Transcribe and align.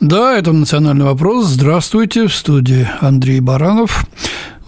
Да, 0.00 0.38
это 0.38 0.52
национальный 0.52 1.06
вопрос. 1.06 1.46
Здравствуйте, 1.46 2.28
в 2.28 2.34
студии 2.34 2.88
Андрей 3.00 3.40
Баранов. 3.40 4.06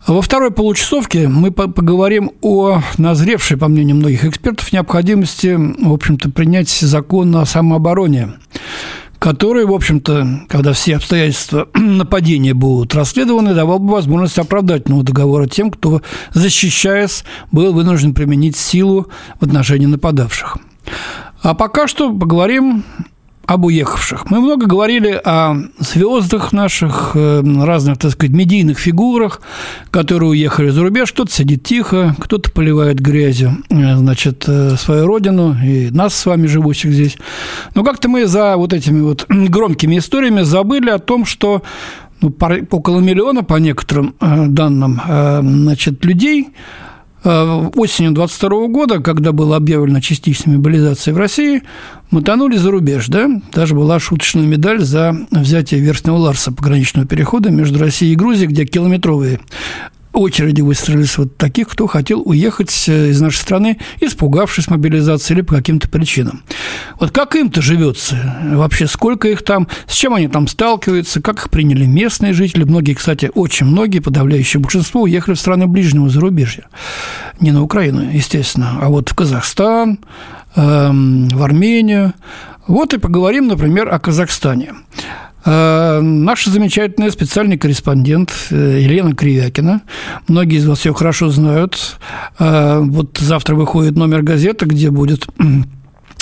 Во 0.09 0.23
второй 0.23 0.51
получасовке 0.51 1.29
мы 1.29 1.53
поговорим 1.53 2.33
о 2.41 2.83
назревшей, 2.99 3.57
по 3.57 3.69
мнению 3.69 3.95
многих 3.95 4.25
экспертов, 4.25 4.73
необходимости, 4.73 5.57
в 5.57 5.93
общем-то, 5.93 6.31
принять 6.31 6.69
закон 6.71 7.35
о 7.37 7.47
самообороне 7.47 8.31
который, 9.21 9.67
в 9.67 9.73
общем-то, 9.73 10.47
когда 10.49 10.73
все 10.73 10.97
обстоятельства 10.97 11.69
нападения 11.75 12.55
будут 12.55 12.95
расследованы, 12.95 13.55
давал 13.55 13.79
бы 13.79 13.93
возможность 13.93 14.39
оправдательного 14.39 15.05
договора 15.05 15.47
тем, 15.47 15.71
кто, 15.71 16.01
защищаясь, 16.33 17.25
был 17.53 17.75
вынужден 17.75 18.15
применить 18.15 18.57
силу 18.57 19.09
в 19.39 19.45
отношении 19.45 19.85
нападавших. 19.85 20.57
А 21.43 21.53
пока 21.53 21.87
что 21.87 22.11
поговорим 22.11 22.83
об 23.51 23.65
уехавших. 23.65 24.31
Мы 24.31 24.41
много 24.41 24.67
говорили 24.67 25.21
о 25.25 25.57
звездах 25.81 26.53
наших, 26.53 27.13
э, 27.17 27.43
разных, 27.65 27.99
так 27.99 28.13
сказать, 28.13 28.33
медийных 28.33 28.79
фигурах, 28.79 29.41
которые 29.91 30.31
уехали 30.31 30.71
за 30.71 30.83
рубеж. 30.83 31.11
Кто-то 31.11 31.33
сидит 31.33 31.65
тихо, 31.65 32.15
кто-то 32.21 32.53
поливает 32.53 33.01
грязью, 33.01 33.57
э, 33.69 33.97
значит, 33.97 34.45
э, 34.47 34.77
свою 34.77 35.05
родину 35.05 35.57
и 35.65 35.91
нас 35.91 36.15
с 36.15 36.27
вами, 36.27 36.47
живущих 36.47 36.93
здесь. 36.93 37.19
Но 37.75 37.83
как-то 37.83 38.09
мы 38.09 38.29
за 38.29 38.57
вот 38.57 38.73
этими 38.73 39.01
вот 39.01 39.27
громкими 39.29 39.99
историями 39.99 40.43
забыли 40.43 40.91
о 40.91 41.01
том, 41.01 41.25
что 41.25 41.63
ну, 42.21 42.33
около 42.71 43.01
миллиона, 43.01 43.43
по 43.43 43.57
некоторым 43.57 44.15
данным, 44.21 45.01
значит, 45.43 46.05
людей 46.05 46.51
осенью 47.23 48.13
22 48.13 48.69
года, 48.69 49.01
когда 49.01 49.33
была 49.33 49.57
объявлена 49.57 50.01
частичная 50.01 50.57
мобилизация 50.57 51.13
в 51.13 51.19
России, 51.19 51.63
мы 52.11 52.23
тонули 52.23 52.57
за 52.57 52.71
рубеж, 52.71 53.09
да? 53.09 53.29
Даже 53.53 53.75
была 53.75 53.99
шуточная 54.01 54.47
медаль 54.47 54.81
за 54.81 55.17
взятие 55.31 55.81
Верхнего 55.81 56.17
Ларса 56.17 56.53
пограничного 56.53 57.07
перехода 57.07 57.51
между 57.51 57.79
Россией 57.79 58.13
и 58.13 58.17
Грузией, 58.17 58.49
где 58.49 58.65
километровые 58.65 59.41
очереди 60.13 60.61
выстроились 60.61 61.17
вот 61.19 61.37
таких, 61.37 61.69
кто 61.69 61.87
хотел 61.87 62.23
уехать 62.25 62.85
э, 62.89 63.11
из 63.11 63.21
нашей 63.21 63.39
страны, 63.39 63.79
испугавшись 64.01 64.69
мобилизации 64.69 65.35
или 65.35 65.43
по 65.43 65.55
каким-то 65.55 65.89
причинам. 65.89 66.43
Вот 66.99 67.11
как 67.11 67.37
им-то 67.37 67.63
живется? 67.63 68.17
Вообще, 68.53 68.87
сколько 68.87 69.29
их 69.29 69.43
там? 69.43 69.69
С 69.87 69.95
чем 69.95 70.15
они 70.15 70.29
там 70.29 70.49
сталкиваются? 70.49 71.21
Как 71.21 71.39
их 71.39 71.51
приняли 71.51 71.87
местные 71.87 72.33
жители? 72.33 72.65
Многие, 72.65 72.95
кстати, 72.95 73.31
очень 73.35 73.67
многие, 73.67 74.01
подавляющее 74.01 74.61
большинство, 74.61 75.03
уехали 75.03 75.35
в 75.35 75.41
страны 75.41 75.67
ближнего 75.67 76.09
зарубежья. 76.09 76.65
Не 77.41 77.53
на 77.53 77.63
Украину, 77.63 78.11
естественно, 78.11 78.79
а 78.81 78.89
вот 78.89 79.09
в 79.11 79.15
Казахстан, 79.15 80.01
эм, 80.57 81.29
в 81.29 81.43
Армению. 81.43 82.15
Вот 82.67 82.95
и 82.95 82.99
поговорим, 82.99 83.49
например, 83.49 83.93
о 83.93 83.99
Казахстане. 83.99 84.75
Э, 85.45 86.01
наша 86.01 86.51
замечательная 86.51 87.11
специальный 87.11 87.57
корреспондент 87.57 88.33
э, 88.51 88.81
Елена 88.83 89.15
Кривякина. 89.15 89.83
Многие 90.29 90.59
из 90.59 90.67
вас 90.67 90.85
ее 90.85 90.95
хорошо 90.95 91.31
знают. 91.31 91.99
Э, 92.39 92.81
вот 92.81 93.19
завтра 93.19 93.55
выходит 93.55 93.97
номер 93.97 94.23
газеты, 94.23 94.67
где 94.67 94.91
будет 94.91 95.27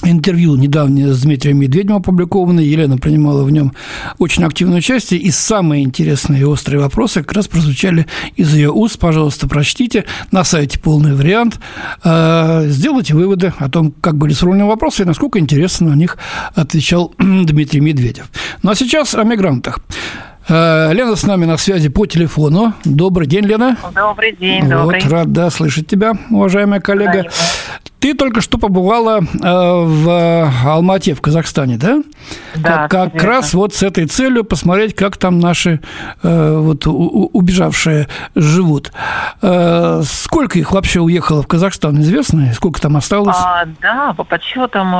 интервью 0.04 0.56
недавнее 0.56 1.12
с 1.12 1.22
Дмитрием 1.22 1.58
Медведевым 1.58 1.98
опубликованное. 1.98 2.64
Елена 2.64 2.98
принимала 2.98 3.42
в 3.42 3.50
нем 3.50 3.72
очень 4.18 4.44
активное 4.44 4.78
участие. 4.78 5.20
И 5.20 5.30
самые 5.30 5.84
интересные 5.84 6.42
и 6.42 6.44
острые 6.44 6.80
вопросы 6.80 7.22
как 7.22 7.32
раз 7.32 7.48
прозвучали 7.48 8.06
из 8.36 8.54
ее 8.54 8.70
уст. 8.70 8.98
Пожалуйста, 8.98 9.48
прочтите. 9.48 10.04
На 10.30 10.44
сайте 10.44 10.78
полный 10.78 11.14
вариант. 11.14 11.60
Э, 12.04 12.66
сделайте 12.68 13.14
выводы 13.14 13.52
о 13.58 13.68
том, 13.68 13.92
как 14.00 14.16
были 14.16 14.32
сформулированы 14.32 14.70
вопросы 14.70 15.02
и 15.02 15.06
насколько 15.06 15.38
интересно 15.38 15.90
на 15.90 15.94
них 15.94 16.18
отвечал 16.54 17.14
Дмитрий 17.18 17.80
Медведев. 17.80 18.30
Ну, 18.62 18.70
а 18.70 18.74
сейчас 18.74 19.14
о 19.14 19.24
мигрантах. 19.24 19.80
Э, 20.48 20.92
Лена 20.94 21.14
с 21.14 21.24
нами 21.24 21.44
на 21.44 21.58
связи 21.58 21.90
по 21.90 22.06
телефону. 22.06 22.72
Добрый 22.84 23.26
день, 23.26 23.44
Лена. 23.44 23.76
Добрый 23.94 24.32
день, 24.32 24.62
вот, 24.62 24.70
добрый. 24.70 25.02
рад, 25.02 25.30
да, 25.32 25.50
слышать 25.50 25.86
тебя, 25.86 26.12
уважаемая 26.30 26.80
коллега. 26.80 27.24
Да, 27.24 27.28
Ты 28.00 28.14
только 28.14 28.40
что 28.40 28.56
побывала 28.56 29.18
э, 29.18 29.24
в 29.42 30.52
Алмате, 30.64 31.12
в 31.12 31.20
Казахстане, 31.20 31.76
да? 31.76 32.02
Да. 32.54 32.88
Как, 32.88 33.12
как 33.12 33.22
раз 33.22 33.52
вот 33.52 33.74
с 33.74 33.82
этой 33.82 34.06
целью 34.06 34.42
посмотреть, 34.42 34.94
как 34.94 35.18
там 35.18 35.38
наши 35.38 35.80
э, 36.22 36.56
вот 36.58 36.86
убежавшие 36.86 38.08
живут. 38.34 38.92
Сколько 39.40 40.58
их 40.58 40.72
вообще 40.72 41.00
уехало 41.00 41.42
в 41.42 41.46
Казахстан, 41.46 42.00
известно? 42.00 42.52
Сколько 42.54 42.80
там 42.80 42.96
осталось? 42.96 43.36
А, 43.38 43.66
да, 43.82 44.14
по 44.14 44.24
подсчетам 44.24 44.90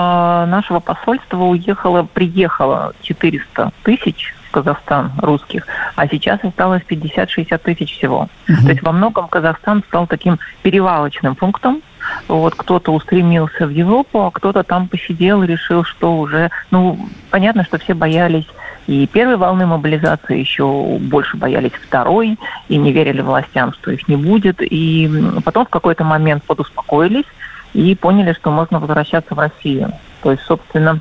нашего 0.50 0.80
посольства 0.80 1.42
уехало, 1.44 2.02
приехало 2.12 2.92
400 3.02 3.72
тысяч 3.82 4.34
в 4.48 4.50
Казахстан 4.50 5.12
русских, 5.18 5.66
а 5.94 6.08
сейчас 6.08 6.42
осталось 6.42 6.82
50-60 6.88 7.58
тысяч 7.58 7.96
всего. 7.96 8.28
Угу. 8.48 8.62
То 8.62 8.68
есть 8.68 8.82
во 8.82 8.92
многом 8.92 9.28
Казахстан 9.28 9.82
стал 9.88 10.06
таким 10.06 10.38
перевалочным 10.62 11.34
пунктом. 11.34 11.82
Вот 12.26 12.54
кто-то 12.54 12.92
устремился 12.92 13.66
в 13.66 13.70
Европу, 13.70 14.24
а 14.24 14.30
кто-то 14.30 14.62
там 14.62 14.88
посидел 14.88 15.42
и 15.42 15.46
решил, 15.46 15.84
что 15.84 16.16
уже, 16.16 16.50
ну, 16.70 16.98
понятно, 17.30 17.64
что 17.64 17.78
все 17.78 17.92
боялись 17.92 18.46
и 18.88 19.06
первой 19.06 19.36
волны 19.36 19.66
мобилизации, 19.66 20.38
еще 20.38 20.98
больше 20.98 21.36
боялись 21.36 21.72
второй, 21.72 22.38
и 22.68 22.76
не 22.78 22.90
верили 22.90 23.20
властям, 23.20 23.74
что 23.74 23.90
их 23.90 24.08
не 24.08 24.16
будет. 24.16 24.56
И 24.60 25.10
потом 25.44 25.66
в 25.66 25.68
какой-то 25.68 26.04
момент 26.04 26.42
подуспокоились 26.44 27.26
и 27.74 27.94
поняли, 27.94 28.32
что 28.32 28.50
можно 28.50 28.80
возвращаться 28.80 29.34
в 29.34 29.38
Россию. 29.38 29.92
То 30.22 30.30
есть, 30.30 30.42
собственно, 30.44 31.00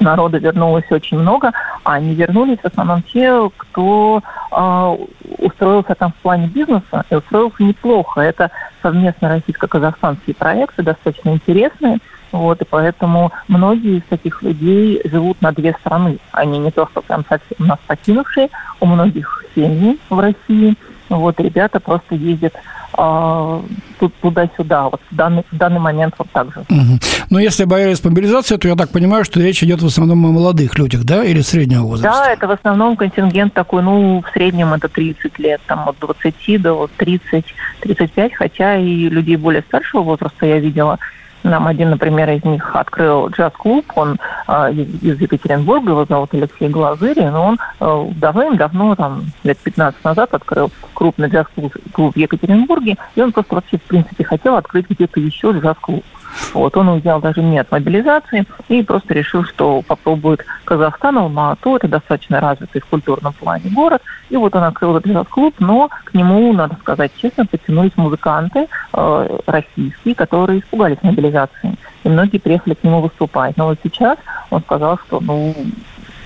народа 0.00 0.38
вернулось 0.38 0.90
очень 0.90 1.18
много, 1.18 1.52
а 1.84 2.00
не 2.00 2.14
вернулись 2.14 2.58
в 2.58 2.66
основном 2.66 3.02
те, 3.02 3.50
кто 3.56 4.22
э, 4.50 4.96
устроился 5.38 5.94
там 5.94 6.12
в 6.12 6.22
плане 6.22 6.46
бизнеса 6.48 7.04
и 7.10 7.14
устроился 7.14 7.62
неплохо. 7.62 8.20
Это 8.20 8.50
совместно 8.82 9.28
российско-казахстанские 9.28 10.34
проекты, 10.34 10.82
достаточно 10.82 11.30
интересные. 11.30 11.98
Вот, 12.32 12.62
и 12.62 12.64
поэтому 12.64 13.32
многие 13.48 13.98
из 13.98 14.04
таких 14.04 14.42
людей 14.42 15.00
живут 15.04 15.42
на 15.42 15.52
две 15.52 15.72
страны. 15.80 16.18
Они 16.30 16.58
не 16.58 16.70
то, 16.70 16.86
что 16.86 17.02
прям 17.02 17.24
совсем 17.28 17.66
нас 17.66 17.78
покинувшие, 17.86 18.50
у 18.80 18.86
многих 18.86 19.44
семьи 19.54 19.98
в 20.08 20.18
России. 20.18 20.76
Вот, 21.08 21.40
ребята 21.40 21.80
просто 21.80 22.14
ездят 22.14 22.54
тут 22.92 24.14
туда-сюда. 24.20 24.88
Вот 24.88 25.00
в 25.10 25.14
данный, 25.14 25.44
в 25.50 25.56
данный 25.56 25.80
момент 25.80 26.14
вот 26.18 26.28
так 26.32 26.52
же. 26.52 26.60
Угу. 26.68 26.98
Но 27.30 27.38
если 27.38 27.64
боялись 27.64 28.02
мобилизации, 28.04 28.56
то 28.56 28.68
я 28.68 28.76
так 28.76 28.90
понимаю, 28.90 29.24
что 29.24 29.40
речь 29.40 29.62
идет 29.62 29.82
в 29.82 29.86
основном 29.86 30.24
о 30.26 30.28
молодых 30.30 30.78
людях, 30.78 31.04
да, 31.04 31.24
или 31.24 31.40
среднего 31.40 31.84
возраста? 31.84 32.24
Да, 32.24 32.32
это 32.32 32.48
в 32.48 32.50
основном 32.50 32.96
контингент 32.96 33.54
такой, 33.54 33.82
ну, 33.82 34.22
в 34.26 34.32
среднем 34.32 34.72
это 34.74 34.88
30 34.88 35.38
лет, 35.38 35.60
там 35.66 35.88
от 35.88 35.98
20 36.00 36.62
до 36.62 36.88
30-35, 36.98 38.34
хотя 38.34 38.76
и 38.76 39.08
людей 39.08 39.36
более 39.36 39.62
старшего 39.62 40.02
возраста 40.02 40.46
я 40.46 40.58
видела– 40.58 40.98
нам 41.42 41.66
один, 41.66 41.90
например, 41.90 42.30
из 42.30 42.44
них 42.44 42.74
открыл 42.74 43.28
джаз-клуб, 43.28 43.84
он 43.94 44.18
э, 44.48 44.72
из 44.72 45.20
Екатеринбурга, 45.20 45.90
его 45.90 46.04
зовут 46.04 46.34
Алексей 46.34 46.68
Глазыри, 46.68 47.22
но 47.22 47.46
он 47.46 47.58
э, 47.80 48.12
давным-давно, 48.16 48.94
там, 48.94 49.24
лет 49.44 49.58
15 49.58 50.04
назад 50.04 50.34
открыл 50.34 50.70
крупный 50.94 51.28
джаз-клуб 51.28 52.14
в 52.14 52.16
Екатеринбурге, 52.16 52.96
и 53.14 53.22
он 53.22 53.32
просто 53.32 53.54
вообще, 53.54 53.78
в 53.78 53.82
принципе, 53.82 54.24
хотел 54.24 54.56
открыть 54.56 54.88
где-то 54.88 55.20
еще 55.20 55.52
джаз-клуб. 55.52 56.04
Вот, 56.52 56.76
он 56.76 56.88
уезжал 56.88 57.20
даже 57.20 57.42
не 57.42 57.58
от 57.58 57.70
мобилизации 57.70 58.46
и 58.68 58.82
просто 58.82 59.14
решил, 59.14 59.44
что 59.44 59.82
попробует 59.82 60.44
Казахстан, 60.64 61.18
Алмату, 61.18 61.76
это 61.76 61.88
достаточно 61.88 62.40
развитый 62.40 62.80
в 62.80 62.86
культурном 62.86 63.32
плане 63.32 63.70
город, 63.70 64.02
и 64.30 64.36
вот 64.36 64.54
он 64.54 64.64
открыл 64.64 64.96
этот 64.96 65.28
клуб, 65.28 65.54
но 65.58 65.88
к 66.04 66.14
нему, 66.14 66.52
надо 66.52 66.76
сказать 66.80 67.12
честно, 67.16 67.46
потянулись 67.46 67.96
музыканты 67.96 68.68
э, 68.92 69.38
российские, 69.46 70.14
которые 70.14 70.60
испугались 70.60 70.98
мобилизации, 71.02 71.76
и 72.04 72.08
многие 72.08 72.38
приехали 72.38 72.74
к 72.74 72.84
нему 72.84 73.00
выступать. 73.00 73.56
Но 73.56 73.66
вот 73.66 73.78
сейчас 73.82 74.18
он 74.50 74.62
сказал, 74.62 74.98
что 74.98 75.20
ну, 75.20 75.54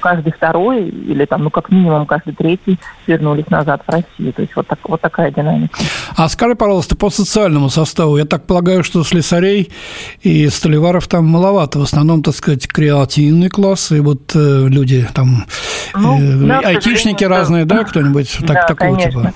каждый 0.05 0.35
второй 0.35 0.87
или 0.87 1.25
там, 1.25 1.45
ну, 1.45 1.51
как 1.51 1.71
минимум 1.71 2.05
каждый 2.05 2.35
третий 2.35 2.79
вернулись 3.07 3.49
назад 3.49 3.81
в 3.87 3.91
Россию. 3.91 4.35
То 4.35 4.43
есть 4.43 4.55
вот, 4.55 4.67
так, 4.67 4.79
вот 4.85 5.01
такая 5.01 5.31
динамика. 5.31 5.79
А 6.15 6.29
скажи, 6.29 6.55
пожалуйста, 6.55 6.95
по 6.95 7.09
социальному 7.09 7.71
составу, 7.71 8.19
я 8.19 8.27
так 8.27 8.47
полагаю, 8.47 8.85
что 8.85 9.03
слесарей 9.03 9.73
и 10.21 10.47
столеваров 10.51 11.09
там 11.09 11.25
маловато. 11.25 11.79
В 11.79 11.83
основном, 11.83 12.23
так 12.23 12.35
сказать, 12.35 12.69
креативный 12.69 13.49
класс, 13.49 13.93
и 13.93 14.01
вот 14.01 14.33
э, 14.35 14.67
люди 14.69 15.09
там, 15.15 15.47
ну, 15.95 16.21
э, 16.21 16.47
да, 16.49 16.59
айтишники 16.59 17.25
разные, 17.25 17.65
да, 17.65 17.85
кто-нибудь 17.85 18.31
так, 18.41 18.49
да, 18.49 18.67
такого 18.67 18.97
конечно. 18.97 19.23
типа? 19.23 19.35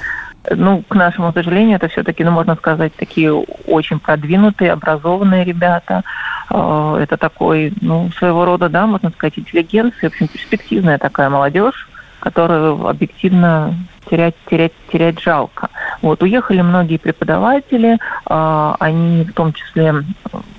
Ну, 0.54 0.82
к 0.88 0.94
нашему 0.94 1.32
сожалению, 1.32 1.76
это 1.76 1.88
все-таки, 1.88 2.24
ну, 2.24 2.30
можно 2.30 2.56
сказать, 2.56 2.94
такие 2.94 3.32
очень 3.32 3.98
продвинутые, 3.98 4.72
образованные 4.72 5.44
ребята. 5.44 6.02
Э, 6.50 6.98
это 7.02 7.16
такой, 7.16 7.72
ну, 7.80 8.10
своего 8.18 8.44
рода, 8.44 8.68
да, 8.68 8.86
можно 8.86 9.10
сказать, 9.10 9.38
интеллигенция, 9.38 10.10
в 10.10 10.12
общем, 10.12 10.28
перспективная 10.28 10.98
такая 10.98 11.30
молодежь, 11.30 11.88
которую 12.20 12.86
объективно 12.86 13.74
терять, 14.10 14.34
терять, 14.50 14.72
терять 14.92 15.20
жалко. 15.20 15.68
Вот, 16.02 16.22
уехали 16.22 16.60
многие 16.60 16.98
преподаватели, 16.98 17.98
э, 18.28 18.74
они 18.78 19.24
в 19.24 19.32
том 19.32 19.52
числе 19.52 19.94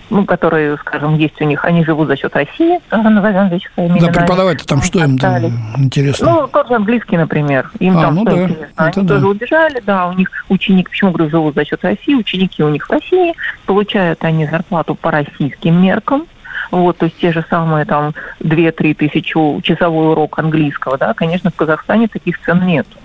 ну, 0.09 0.25
которые, 0.25 0.77
скажем, 0.77 1.15
есть 1.17 1.39
у 1.39 1.45
них, 1.45 1.63
они 1.65 1.85
живут 1.85 2.07
за 2.07 2.15
счет 2.15 2.35
России, 2.35 2.79
назовем 2.91 3.49
вещи 3.49 3.69
своими 3.73 3.99
Да, 3.99 4.07
преподавать 4.07 4.65
там 4.65 4.81
что 4.81 5.03
им 5.03 5.17
там 5.17 5.43
интересно? 5.77 6.31
Ну, 6.31 6.47
тот 6.47 6.67
же 6.67 6.75
английский, 6.75 7.17
например. 7.17 7.69
Им 7.79 7.97
а, 7.97 8.01
там 8.01 8.15
ну 8.15 8.21
что 8.23 8.35
да, 8.35 8.43
интересно. 8.43 8.67
Они 8.75 8.93
да. 8.95 9.13
тоже 9.13 9.27
убежали, 9.27 9.81
да, 9.85 10.07
у 10.07 10.13
них 10.13 10.29
ученик, 10.49 10.89
почему 10.89 11.11
говорю, 11.11 11.29
живут 11.29 11.55
за 11.55 11.65
счет 11.65 11.83
России, 11.83 12.15
ученики 12.15 12.63
у 12.63 12.69
них 12.69 12.87
в 12.87 12.91
России, 12.91 13.35
получают 13.65 14.23
они 14.23 14.47
зарплату 14.47 14.95
по 14.95 15.11
российским 15.11 15.81
меркам, 15.81 16.25
вот, 16.71 16.97
то 16.97 17.05
есть 17.05 17.17
те 17.19 17.31
же 17.31 17.45
самые 17.49 17.85
там 17.85 18.13
2-3 18.41 18.93
тысячи 18.95 19.61
часовой 19.61 20.11
урок 20.11 20.39
английского, 20.39 20.97
да, 20.97 21.13
конечно, 21.13 21.51
в 21.51 21.55
Казахстане 21.55 22.07
таких 22.07 22.39
цен 22.41 22.65
нету. 22.65 22.97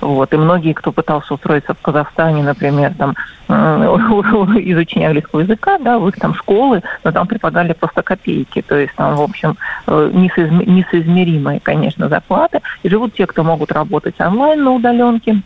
Вот. 0.00 0.32
И 0.32 0.36
многие, 0.36 0.72
кто 0.72 0.92
пытался 0.92 1.34
устроиться 1.34 1.74
в 1.74 1.80
Казахстане, 1.80 2.42
например, 2.42 2.94
там, 2.94 3.14
изучение 3.48 5.08
английского 5.08 5.40
языка, 5.40 5.78
да, 5.78 5.98
в 5.98 6.08
их 6.08 6.16
там 6.16 6.34
школы, 6.34 6.82
но 7.02 7.12
там 7.12 7.26
преподали 7.26 7.72
просто 7.72 8.02
копейки. 8.02 8.62
То 8.62 8.76
есть 8.76 8.94
там, 8.94 9.16
в 9.16 9.22
общем, 9.22 9.56
э, 9.86 10.10
несоизмеримые, 10.12 11.60
конечно, 11.60 12.08
зарплаты. 12.08 12.60
И 12.82 12.88
живут 12.88 13.14
те, 13.14 13.26
кто 13.26 13.44
могут 13.44 13.72
работать 13.72 14.20
онлайн 14.20 14.62
на 14.62 14.72
удаленке, 14.72 15.42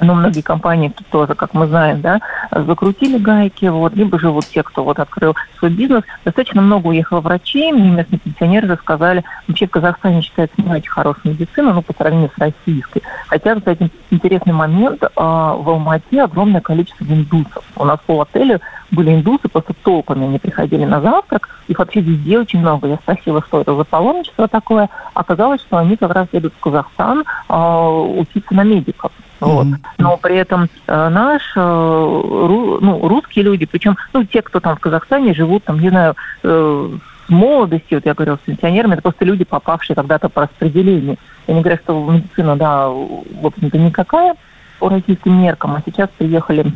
ну, 0.00 0.14
многие 0.14 0.40
компании 0.40 0.88
тут 0.88 1.06
тоже, 1.08 1.34
как 1.34 1.54
мы 1.54 1.66
знаем, 1.66 2.00
да, 2.00 2.20
закрутили 2.50 3.18
гайки, 3.18 3.66
вот, 3.66 3.94
либо 3.94 4.18
же 4.18 4.30
вот 4.30 4.46
те, 4.46 4.62
кто 4.62 4.84
вот 4.84 4.98
открыл 4.98 5.34
свой 5.58 5.70
бизнес. 5.70 6.02
Достаточно 6.24 6.62
много 6.62 6.88
уехало 6.88 7.20
врачей, 7.20 7.72
мне 7.72 7.90
местные 7.90 8.18
пенсионеры 8.18 8.68
рассказали, 8.68 9.24
вообще 9.46 9.66
в 9.66 9.70
Казахстане 9.70 10.22
считается 10.22 10.60
не 10.60 10.70
очень 10.70 10.90
хорошая 10.90 11.32
медицина, 11.32 11.72
ну, 11.72 11.82
по 11.82 11.92
сравнению 11.92 12.30
с 12.34 12.38
российской. 12.38 13.02
Хотя, 13.28 13.54
кстати, 13.56 13.90
интересный 14.10 14.52
момент, 14.52 15.02
а, 15.16 15.54
в 15.54 15.68
Алмате 15.68 16.22
огромное 16.22 16.60
количество 16.60 17.04
индусов. 17.04 17.64
У 17.76 17.84
нас 17.84 17.98
по 18.06 18.20
отелю 18.22 18.60
были 18.90 19.14
индусы, 19.14 19.48
просто 19.48 19.74
толпами 19.82 20.24
они 20.24 20.38
приходили 20.38 20.84
на 20.84 21.00
завтрак, 21.00 21.48
их 21.68 21.78
вообще 21.78 22.00
везде 22.00 22.38
очень 22.38 22.60
много. 22.60 22.88
Я 22.88 22.96
спросила, 22.96 23.42
что 23.42 23.60
это 23.60 23.74
за 23.74 23.84
паломничество 23.84 24.48
такое. 24.48 24.88
Оказалось, 25.14 25.60
что 25.60 25.78
они 25.78 25.96
как 25.96 26.12
раз 26.12 26.28
едут 26.32 26.52
в 26.54 26.60
Казахстан 26.60 27.24
э, 27.48 27.54
учиться 27.54 28.54
на 28.54 28.64
медиков. 28.64 29.12
Вот. 29.40 29.66
Mm-hmm. 29.66 29.78
Но 29.98 30.16
при 30.18 30.36
этом 30.36 30.68
э, 30.86 31.08
наш, 31.08 31.42
э, 31.56 31.60
ру, 31.60 32.78
ну, 32.80 33.08
русские 33.08 33.44
люди, 33.44 33.64
причем, 33.64 33.96
ну, 34.12 34.24
те, 34.24 34.42
кто 34.42 34.60
там 34.60 34.76
в 34.76 34.80
Казахстане 34.80 35.34
живут, 35.34 35.64
там, 35.64 35.80
не 35.80 35.88
знаю, 35.88 36.14
э, 36.42 36.90
с 37.26 37.30
молодости, 37.30 37.94
вот 37.94 38.04
я 38.04 38.14
говорила 38.14 38.36
с 38.36 38.46
пенсионерами, 38.46 38.94
это 38.94 39.02
просто 39.02 39.24
люди, 39.24 39.44
попавшие 39.44 39.96
когда-то 39.96 40.28
по 40.28 40.42
распределению. 40.42 41.16
Я 41.46 41.54
не 41.54 41.62
говорю, 41.62 41.78
что 41.82 42.10
медицина, 42.10 42.56
да, 42.56 42.88
в 42.88 43.46
общем-то, 43.46 43.78
никакая 43.78 44.34
по 44.78 44.88
российским 44.88 45.40
меркам, 45.40 45.74
а 45.74 45.82
сейчас 45.84 46.08
приехали 46.18 46.66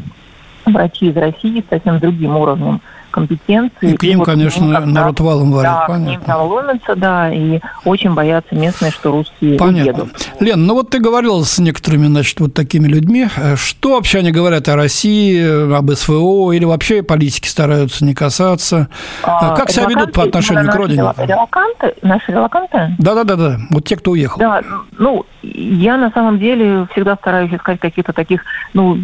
врачи 0.67 1.07
из 1.07 1.17
России 1.17 1.61
с 1.61 1.69
совсем 1.69 1.99
другим 1.99 2.37
уровнем 2.37 2.81
компетенции. 3.15 3.93
И 3.93 3.97
к 3.97 4.03
ним, 4.03 4.13
и 4.13 4.17
вот 4.17 4.27
конечно, 4.27 4.65
ним, 4.65 4.93
народ 4.93 5.21
валом 5.21 5.53
валит, 5.53 5.71
да, 5.71 5.85
понятно. 5.87 6.07
к 6.07 6.09
ним 6.09 6.21
там 6.23 6.47
ломятся, 6.49 6.97
да, 6.97 7.33
и 7.33 7.61
очень 7.85 8.13
боятся 8.13 8.57
местные, 8.57 8.91
что 8.91 9.13
русские 9.13 9.57
понятно. 9.57 10.03
уедут. 10.03 10.29
Лен, 10.41 10.67
ну 10.67 10.75
вот 10.75 10.91
ты 10.91 10.99
говорил 10.99 11.45
с 11.45 11.61
некоторыми, 11.61 12.09
значит, 12.09 12.41
вот 12.41 12.55
такими 12.55 12.89
людьми. 12.89 13.29
Что 13.55 13.95
вообще 13.95 14.19
они 14.19 14.33
говорят 14.33 14.69
о 14.69 14.75
России, 14.75 15.73
об 15.73 15.91
СВО, 15.93 16.53
или 16.53 16.65
вообще 16.65 17.05
политики 17.05 17.47
стараются 17.47 18.05
не 18.05 18.15
касаться? 18.15 18.89
А, 19.23 19.55
как 19.55 19.71
себя 19.71 19.87
ведут 19.87 20.13
по 20.13 20.25
отношению 20.25 20.69
к 20.71 20.75
родине? 20.75 21.03
Релаканты, 21.17 21.95
наши 22.03 22.33
релаканты? 22.33 22.97
Да-да-да, 22.99 23.59
вот 23.71 23.85
те, 23.85 23.97
кто 23.97 24.11
уехал. 24.11 24.41
Да, 24.41 24.61
ну, 24.99 25.25
я 25.43 25.97
на 25.97 26.11
самом 26.11 26.41
деле 26.41 26.89
всегда 26.91 27.15
стараюсь 27.15 27.53
искать 27.53 27.79
каких-то 27.79 28.13
таких, 28.13 28.43
ну, 28.73 28.99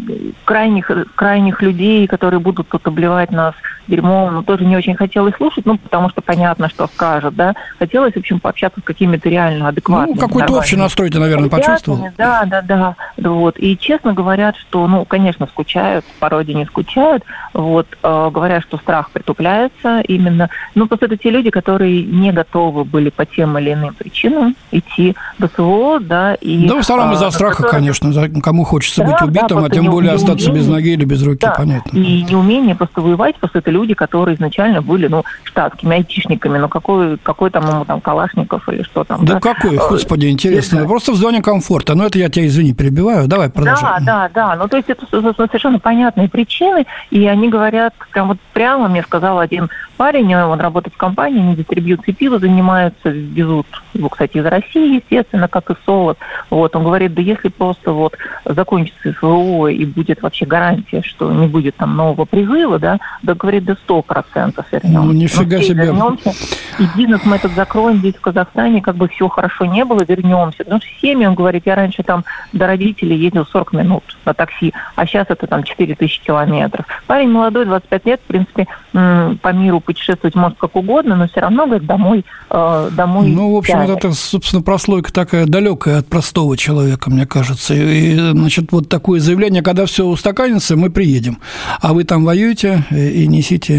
крайних, 0.44 0.90
крайних 1.14 1.62
людей, 1.62 2.08
которые 2.08 2.40
будут 2.40 2.68
тут 2.68 2.86
обливать 2.88 3.30
нас 3.30 3.54
дерьмом, 4.00 4.34
ну, 4.34 4.42
тоже 4.42 4.64
не 4.64 4.76
очень 4.76 4.94
хотелось 4.94 5.34
слушать, 5.36 5.66
ну, 5.66 5.78
потому 5.78 6.08
что 6.10 6.20
понятно, 6.20 6.68
что 6.68 6.86
скажут, 6.86 7.34
да. 7.34 7.54
Хотелось, 7.78 8.14
в 8.14 8.18
общем, 8.18 8.40
пообщаться 8.40 8.80
с 8.80 8.84
какими-то 8.84 9.28
реально 9.28 9.68
адекватными. 9.68 10.18
Ну, 10.18 10.20
какой-то 10.20 10.54
общий 10.54 10.76
настрой 10.76 11.10
ты, 11.10 11.18
наверное, 11.18 11.48
почувствовал. 11.48 12.08
Да, 12.16 12.44
да, 12.46 12.62
да. 12.62 12.96
Вот. 13.16 13.58
И 13.58 13.76
честно 13.78 14.12
говорят, 14.12 14.56
что, 14.56 14.86
ну, 14.86 15.04
конечно, 15.04 15.46
скучают, 15.46 16.04
по 16.18 16.28
родине 16.28 16.66
скучают, 16.66 17.24
вот, 17.52 17.86
э, 18.02 18.30
говорят, 18.32 18.62
что 18.62 18.78
страх 18.78 19.10
притупляется 19.10 20.00
именно. 20.00 20.48
Ну, 20.74 20.86
просто 20.86 21.06
это 21.06 21.16
те 21.16 21.30
люди, 21.30 21.50
которые 21.50 22.02
не 22.02 22.32
готовы 22.32 22.84
были 22.84 23.10
по 23.10 23.26
тем 23.26 23.58
или 23.58 23.72
иным 23.72 23.94
причинам 23.94 24.56
идти 24.70 25.16
в 25.38 25.46
СВО, 25.48 26.00
да, 26.00 26.34
и... 26.34 26.66
Да, 26.66 26.76
в 26.76 26.78
основном 26.78 27.12
из-за 27.12 27.26
э, 27.26 27.30
страха, 27.30 27.62
которые... 27.62 27.80
конечно, 27.80 28.40
кому 28.40 28.64
хочется 28.64 29.02
да, 29.02 29.10
быть 29.10 29.22
убитым, 29.22 29.60
да, 29.60 29.66
а 29.66 29.70
тем 29.70 29.86
более 29.86 30.12
остаться 30.12 30.50
без 30.50 30.66
ноги 30.66 30.90
или 30.90 31.04
без 31.04 31.22
руки, 31.22 31.40
да. 31.42 31.54
понятно. 31.56 31.96
И 31.96 32.22
неумение 32.22 32.74
просто 32.74 33.00
воевать, 33.00 33.36
просто 33.36 33.58
это 33.58 33.70
люди, 33.70 33.89
люди, 33.90 33.94
которые 33.94 34.36
изначально 34.36 34.82
были, 34.82 35.08
ну, 35.08 35.24
штатскими 35.44 35.96
айтишниками, 35.96 36.58
ну, 36.58 36.68
какой, 36.68 37.18
какой 37.18 37.50
там 37.50 37.68
ему 37.68 37.84
там 37.84 38.00
Калашников 38.00 38.68
или 38.68 38.82
что 38.82 39.04
там. 39.04 39.24
Да, 39.24 39.34
да? 39.34 39.40
какой, 39.40 39.76
э, 39.76 39.78
господи, 39.90 40.26
интересно. 40.26 40.76
Если... 40.76 40.88
Просто 40.88 41.12
в 41.12 41.16
зоне 41.16 41.42
комфорта. 41.42 41.94
Ну, 41.94 42.04
это 42.04 42.18
я 42.18 42.28
тебя, 42.28 42.46
извини, 42.46 42.74
перебиваю. 42.74 43.26
Давай, 43.26 43.50
продолжим. 43.50 43.82
Да, 43.82 44.00
да, 44.00 44.30
да. 44.32 44.56
Ну, 44.56 44.68
то 44.68 44.76
есть 44.76 44.88
это 44.88 45.06
совершенно 45.10 45.78
понятные 45.78 46.28
причины, 46.28 46.86
и 47.10 47.26
они 47.26 47.48
говорят, 47.48 47.94
прям 48.12 48.28
вот 48.28 48.38
прямо 48.52 48.88
мне 48.88 49.02
сказал 49.02 49.38
один 49.38 49.68
парень, 50.00 50.34
он 50.34 50.58
работает 50.60 50.94
в 50.94 50.96
компании, 50.96 51.40
они 51.40 51.56
дистрибьюцией 51.56 52.14
пива 52.14 52.38
занимаются, 52.38 53.10
везут 53.10 53.66
его, 53.92 54.08
кстати, 54.08 54.38
из 54.38 54.46
России, 54.46 54.96
естественно, 54.96 55.46
как 55.46 55.70
и 55.70 55.74
солод. 55.84 56.16
Вот, 56.48 56.74
он 56.74 56.84
говорит, 56.84 57.12
да 57.12 57.20
если 57.20 57.48
просто 57.48 57.92
вот 57.92 58.16
закончится 58.46 59.12
СВО 59.12 59.66
и 59.66 59.84
будет 59.84 60.22
вообще 60.22 60.46
гарантия, 60.46 61.02
что 61.02 61.30
не 61.30 61.46
будет 61.46 61.76
там 61.76 61.96
нового 61.96 62.24
призыва, 62.24 62.78
да, 62.78 62.98
да 63.22 63.34
говорит, 63.34 63.64
да 63.64 63.76
100% 63.88 64.64
вернемся. 64.72 64.88
Ну, 64.88 65.12
нифига 65.12 65.56
ну, 65.58 65.62
себе. 65.62 65.84
Вернемся, 65.86 66.34
и 66.78 66.86
бизнес 66.96 67.20
мы 67.24 67.36
этот 67.36 67.52
закроем 67.54 67.98
здесь, 67.98 68.14
в 68.14 68.20
Казахстане, 68.20 68.80
как 68.80 68.96
бы 68.96 69.08
все 69.08 69.28
хорошо 69.28 69.66
не 69.66 69.84
было, 69.84 70.04
вернемся. 70.06 70.64
ну 70.66 70.78
что 70.78 70.88
семьи, 71.00 71.26
он 71.26 71.34
говорит, 71.34 71.64
я 71.66 71.74
раньше 71.74 72.02
там 72.02 72.24
до 72.52 72.66
родителей 72.66 73.16
ездил 73.16 73.46
40 73.46 73.72
минут 73.72 74.04
на 74.24 74.34
такси, 74.34 74.72
а 74.96 75.06
сейчас 75.06 75.26
это 75.28 75.46
там 75.46 75.62
4000 75.62 76.20
километров. 76.22 76.86
Парень 77.06 77.30
молодой, 77.30 77.64
25 77.64 78.06
лет, 78.06 78.20
в 78.24 78.28
принципе, 78.28 78.66
по 78.92 79.52
миру 79.52 79.80
путешествовать 79.80 80.34
может 80.34 80.58
как 80.58 80.76
угодно, 80.76 81.16
но 81.16 81.28
все 81.28 81.40
равно, 81.40 81.66
говорит, 81.66 81.86
домой, 81.86 82.24
э, 82.50 82.88
домой 82.92 83.28
Ну, 83.28 83.54
в 83.54 83.58
общем, 83.58 83.74
тянет. 83.74 83.98
это, 83.98 84.12
собственно, 84.12 84.62
прослойка 84.62 85.12
такая 85.12 85.46
далекая 85.46 85.98
от 85.98 86.06
простого 86.06 86.56
человека, 86.56 87.10
мне 87.10 87.26
кажется. 87.26 87.74
И, 87.74 88.16
значит, 88.16 88.72
вот 88.72 88.88
такое 88.88 89.20
заявление, 89.20 89.62
когда 89.62 89.86
все 89.86 90.04
устаканится, 90.06 90.76
мы 90.76 90.90
приедем. 90.90 91.38
А 91.80 91.92
вы 91.92 92.04
там 92.04 92.24
воюете 92.24 92.84
э, 92.90 93.08
и 93.10 93.26
несите 93.26 93.69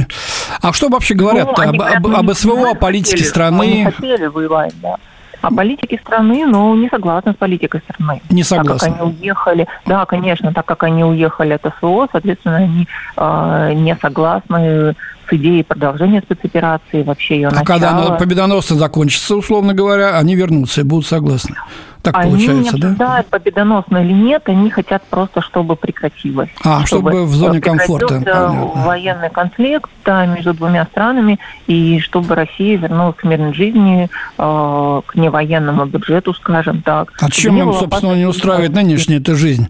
а 0.61 0.73
что 0.73 0.89
вообще 0.89 1.13
говорят 1.13 1.47
ну, 1.57 1.63
об, 1.63 1.77
говорят, 1.77 1.97
об, 1.97 2.07
об 2.07 2.33
СВО, 2.33 2.71
о 2.71 2.75
политике 2.75 3.17
хотели, 3.17 3.27
страны? 3.27 3.83
Мы 3.85 3.91
хотели 3.91 4.25
воевать, 4.27 4.73
да. 4.81 4.95
А 5.41 5.49
политики 5.49 5.99
страны, 6.03 6.45
ну, 6.45 6.75
не 6.75 6.87
согласны 6.87 7.33
с 7.33 7.35
политикой 7.35 7.81
страны. 7.81 8.21
Не 8.29 8.43
согласны. 8.43 8.89
Так 8.89 8.97
как 8.97 9.01
они 9.01 9.15
уехали, 9.17 9.67
да, 9.87 10.05
конечно, 10.05 10.53
так 10.53 10.65
как 10.65 10.83
они 10.83 11.03
уехали 11.03 11.53
от 11.53 11.73
СВО, 11.79 12.07
соответственно, 12.11 12.57
они 12.57 12.87
э, 13.17 13.73
не 13.73 13.95
согласны 13.95 14.95
с 15.27 15.33
идеей 15.33 15.63
продолжения 15.63 16.21
спецоперации, 16.21 17.01
вообще 17.01 17.35
ее 17.35 17.47
а 17.47 17.51
начала. 17.51 17.63
А 17.63 17.65
когда 17.65 17.89
она 17.89 18.15
победоносно 18.17 18.75
закончится, 18.75 19.35
условно 19.35 19.73
говоря, 19.73 20.17
они 20.17 20.35
вернутся 20.35 20.81
и 20.81 20.83
будут 20.83 21.07
согласны. 21.07 21.55
Так 22.01 22.15
они 22.17 22.31
получается, 22.31 22.75
не 22.75 22.95
да? 22.95 23.23
победоносно 23.29 23.97
или 23.97 24.13
нет, 24.13 24.43
они 24.45 24.69
хотят 24.69 25.03
просто, 25.03 25.41
чтобы 25.41 25.75
прекратилось. 25.75 26.49
А, 26.63 26.85
чтобы, 26.85 27.11
чтобы 27.11 27.25
в 27.25 27.35
зоне 27.35 27.61
комфорта. 27.61 28.07
Понятно. 28.07 28.71
военный 28.75 29.29
конфликт 29.29 29.89
да, 30.03 30.25
между 30.25 30.53
двумя 30.53 30.85
странами, 30.85 31.39
и 31.67 31.99
чтобы 31.99 32.33
Россия 32.35 32.77
вернулась 32.77 33.15
к 33.15 33.23
мирной 33.23 33.53
жизни, 33.53 34.09
э, 34.37 35.01
к 35.05 35.15
невоенному 35.15 35.85
бюджету, 35.85 36.33
скажем 36.33 36.81
так. 36.81 37.13
А 37.19 37.29
чем 37.29 37.57
им, 37.59 37.73
собственно, 37.73 38.13
не 38.13 38.25
устраивает 38.25 38.73
нынешняя 38.73 39.19
эта 39.19 39.35
жизнь? 39.35 39.67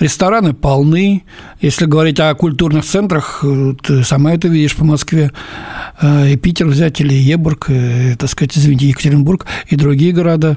Рестораны 0.00 0.54
полны. 0.54 1.24
Если 1.60 1.84
говорить 1.84 2.20
о 2.20 2.34
культурных 2.34 2.84
центрах, 2.84 3.40
э, 3.42 3.74
ты 3.82 4.04
сама 4.04 4.32
это 4.32 4.48
видишь 4.48 4.76
по 4.76 4.84
Москве. 4.84 5.32
Э, 6.00 6.28
и 6.28 6.36
Питер 6.36 6.66
взять, 6.66 7.00
или 7.00 7.14
Ебург, 7.14 7.68
и, 7.68 8.14
так 8.16 8.30
сказать, 8.30 8.56
извините, 8.56 8.88
Екатеринбург, 8.88 9.46
и 9.68 9.76
другие 9.76 10.12
города. 10.12 10.56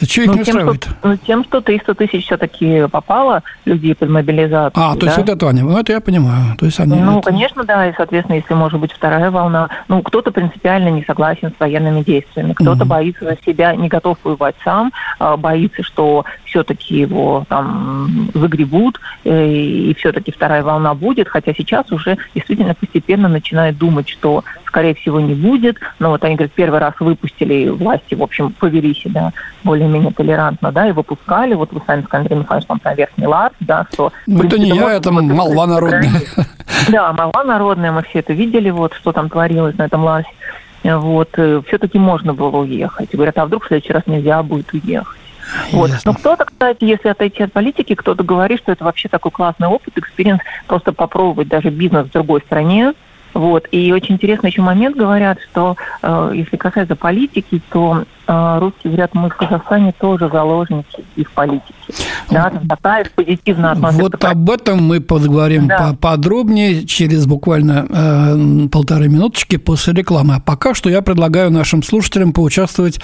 Что 0.00 0.22
их 0.22 0.28
ну, 0.28 0.34
не 0.34 0.44
тем, 0.48 0.56
устраивает? 0.56 0.84
Что, 0.84 0.94
ну, 1.02 1.16
тем, 1.16 1.44
что 1.44 1.60
300 1.60 1.94
тысяч 1.94 2.24
все-таки 2.24 2.86
попало 2.88 3.42
людей 3.64 3.94
под 3.94 4.08
мобилизацию. 4.10 4.84
А, 4.84 4.94
то 4.94 5.00
да? 5.00 5.06
есть 5.06 5.18
вот 5.18 5.28
это 5.28 5.48
они, 5.48 5.62
ну, 5.62 5.78
это 5.78 5.92
я 5.92 6.00
понимаю. 6.00 6.56
То 6.58 6.66
есть 6.66 6.80
они, 6.80 7.00
ну, 7.00 7.18
это... 7.18 7.30
конечно, 7.30 7.64
да, 7.64 7.88
и, 7.88 7.92
соответственно, 7.96 8.36
если 8.36 8.54
может 8.54 8.80
быть 8.80 8.92
вторая 8.92 9.30
волна, 9.30 9.68
ну, 9.88 10.02
кто-то 10.02 10.30
принципиально 10.30 10.88
не 10.88 11.04
согласен 11.04 11.52
с 11.56 11.60
военными 11.60 12.02
действиями, 12.02 12.52
кто-то 12.52 12.82
угу. 12.82 12.90
боится 12.90 13.24
за 13.24 13.36
себя, 13.44 13.74
не 13.74 13.88
готов 13.88 14.18
воевать 14.24 14.56
сам, 14.64 14.92
а, 15.18 15.36
боится, 15.36 15.82
что 15.82 16.24
все-таки 16.44 16.98
его 16.98 17.44
там 17.48 18.30
загребут, 18.34 19.00
э, 19.24 19.48
и 19.48 19.94
все-таки 19.94 20.32
вторая 20.32 20.62
волна 20.62 20.94
будет, 20.94 21.28
хотя 21.28 21.52
сейчас 21.54 21.90
уже 21.92 22.16
действительно 22.34 22.74
постепенно 22.74 23.28
начинают 23.28 23.78
думать, 23.78 24.08
что 24.08 24.44
скорее 24.68 24.94
всего 24.94 25.20
не 25.20 25.34
будет, 25.34 25.78
но 25.98 26.10
вот 26.10 26.22
они 26.24 26.36
говорят, 26.36 26.52
первый 26.52 26.78
раз 26.78 26.94
выпустили 27.00 27.68
власти, 27.68 28.14
в 28.14 28.22
общем, 28.22 28.52
повели 28.52 28.94
себя 28.94 29.32
более-менее 29.64 30.12
толерантно, 30.12 30.70
да, 30.70 30.88
и 30.88 30.92
выпускали, 30.92 31.54
вот 31.54 31.72
вы 31.72 31.82
сами 31.86 32.02
сказали, 32.02 32.26
Андрей 32.26 32.38
Михайлович, 32.40 32.66
там 32.66 32.78
про 32.78 32.94
верхний 32.94 33.26
лад, 33.26 33.52
да, 33.60 33.86
что... 33.92 34.12
Ну, 34.26 34.44
это 34.44 34.58
не 34.58 34.70
я, 34.70 34.92
это 34.92 35.10
молва 35.10 35.66
народная. 35.66 36.22
Да, 36.88 37.12
молва 37.12 37.44
народная, 37.44 37.92
мы 37.92 38.02
все 38.02 38.20
это 38.20 38.32
видели, 38.32 38.70
вот, 38.70 38.94
что 38.94 39.12
там 39.12 39.28
творилось 39.28 39.76
на 39.76 39.86
этом 39.86 40.04
Ларсе. 40.04 40.28
Вот, 40.84 41.30
э, 41.36 41.60
все-таки 41.66 41.98
можно 41.98 42.32
было 42.32 42.58
уехать. 42.58 43.10
Говорят, 43.12 43.36
а 43.38 43.46
вдруг 43.46 43.64
в 43.64 43.66
следующий 43.66 43.92
раз 43.92 44.04
нельзя 44.06 44.42
будет 44.42 44.72
уехать. 44.72 45.18
Вот. 45.72 45.90
Но 46.04 46.14
кто-то, 46.14 46.44
кстати, 46.44 46.84
если 46.84 47.08
отойти 47.08 47.42
от 47.42 47.52
политики, 47.52 47.94
кто-то 47.94 48.22
говорит, 48.22 48.60
что 48.60 48.72
это 48.72 48.84
вообще 48.84 49.08
такой 49.08 49.32
классный 49.32 49.68
опыт, 49.68 49.96
experience, 49.96 50.40
просто 50.66 50.92
попробовать 50.92 51.48
даже 51.48 51.70
бизнес 51.70 52.06
в 52.06 52.12
другой 52.12 52.40
стране, 52.40 52.92
вот. 53.38 53.68
И 53.70 53.92
очень 53.92 54.16
интересный 54.16 54.50
еще 54.50 54.62
момент 54.62 54.96
говорят, 54.96 55.38
что 55.48 55.76
э, 56.02 56.32
если 56.34 56.56
касается 56.56 56.96
политики, 56.96 57.62
то 57.70 58.02
э, 58.26 58.58
русские 58.58 58.94
говорят, 58.94 59.14
мы 59.14 59.30
в 59.30 59.36
Казахстане 59.36 59.94
тоже 59.96 60.28
заложники 60.28 61.04
их 61.14 61.30
политики. 61.30 61.72
Да, 62.30 62.50
там 62.50 62.66
такая 62.66 63.06
позитивная 63.14 63.70
атмосфера. 63.70 64.02
Вот 64.02 64.24
об 64.24 64.50
этом 64.50 64.82
мы 64.82 65.00
поговорим 65.00 65.68
да. 65.68 65.94
подробнее 66.00 66.84
через 66.84 67.26
буквально 67.26 67.86
э, 67.88 68.68
полторы 68.72 69.08
минуточки 69.08 69.56
после 69.56 69.94
рекламы. 69.94 70.34
А 70.34 70.40
пока 70.40 70.74
что 70.74 70.90
я 70.90 71.00
предлагаю 71.00 71.52
нашим 71.52 71.84
слушателям 71.84 72.32
поучаствовать, 72.32 72.98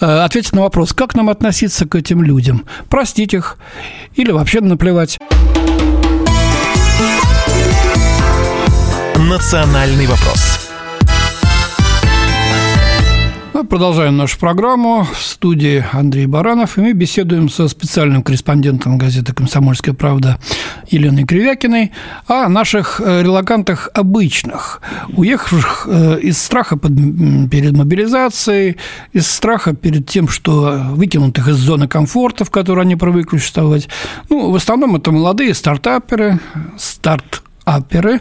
э, 0.00 0.06
ответить 0.06 0.54
на 0.54 0.62
вопрос, 0.62 0.94
как 0.94 1.14
нам 1.14 1.28
относиться 1.28 1.86
к 1.86 1.94
этим 1.94 2.22
людям, 2.22 2.64
простить 2.88 3.34
их 3.34 3.58
или 4.14 4.30
вообще 4.30 4.62
наплевать. 4.62 5.18
«Национальный 9.18 10.06
вопрос». 10.06 10.64
Мы 13.54 13.62
продолжаем 13.64 14.16
нашу 14.16 14.36
программу. 14.40 15.04
В 15.04 15.16
студии 15.16 15.84
Андрей 15.92 16.26
Баранов. 16.26 16.76
И 16.76 16.80
мы 16.80 16.92
беседуем 16.92 17.48
со 17.48 17.68
специальным 17.68 18.24
корреспондентом 18.24 18.98
газеты 18.98 19.32
«Комсомольская 19.32 19.94
правда» 19.94 20.40
Еленой 20.88 21.24
Кривякиной 21.24 21.92
о 22.26 22.48
наших 22.48 23.00
э, 23.00 23.22
релакантах 23.22 23.90
обычных, 23.94 24.82
уехавших 25.16 25.86
э, 25.88 26.18
из 26.20 26.38
страха 26.42 26.76
перед 26.76 27.76
мобилизацией, 27.76 28.76
из 29.12 29.28
страха 29.28 29.72
перед 29.72 30.08
тем, 30.08 30.28
что 30.28 30.80
выкинутых 30.90 31.46
из 31.46 31.56
зоны 31.56 31.86
комфорта, 31.86 32.44
в 32.44 32.50
которой 32.50 32.80
они 32.80 32.96
привыкли 32.96 33.38
существовать. 33.38 33.88
Ну, 34.30 34.50
в 34.50 34.56
основном 34.56 34.96
это 34.96 35.12
молодые 35.12 35.54
стартаперы, 35.54 36.40
старт 36.76 37.44
аперы, 37.64 38.20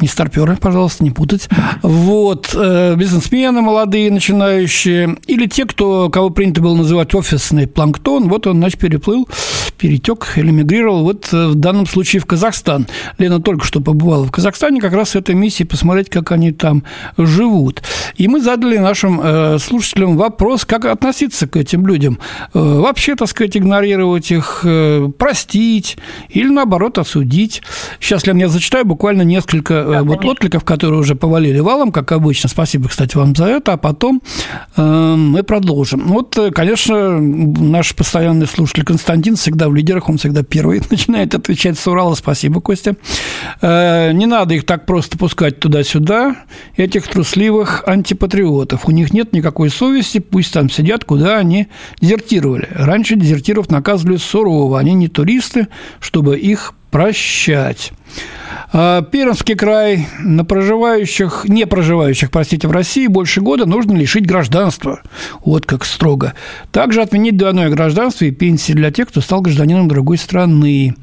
не 0.00 0.08
старперы, 0.08 0.56
пожалуйста, 0.56 1.04
не 1.04 1.10
путать. 1.10 1.48
Вот, 1.82 2.54
э, 2.54 2.94
бизнесмены 2.96 3.60
молодые, 3.60 4.10
начинающие, 4.10 5.16
или 5.26 5.46
те, 5.46 5.66
кто, 5.66 6.08
кого 6.08 6.30
принято 6.30 6.60
было 6.60 6.74
называть 6.74 7.14
офисный 7.14 7.66
планктон, 7.66 8.28
вот 8.28 8.46
он, 8.46 8.58
значит, 8.58 8.80
переплыл, 8.80 9.28
перетек 9.76 10.32
или 10.36 10.50
мигрировал, 10.50 11.04
вот 11.04 11.28
э, 11.32 11.48
в 11.48 11.54
данном 11.54 11.86
случае 11.86 12.20
в 12.20 12.26
Казахстан. 12.26 12.86
Лена 13.18 13.40
только 13.40 13.64
что 13.64 13.80
побывала 13.80 14.24
в 14.24 14.30
Казахстане, 14.30 14.80
как 14.80 14.94
раз 14.94 15.10
с 15.10 15.16
этой 15.16 15.34
миссией 15.34 15.66
посмотреть, 15.66 16.08
как 16.08 16.32
они 16.32 16.52
там 16.52 16.82
живут. 17.16 17.82
И 18.16 18.26
мы 18.26 18.40
задали 18.40 18.78
нашим 18.78 19.20
э, 19.22 19.58
слушателям 19.58 20.16
вопрос, 20.16 20.64
как 20.64 20.86
относиться 20.86 21.46
к 21.46 21.56
этим 21.56 21.86
людям. 21.86 22.18
Вообще, 22.54 23.14
так 23.14 23.28
сказать, 23.28 23.56
игнорировать 23.56 24.30
их, 24.30 24.64
простить 25.18 25.98
или, 26.28 26.48
наоборот, 26.48 26.98
осудить. 26.98 27.62
Сейчас, 28.00 28.26
Лен, 28.26 28.38
я 28.38 28.48
зачитаю 28.48 28.77
зачитаю 28.78 28.84
буквально 28.84 29.22
несколько 29.22 29.74
э, 29.74 29.90
да, 29.90 30.02
вот 30.02 30.24
откликов, 30.24 30.64
которые 30.64 31.00
уже 31.00 31.14
повалили 31.14 31.58
валом, 31.60 31.92
как 31.92 32.12
обычно. 32.12 32.48
Спасибо, 32.48 32.88
кстати, 32.88 33.16
вам 33.16 33.34
за 33.34 33.46
это. 33.46 33.72
А 33.72 33.76
потом 33.76 34.22
э, 34.76 35.14
мы 35.16 35.42
продолжим. 35.42 36.06
Вот, 36.08 36.36
э, 36.38 36.50
конечно, 36.50 37.18
наш 37.20 37.94
постоянный 37.94 38.46
слушатель 38.46 38.84
Константин 38.84 39.36
всегда 39.36 39.68
в 39.68 39.74
лидерах, 39.74 40.08
он 40.08 40.18
всегда 40.18 40.42
первый 40.42 40.82
начинает 40.90 41.34
отвечать 41.34 41.78
с 41.78 41.86
Урала. 41.86 42.14
Спасибо, 42.14 42.60
Костя. 42.60 42.96
Э, 43.60 44.12
не 44.12 44.26
надо 44.26 44.54
их 44.54 44.64
так 44.64 44.86
просто 44.86 45.18
пускать 45.18 45.60
туда-сюда, 45.60 46.36
этих 46.76 47.08
трусливых 47.08 47.84
антипатриотов. 47.86 48.86
У 48.86 48.90
них 48.90 49.12
нет 49.12 49.32
никакой 49.32 49.70
совести, 49.70 50.18
пусть 50.18 50.52
там 50.52 50.70
сидят, 50.70 51.04
куда 51.04 51.38
они 51.38 51.68
дезертировали. 52.00 52.68
Раньше 52.70 53.16
дезертиров 53.16 53.70
наказывали 53.70 54.16
сурово, 54.16 54.78
они 54.78 54.94
не 54.94 55.08
туристы, 55.08 55.68
чтобы 56.00 56.38
их 56.38 56.74
прощать. 56.90 57.92
А, 58.72 59.02
Пермский 59.02 59.54
край 59.54 60.06
на 60.18 60.44
проживающих, 60.44 61.44
не 61.46 61.66
проживающих, 61.66 62.30
простите, 62.30 62.68
в 62.68 62.72
России 62.72 63.06
больше 63.06 63.40
года 63.40 63.66
нужно 63.66 63.94
лишить 63.96 64.26
гражданства. 64.26 65.00
Вот 65.44 65.64
как 65.64 65.84
строго. 65.84 66.34
Также 66.70 67.00
отменить 67.02 67.36
двойное 67.36 67.70
гражданство 67.70 68.24
и 68.24 68.30
пенсии 68.30 68.72
для 68.72 68.90
тех, 68.90 69.08
кто 69.08 69.20
стал 69.20 69.40
гражданином 69.40 69.88
другой 69.88 70.18
страны. 70.18 70.94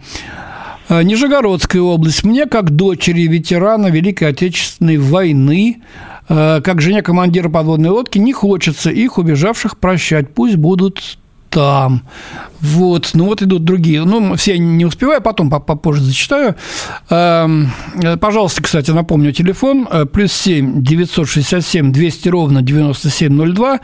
А, 0.88 1.02
Нижегородская 1.02 1.82
область. 1.82 2.24
Мне, 2.24 2.46
как 2.46 2.72
дочери 2.72 3.24
ветерана 3.24 3.88
Великой 3.88 4.30
Отечественной 4.30 4.98
войны, 4.98 5.82
а, 6.30 6.62
как 6.62 6.82
жене 6.82 7.02
командира 7.02 7.50
подводной 7.50 7.90
лодки, 7.90 8.20
не 8.20 8.34
хочется 8.34 8.92
их 8.92 9.18
убежавших 9.18 9.78
прощать. 9.78 10.34
Пусть 10.34 10.56
будут 10.56 11.18
там. 11.56 12.02
Вот, 12.60 13.12
ну 13.14 13.26
вот 13.26 13.42
идут 13.42 13.64
другие. 13.64 14.04
Ну, 14.04 14.36
все 14.36 14.58
не 14.58 14.86
успеваю, 14.86 15.22
потом 15.22 15.50
попозже 15.50 16.02
зачитаю. 16.02 16.56
Эм, 17.10 17.72
пожалуйста, 18.20 18.62
кстати, 18.62 18.92
напомню, 18.92 19.32
телефон 19.32 19.88
э, 19.90 20.06
плюс 20.06 20.34
7 20.34 20.84
967 20.84 21.94
200 21.94 22.30
ровно 22.30 22.62
9702, 22.62 23.80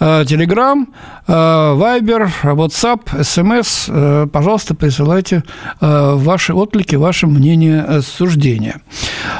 э, 0.00 0.24
Телеграм, 0.28 0.86
Вайбер, 1.26 2.30
WhatsApp, 2.42 3.22
СМС. 3.22 4.30
Пожалуйста, 4.30 4.74
присылайте 4.74 5.42
э, 5.80 6.14
ваши 6.14 6.52
отклики, 6.52 6.96
ваше 6.96 7.26
мнение, 7.26 8.02
суждения. 8.02 8.80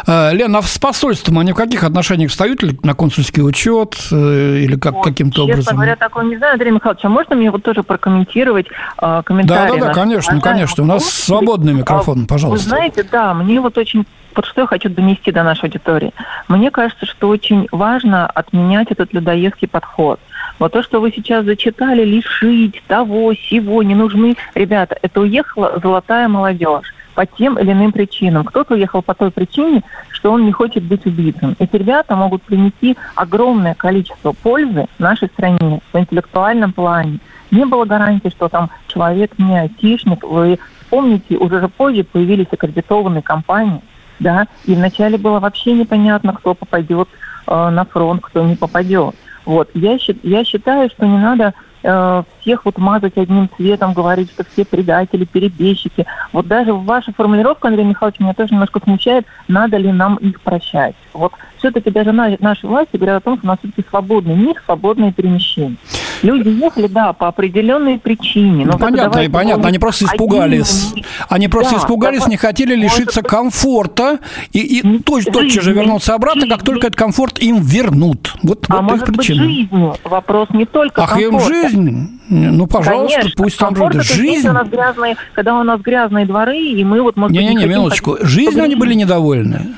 Лена, 0.06 0.58
а 0.58 0.62
с 0.62 0.78
посольством 0.78 1.38
они 1.38 1.52
в 1.52 1.56
каких 1.56 1.84
отношениях 1.84 2.30
встают 2.30 2.62
ли 2.62 2.78
на 2.82 2.94
консульский 2.94 3.42
учет 3.42 3.96
или 4.10 4.76
как, 4.76 5.02
каким-то 5.02 5.44
образом? 5.44 5.62
Честно 5.62 5.74
говоря, 5.74 5.96
такого 5.96 6.22
не 6.24 6.36
знаю, 6.36 6.54
Андрей 6.54 6.70
Михайлович, 6.70 7.04
а 7.04 7.08
можно 7.08 7.36
мне 7.36 7.50
вот 7.50 7.62
тоже 7.62 7.82
прокомментировать 7.82 8.66
э, 9.00 9.22
комментарии. 9.24 9.72
Да, 9.72 9.78
да, 9.78 9.86
да, 9.88 9.94
конечно, 9.94 10.40
конечно. 10.40 10.84
У 10.84 10.86
нас 10.86 11.04
свободный 11.04 11.74
микрофон, 11.74 12.26
пожалуйста. 12.26 12.64
Вы 12.64 12.68
знаете, 12.76 13.06
да, 13.10 13.34
мне 13.34 13.60
вот 13.60 13.76
очень 13.78 14.06
вот 14.34 14.46
что 14.46 14.62
я 14.62 14.66
хочу 14.66 14.88
донести 14.88 15.30
до 15.30 15.44
нашей 15.44 15.66
аудитории. 15.66 16.12
Мне 16.48 16.72
кажется, 16.72 17.06
что 17.06 17.28
очень 17.28 17.68
важно 17.70 18.26
отменять 18.26 18.90
этот 18.90 19.12
людоедский 19.12 19.68
подход. 19.68 20.18
Вот 20.58 20.72
то, 20.72 20.82
что 20.82 21.00
вы 21.00 21.10
сейчас 21.10 21.44
зачитали, 21.44 22.04
лишить 22.04 22.82
того, 22.86 23.34
сего, 23.34 23.82
не 23.82 23.94
нужны. 23.94 24.36
Ребята, 24.54 24.96
это 25.02 25.20
уехала 25.20 25.78
золотая 25.82 26.28
молодежь 26.28 26.94
по 27.14 27.26
тем 27.26 27.58
или 27.58 27.72
иным 27.72 27.92
причинам. 27.92 28.44
Кто-то 28.44 28.74
уехал 28.74 29.02
по 29.02 29.14
той 29.14 29.30
причине, 29.30 29.82
что 30.10 30.32
он 30.32 30.44
не 30.44 30.52
хочет 30.52 30.82
быть 30.82 31.06
убитым. 31.06 31.56
Эти 31.58 31.76
ребята 31.76 32.16
могут 32.16 32.42
принести 32.42 32.96
огромное 33.14 33.74
количество 33.74 34.32
пользы 34.32 34.86
нашей 34.98 35.28
стране 35.28 35.80
в 35.92 35.98
интеллектуальном 35.98 36.72
плане, 36.72 37.18
не 37.50 37.64
было 37.64 37.84
гарантии, 37.84 38.30
что 38.30 38.48
там 38.48 38.70
человек 38.88 39.38
не 39.38 39.56
айтишник. 39.56 40.24
Вы 40.24 40.58
помните, 40.90 41.36
уже 41.36 41.60
же 41.60 41.68
позже 41.68 42.04
появились 42.04 42.48
аккредитованные 42.50 43.22
компании, 43.22 43.80
да, 44.18 44.46
и 44.64 44.74
вначале 44.74 45.18
было 45.18 45.40
вообще 45.40 45.72
непонятно, 45.72 46.32
кто 46.32 46.54
попадет 46.54 47.08
э, 47.46 47.68
на 47.70 47.84
фронт, 47.84 48.22
кто 48.22 48.44
не 48.44 48.56
попадет. 48.56 49.14
Вот, 49.44 49.70
я, 49.74 49.98
я 50.22 50.44
считаю, 50.44 50.88
что 50.88 51.06
не 51.06 51.18
надо 51.18 51.54
э, 51.82 52.22
всех 52.40 52.64
вот 52.64 52.78
мазать 52.78 53.16
одним 53.16 53.48
цветом, 53.56 53.92
говорить, 53.92 54.30
что 54.30 54.44
все 54.44 54.64
предатели, 54.64 55.24
перебежчики. 55.24 56.06
Вот 56.32 56.46
даже 56.46 56.72
ваша 56.72 57.12
формулировка, 57.12 57.68
Андрей 57.68 57.84
Михайлович, 57.84 58.20
меня 58.20 58.34
тоже 58.34 58.52
немножко 58.52 58.80
смущает, 58.82 59.26
надо 59.48 59.76
ли 59.76 59.92
нам 59.92 60.16
их 60.16 60.40
прощать. 60.40 60.94
Вот 61.12 61.32
все-таки 61.64 61.90
даже 61.90 62.12
наши 62.12 62.66
власти 62.66 62.96
говорят 62.96 63.22
о 63.22 63.24
том, 63.24 63.38
что 63.38 63.46
у 63.46 63.48
нас 63.48 63.58
все-таки 63.60 63.88
свободный 63.88 64.34
мир, 64.34 64.60
свободное 64.66 65.12
перемещение. 65.12 65.76
Люди 66.22 66.48
ехали, 66.48 66.88
да, 66.88 67.14
по 67.14 67.28
определенной 67.28 67.98
причине. 67.98 68.66
Ну, 68.66 68.78
понятно, 68.78 69.20
и 69.20 69.28
понятно. 69.28 69.68
Они 69.68 69.78
просто 69.78 70.04
испугались. 70.04 70.92
Один... 70.92 71.04
Они 71.28 71.48
просто 71.48 71.72
да, 71.72 71.78
испугались, 71.78 72.24
да, 72.24 72.30
не 72.30 72.36
хотели 72.36 72.74
лишиться 72.74 73.20
может... 73.20 73.30
комфорта 73.30 74.18
и, 74.52 74.78
и 74.78 74.98
точно 74.98 75.32
тотчас 75.32 75.64
же 75.64 75.72
вернуться 75.72 76.14
обратно, 76.14 76.42
жизни. 76.42 76.54
как 76.54 76.64
только 76.64 76.86
этот 76.88 76.98
комфорт 76.98 77.38
им 77.38 77.62
вернут. 77.62 78.34
Вот, 78.42 78.66
а 78.68 78.82
вот 78.82 78.90
может 78.90 79.10
быть 79.10 79.26
жизнью? 79.26 79.94
Вопрос 80.04 80.48
не 80.50 80.66
только 80.66 81.02
Ах, 81.02 81.10
комфорта. 81.10 81.36
им 81.36 81.40
жизнь? 81.40 82.20
Ну, 82.28 82.66
пожалуйста, 82.66 83.20
Конечно. 83.20 83.42
пусть 83.42 83.58
там 83.58 83.74
живут. 83.74 84.02
Жизнь. 84.02 84.48
У 84.48 84.52
нас 84.52 84.68
грязные, 84.68 85.16
когда 85.32 85.58
у 85.58 85.62
нас 85.62 85.80
грязные 85.80 86.26
дворы, 86.26 86.58
и 86.58 86.84
мы 86.84 87.00
вот... 87.00 87.16
Не-не-не, 87.16 87.66
минуточку. 87.66 88.18
Жизнью 88.20 88.64
они 88.64 88.74
были 88.74 88.94
недовольны. 88.94 89.74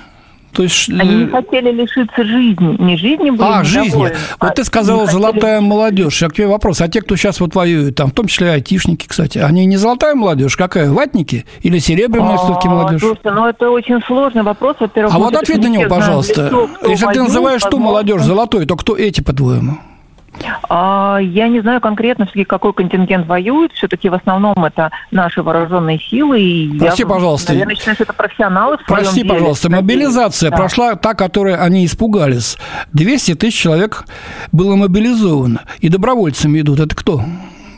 То 0.56 0.62
есть... 0.62 0.88
Они 0.88 1.16
не 1.16 1.26
хотели 1.26 1.70
лишиться 1.70 2.24
жизни. 2.24 2.82
Не 2.82 2.96
жизни 2.96 3.28
были 3.28 3.46
А, 3.46 3.62
жизни. 3.62 4.10
Вот 4.40 4.54
ты 4.54 4.64
сказала 4.64 5.04
«золотая 5.04 5.56
хотели... 5.56 5.68
молодежь». 5.68 6.22
Я 6.22 6.30
к 6.30 6.32
тебе 6.32 6.46
вопрос. 6.46 6.80
А 6.80 6.88
те, 6.88 7.02
кто 7.02 7.14
сейчас 7.14 7.40
вот 7.40 7.54
воюют, 7.54 7.94
там, 7.96 8.08
в 8.08 8.14
том 8.14 8.26
числе 8.26 8.52
айтишники, 8.52 9.06
кстати, 9.06 9.36
они 9.36 9.66
не 9.66 9.76
золотая 9.76 10.14
молодежь? 10.14 10.56
Какая? 10.56 10.90
Ватники? 10.90 11.44
Или 11.60 11.78
серебряные 11.78 12.38
все-таки 12.38 12.68
молодежь? 12.68 13.02
Слушай, 13.02 13.34
ну 13.34 13.46
это 13.46 13.68
очень 13.68 14.00
сложный 14.06 14.44
вопрос. 14.44 14.76
Во-первых, 14.80 15.14
а 15.14 15.18
вот 15.18 15.36
ответь 15.36 15.62
на 15.62 15.68
него, 15.68 15.90
пожалуйста. 15.90 16.50
Если 16.88 17.06
ты 17.12 17.22
называешь 17.22 17.62
ту 17.62 17.78
молодежь 17.78 18.22
золотой, 18.22 18.64
то 18.64 18.76
кто 18.76 18.96
эти, 18.96 19.20
по-твоему? 19.20 19.76
А, 20.68 21.18
я 21.20 21.48
не 21.48 21.60
знаю 21.60 21.80
конкретно, 21.80 22.26
все 22.26 22.44
какой 22.44 22.72
контингент 22.72 23.26
воюет. 23.26 23.72
Все-таки 23.72 24.08
в 24.08 24.14
основном 24.14 24.64
это 24.64 24.90
наши 25.10 25.42
вооруженные 25.42 25.98
силы. 25.98 26.40
И 26.40 26.78
Прости, 26.78 27.02
я, 27.02 27.08
пожалуйста. 27.08 27.52
Наверное, 27.52 27.76
считаю, 27.76 27.94
что 27.94 28.04
это 28.04 28.12
профессионалы 28.12 28.78
в 28.78 28.84
Прости, 28.86 29.22
деле. 29.22 29.30
пожалуйста. 29.30 29.70
Мобилизация 29.70 30.50
да. 30.50 30.56
прошла 30.56 30.94
та, 30.96 31.14
которой 31.14 31.56
они 31.56 31.84
испугались. 31.84 32.58
200 32.92 33.34
тысяч 33.34 33.58
человек 33.58 34.04
было 34.52 34.76
мобилизовано. 34.76 35.62
И 35.80 35.88
добровольцами 35.88 36.60
идут. 36.60 36.80
Это 36.80 36.94
кто? 36.94 37.22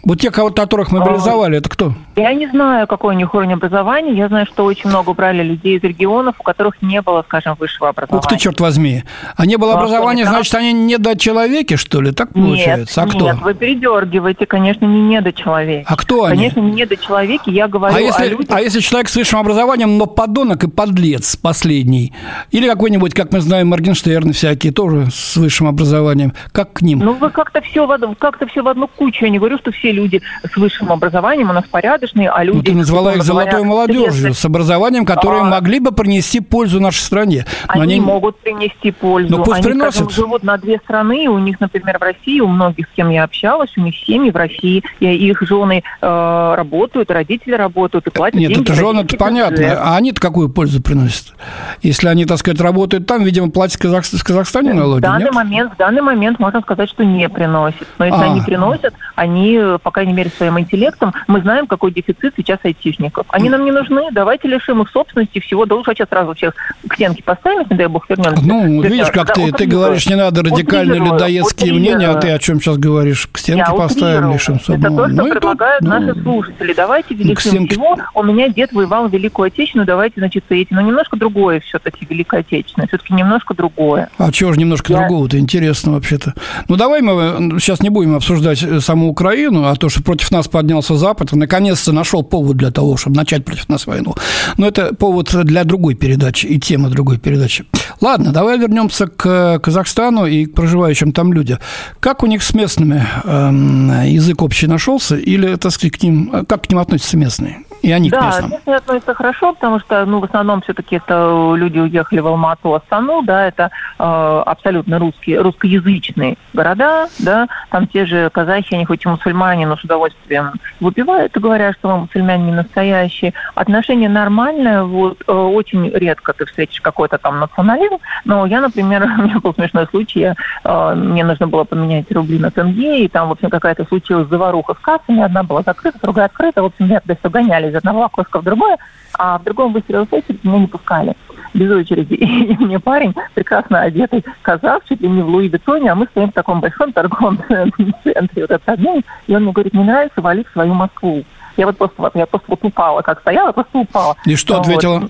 Вот 0.05 0.21
те, 0.21 0.31
кого 0.31 0.51
которых 0.51 0.91
мобилизовали, 0.91 1.57
а, 1.57 1.59
это 1.59 1.69
кто? 1.69 1.93
Я 2.17 2.35
не 2.35 2.47
знаю, 2.49 2.87
какой 2.87 3.15
у 3.15 3.19
них 3.19 3.33
уровень 3.35 3.55
образования. 3.55 4.13
Я 4.15 4.29
знаю, 4.29 4.47
что 4.47 4.65
очень 4.65 4.91
много 4.91 5.13
брали 5.13 5.43
людей 5.43 5.79
из 5.79 5.83
регионов, 5.83 6.37
у 6.39 6.43
которых 6.43 6.83
не 6.83 7.01
было, 7.01 7.23
скажем, 7.27 7.57
высшего 7.59 7.89
образования. 7.89 8.25
Ух 8.25 8.29
ты, 8.29 8.37
черт 8.37 8.61
возьми. 8.61 9.05
А 9.37 9.47
не 9.47 9.57
было 9.57 9.75
а 9.75 9.79
образования, 9.79 10.25
что, 10.25 10.33
значит, 10.33 10.55
они 10.55 10.73
недочеловеки, 10.73 11.77
что 11.77 12.01
ли? 12.01 12.13
Так 12.13 12.33
получается? 12.33 13.01
Нет, 13.01 13.11
а 13.11 13.17
кто? 13.17 13.25
Нет, 13.27 13.37
вы 13.41 13.55
передергиваете, 13.55 14.47
конечно, 14.47 14.85
не 14.85 15.01
недочеловеки. 15.01 15.85
А 15.87 15.97
кто 15.97 16.25
они? 16.25 16.37
Конечно, 16.37 16.61
не 16.61 16.73
недочеловеки, 16.73 17.51
я 17.51 17.69
говорю 17.69 17.95
а 17.95 18.01
если, 18.01 18.23
о 18.23 18.29
людях... 18.29 18.57
А 18.57 18.61
если 18.61 18.81
человек 18.81 19.09
с 19.09 19.17
высшим 19.17 19.39
образованием, 19.39 19.97
но 19.97 20.07
подонок 20.07 20.65
и 20.65 20.69
подлец 20.69 21.37
последний? 21.37 22.13
Или 22.51 22.69
какой-нибудь, 22.69 23.15
как 23.15 23.33
мы 23.33 23.41
знаем, 23.41 23.69
Моргенштерн 23.69 24.33
всякие, 24.33 24.73
тоже 24.73 25.09
с 25.13 25.37
высшим 25.37 25.67
образованием. 25.67 26.33
Как 26.53 26.73
к 26.73 26.83
ним? 26.83 26.99
Ну, 26.99 27.15
вы 27.15 27.31
как-то 27.31 27.61
все 27.61 27.87
в, 27.87 28.15
как 28.17 28.39
все 28.49 28.63
в 28.63 28.69
одну 28.69 28.89
кучу. 28.89 29.25
Я 29.25 29.31
не 29.31 29.39
говорю, 29.39 29.59
что 29.59 29.73
все 29.73 29.88
люди 29.93 30.23
с 30.51 30.57
высшим 30.57 30.93
образованием 30.93 31.51
у 31.51 31.53
нас 31.53 31.65
порядочные, 31.71 32.31
а 32.31 32.43
люди... 32.45 32.57
Ну, 32.57 32.63
ты 32.63 32.75
назвала 32.75 33.15
их 33.15 33.23
золотой 33.23 33.63
молодежью, 33.65 34.35
с 34.35 34.45
образованием, 34.45 35.05
которые 35.05 35.43
а... 35.43 35.45
могли 35.45 35.81
бы 35.81 35.93
принести 35.93 36.41
пользу 36.41 36.81
нашей 36.81 37.01
стране. 37.01 37.45
Они, 37.67 37.83
они 37.83 38.01
могут 38.01 38.39
принести 38.39 38.91
пользу. 38.91 39.37
Но 39.37 39.45
пусть 39.45 39.59
они, 39.59 39.65
приносят. 39.65 39.95
Скажем, 39.95 40.11
живут 40.11 40.43
на 40.43 40.57
две 40.57 40.79
страны, 40.79 41.29
у 41.29 41.39
них, 41.39 41.61
например, 41.61 41.99
в 41.99 42.03
России, 42.03 42.41
у 42.41 42.49
многих, 42.49 42.87
с 42.87 42.95
кем 42.95 43.11
я 43.11 43.25
общалась, 43.25 43.71
у 43.77 43.81
них 43.81 43.95
семьи 43.97 44.31
в 44.31 44.37
России, 44.37 44.83
и 45.01 45.07
их 45.07 45.43
жены 45.43 45.83
э, 46.01 46.55
работают, 46.57 47.11
родители 47.11 47.55
работают 47.55 48.07
и 48.07 48.11
платят 48.11 48.39
Нет, 48.41 48.51
деньги. 48.51 48.63
это 48.63 48.75
жены, 48.75 49.01
это 49.01 49.17
понятно. 49.17 49.79
А 49.81 49.97
они-то 49.97 50.21
какую 50.21 50.49
пользу 50.49 50.83
приносят? 50.83 51.35
Если 51.83 52.09
они, 52.09 52.25
так 52.25 52.39
сказать, 52.39 52.61
работают 52.61 53.07
там, 53.07 53.23
видимо, 53.25 53.51
платят 53.51 53.81
Казах... 53.81 54.05
в 54.05 54.25
Казахстане 54.25 54.75
налоги, 54.75 55.01
в 55.01 55.03
данный 55.03 55.25
нет? 55.25 55.35
момент, 55.35 55.73
В 55.75 55.77
данный 55.77 56.03
момент 56.03 56.39
можно 56.39 56.61
сказать, 56.61 56.89
что 56.89 57.05
не 57.05 57.29
приносят. 57.29 57.87
Но 57.99 58.05
если 58.05 58.21
а. 58.21 58.33
они 58.33 58.41
приносят, 58.41 58.95
они, 59.15 59.59
по 59.79 59.91
крайней 59.91 60.13
мере, 60.13 60.31
своим 60.31 60.59
интеллектом, 60.59 61.13
мы 61.27 61.41
знаем, 61.41 61.67
какой 61.67 61.93
дефицит 61.93 62.35
сейчас 62.37 62.59
айтишников. 62.63 63.27
Они 63.31 63.49
нам 63.49 63.65
не 63.65 63.71
нужны, 63.71 64.09
давайте 64.13 64.49
лишим 64.49 64.83
их 64.83 64.91
собственности 64.91 65.41
всего, 65.41 65.67
да 65.67 65.75
лучше 65.75 65.93
сейчас 65.95 66.09
сразу 66.09 66.35
всех 66.35 66.55
к 66.87 66.95
стенке 66.95 67.23
поставим, 67.23 67.67
не 67.71 67.77
дай 67.77 67.87
бог 67.87 68.09
вернемся. 68.09 68.43
Ну, 68.45 68.83
видишь, 68.83 69.11
как 69.11 69.29
да, 69.29 69.35
ты, 69.35 69.53
ты 69.53 69.67
говоришь, 69.67 70.07
не 70.07 70.17
надо 70.17 70.43
радикальные 70.43 71.01
людоедские 71.01 71.73
мнения, 71.73 72.09
а 72.09 72.15
ты 72.15 72.31
о 72.31 72.39
чем 72.39 72.61
сейчас 72.61 72.79
говоришь? 72.79 73.29
К 73.31 73.39
стенке 73.39 73.65
Я 73.67 73.73
поставим, 73.73 74.33
лишим 74.33 74.61
собственности. 74.61 74.87
Это 74.87 74.97
то, 74.97 75.09
что 75.09 75.23
ну, 75.25 75.31
предлагают 75.31 75.81
тут, 75.81 75.89
наши 75.89 76.15
ну, 76.15 76.23
слушатели. 76.23 76.73
Давайте 76.73 77.15
лишим 77.15 77.37
стенке... 77.37 77.75
всего. 77.75 77.97
У 78.15 78.23
меня 78.23 78.49
дед 78.49 78.73
воевал 78.73 79.09
в 79.09 79.13
Великую 79.13 79.47
Отечественную, 79.47 79.87
давайте, 79.87 80.21
значит, 80.21 80.45
эти. 80.49 80.73
Но 80.73 80.81
немножко 80.81 81.17
другое 81.17 81.61
все-таки 81.61 82.07
Великая 82.09 82.41
Отечественная, 82.41 82.89
все-таки 82.89 83.15
немножко 83.15 83.55
другое. 83.55 84.11
А 84.19 84.31
чего 84.33 84.53
же 84.53 84.59
немножко 84.59 84.93
Я... 84.93 85.01
другого-то? 85.01 85.39
Интересно 85.39 85.93
вообще-то. 85.93 86.35
Ну, 86.69 86.77
давай 86.77 87.03
мы 87.03 87.59
сейчас 87.61 87.81
не 87.81 87.91
будем 87.91 88.17
обсуждать 88.17 88.65
саму 88.83 89.09
Украину, 89.09 89.68
то, 89.77 89.89
что 89.89 90.03
против 90.03 90.31
нас 90.31 90.49
поднялся 90.49 90.97
Запад, 90.97 91.33
наконец-то 91.33 91.93
нашел 91.93 92.23
повод 92.23 92.57
для 92.57 92.71
того, 92.71 92.97
чтобы 92.97 93.17
начать 93.17 93.45
против 93.45 93.69
нас 93.69 93.87
войну. 93.87 94.15
Но 94.57 94.67
это 94.67 94.95
повод 94.95 95.35
для 95.45 95.65
другой 95.65 95.95
передачи 95.95 96.47
и 96.47 96.59
тема 96.59 96.91
другой 96.91 97.19
передачи. 97.19 97.65
Ладно, 98.01 98.33
давай 98.33 98.59
вернемся 98.59 99.07
к 99.07 99.59
Казахстану 99.59 100.27
и 100.27 100.47
к 100.47 100.55
проживающим 100.55 101.13
там 101.13 101.33
людям. 101.33 101.59
Как 102.01 102.23
у 102.23 102.27
них 102.27 102.43
с 102.43 102.55
местными 102.55 103.07
э, 103.25 104.09
язык 104.09 104.43
общий 104.43 104.67
нашелся 104.67 105.17
или, 105.17 105.57
так 105.57 105.73
сказать, 105.73 105.97
к 105.97 106.03
ним, 106.03 106.45
как 106.49 106.67
к 106.67 106.71
ним 106.71 106.79
относятся 106.79 107.17
местные? 107.17 107.65
И 107.83 107.93
они 107.93 108.11
да, 108.11 108.19
к 108.19 108.25
местным. 108.25 108.51
местные 108.51 108.77
относятся 108.77 109.15
хорошо, 109.15 109.53
потому 109.55 109.79
что, 109.79 110.05
ну, 110.05 110.21
в 110.21 110.25
основном 110.25 110.63
все-таки 110.63 110.97
это 110.97 111.55
люди 111.57 111.79
уехали 111.79 112.21
в 112.21 112.27
Алмату, 112.27 112.75
Астану, 112.75 113.23
да, 113.23 113.47
это 113.47 113.71
э, 113.99 114.43
абсолютно 114.47 114.99
русские, 114.99 115.41
русскоязычные 115.41 116.37
города, 116.53 117.09
да, 117.19 117.47
там 117.71 117.87
те 117.87 118.05
же 118.07 118.31
казахи, 118.31 118.75
они 118.75 118.85
хоть 118.85 119.05
и 119.05 119.09
мусульмане, 119.09 119.67
но 119.67 119.77
с 119.77 119.85
удовольствием 119.85 120.55
выпивают 120.81 121.37
и 121.37 121.41
говорят, 121.41 121.77
что 121.77 121.89
мы 121.89 121.99
мусульмане 122.03 122.45
не 122.45 122.53
настоящие. 122.53 123.33
Отношения 123.55 124.09
нормальные, 124.09 124.83
вот, 124.85 125.23
э, 125.27 125.33
очень 125.33 125.89
редко 125.91 126.33
ты 126.33 126.47
встретишь 126.47 126.81
какой-то 126.81 127.19
там 127.19 127.39
национализм, 127.39 127.99
но 128.25 128.47
я, 128.47 128.61
например, 128.61 129.03
у 129.19 129.23
меня 129.23 129.39
был 129.39 129.55
смешной 129.55 129.87
случай, 129.87 130.21
я, 130.21 130.35
э, 130.65 130.95
мне 130.95 131.25
нужно 131.25 131.47
было 131.47 131.65
поменять 131.65 132.11
рубли 132.11 132.39
на 132.39 132.51
тенге, 132.51 133.05
и 133.05 133.09
там, 133.09 133.29
в 133.29 133.33
общем, 133.33 133.51
какая-то 133.51 133.85
случилась 133.85 134.29
заваруха 134.29 134.75
с 134.75 134.79
кассами, 134.79 135.23
одна 135.23 135.43
была 135.43 135.63
закрыта, 135.63 135.99
другая 136.03 136.27
открыта, 136.27 136.63
в 136.63 136.67
общем, 136.67 136.87
меня 136.87 137.01
туда 137.01 137.15
все 137.15 137.31
гоняли 137.31 137.68
из 137.69 137.75
одного 137.75 138.05
окошка 138.05 138.41
в 138.41 138.45
другое, 138.45 138.79
а 139.19 139.39
в 139.39 139.45
другом 139.45 139.73
выстрелил 139.73 140.07
очередь, 140.11 140.45
меня 140.45 140.59
не 140.59 140.67
пускали 140.67 141.15
без 141.55 141.71
очереди. 141.71 142.15
И 142.15 142.57
мне 142.57 142.79
парень, 142.79 143.15
прекрасно 143.35 143.83
одетый 143.83 144.25
казах, 144.43 144.83
чуть 144.89 145.01
ли 145.01 145.09
не 145.09 145.23
в 145.23 145.29
Луи 145.29 145.49
Бетоне, 145.49 145.93
а 145.93 145.95
мы 145.95 146.07
стоим 146.07 146.31
в 146.31 146.35
таком 146.35 146.61
большом 146.61 146.93
торговом 146.93 147.39
центре, 147.49 148.43
вот 148.43 148.51
этот 148.51 148.69
обмен, 148.69 149.03
и 149.27 149.35
он 149.35 149.43
мне 149.45 149.53
говорит, 149.53 149.75
не 149.75 149.85
нравится, 149.85 150.21
вали 150.21 150.45
в 150.45 150.53
свою 150.53 150.75
Москву. 150.75 151.25
Я 151.57 151.67
вот 151.67 151.77
просто, 151.77 152.11
я 152.15 152.27
просто 152.27 152.47
вот 152.49 152.61
упала, 152.63 153.03
как 153.03 153.21
стояла, 153.21 153.53
просто 153.53 153.79
упала. 153.79 154.17
И 154.25 154.37
что 154.37 154.61
ответила? 154.61 155.09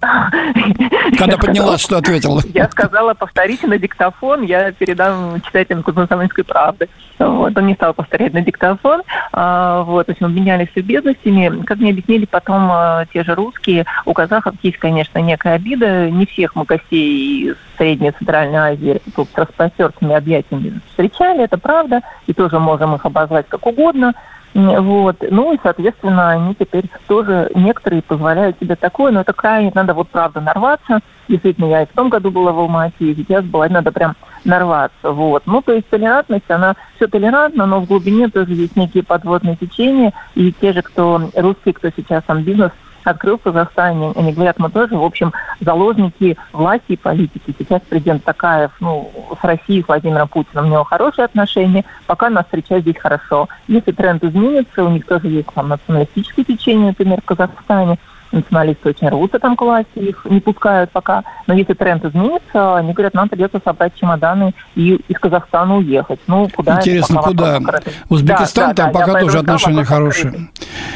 Когда 0.00 1.36
поднялась, 1.36 1.80
что 1.80 1.98
ответила? 1.98 2.40
Я 2.54 2.68
сказала, 2.68 3.14
повторите 3.14 3.66
на 3.66 3.78
диктофон, 3.78 4.42
я 4.42 4.70
передам 4.70 5.40
читателям 5.40 5.82
Кузмансаминской 5.82 6.44
правды. 6.44 6.88
Вот, 7.18 7.56
он 7.56 7.66
не 7.66 7.74
стал 7.74 7.94
повторять 7.94 8.32
на 8.32 8.40
диктофон. 8.40 9.02
А, 9.32 9.82
вот, 9.82 10.06
то 10.06 10.12
есть 10.12 10.20
мы 10.20 10.28
обменялись 10.28 10.68
любезностями. 10.76 11.64
Как 11.64 11.78
мне 11.78 11.90
объяснили 11.90 12.26
потом 12.26 12.68
а, 12.70 13.06
те 13.12 13.24
же 13.24 13.34
русские, 13.34 13.86
у 14.04 14.12
казахов 14.12 14.54
есть, 14.62 14.78
конечно, 14.78 15.18
некая 15.18 15.54
обида. 15.54 16.10
Не 16.10 16.26
всех 16.26 16.54
мы 16.54 16.64
гостей 16.64 17.48
из 17.48 17.56
Средней 17.76 18.08
и 18.08 18.12
Центральной 18.12 18.58
Азии 18.58 19.00
тут 19.16 19.28
с 19.34 19.38
распростертыми 19.38 20.14
объятиями 20.14 20.80
встречали, 20.90 21.44
это 21.44 21.58
правда, 21.58 22.02
и 22.26 22.32
тоже 22.32 22.58
можем 22.58 22.94
их 22.94 23.04
обозвать 23.04 23.48
как 23.48 23.66
угодно. 23.66 24.14
Вот. 24.58 25.16
Ну 25.30 25.54
и, 25.54 25.58
соответственно, 25.62 26.30
они 26.30 26.54
теперь 26.54 26.90
тоже, 27.06 27.48
некоторые 27.54 28.02
позволяют 28.02 28.58
себе 28.58 28.74
такое, 28.74 29.12
но 29.12 29.20
это 29.20 29.32
крайне, 29.32 29.70
надо 29.72 29.94
вот 29.94 30.08
правда 30.08 30.40
нарваться. 30.40 30.98
Действительно, 31.28 31.66
я 31.66 31.82
и 31.82 31.86
в 31.86 31.92
том 31.92 32.08
году 32.08 32.32
была 32.32 32.50
в 32.50 32.58
Алмате, 32.58 32.94
и 32.98 33.14
сейчас 33.14 33.44
была, 33.44 33.68
надо 33.68 33.92
прям 33.92 34.16
нарваться. 34.44 35.12
Вот. 35.12 35.44
Ну, 35.46 35.62
то 35.62 35.72
есть 35.72 35.88
толерантность, 35.88 36.50
она 36.50 36.74
все 36.96 37.06
толерантна, 37.06 37.66
но 37.66 37.80
в 37.80 37.86
глубине 37.86 38.28
тоже 38.28 38.54
есть 38.54 38.74
некие 38.74 39.04
подводные 39.04 39.54
течения, 39.54 40.12
и 40.34 40.52
те 40.52 40.72
же, 40.72 40.82
кто 40.82 41.30
русские, 41.36 41.74
кто 41.74 41.90
сейчас 41.94 42.24
там 42.24 42.42
бизнес 42.42 42.72
открыл 43.10 43.38
в 43.38 43.42
Казахстане. 43.42 44.12
Они 44.16 44.32
говорят, 44.32 44.58
мы 44.58 44.70
тоже, 44.70 44.96
в 44.96 45.04
общем, 45.04 45.32
заложники 45.60 46.36
власти 46.52 46.92
и 46.92 46.96
политики. 46.96 47.54
Сейчас 47.58 47.80
президент 47.88 48.24
Такаев, 48.24 48.70
ну, 48.80 49.10
с 49.40 49.44
Россией, 49.44 49.82
с 49.82 49.88
Владимиром 49.88 50.28
Путиным, 50.28 50.66
у 50.66 50.68
него 50.68 50.84
хорошие 50.84 51.24
отношения, 51.24 51.84
пока 52.06 52.30
нас 52.30 52.44
встречают 52.44 52.84
здесь 52.84 52.98
хорошо. 52.98 53.48
Если 53.66 53.92
тренд 53.92 54.22
изменится, 54.24 54.84
у 54.84 54.90
них 54.90 55.06
тоже 55.06 55.28
есть 55.28 55.48
там 55.54 55.68
националистическое 55.68 56.44
течение, 56.44 56.88
например, 56.88 57.20
в 57.20 57.24
Казахстане, 57.24 57.98
националисты 58.38 58.88
очень 58.88 59.08
рвутся 59.08 59.38
там 59.38 59.56
к 59.56 59.62
власти, 59.62 59.98
их 59.98 60.26
не 60.28 60.40
пускают 60.40 60.90
пока. 60.90 61.22
Но 61.46 61.54
если 61.54 61.74
тренд 61.74 62.04
изменится, 62.04 62.76
они 62.76 62.92
говорят, 62.92 63.14
нам 63.14 63.28
придется 63.28 63.60
собрать 63.64 63.92
чемоданы 63.94 64.54
и 64.74 64.94
из 65.08 65.18
Казахстана 65.18 65.76
уехать. 65.76 66.20
Ну, 66.26 66.48
куда 66.54 66.76
Интересно, 66.76 67.22
куда? 67.22 67.60
Узбекистан, 68.08 68.74
да, 68.74 68.74
там 68.74 68.92
да, 68.92 69.00
пока 69.00 69.20
тоже 69.20 69.38
отношения 69.38 69.84
хорошие. 69.84 70.48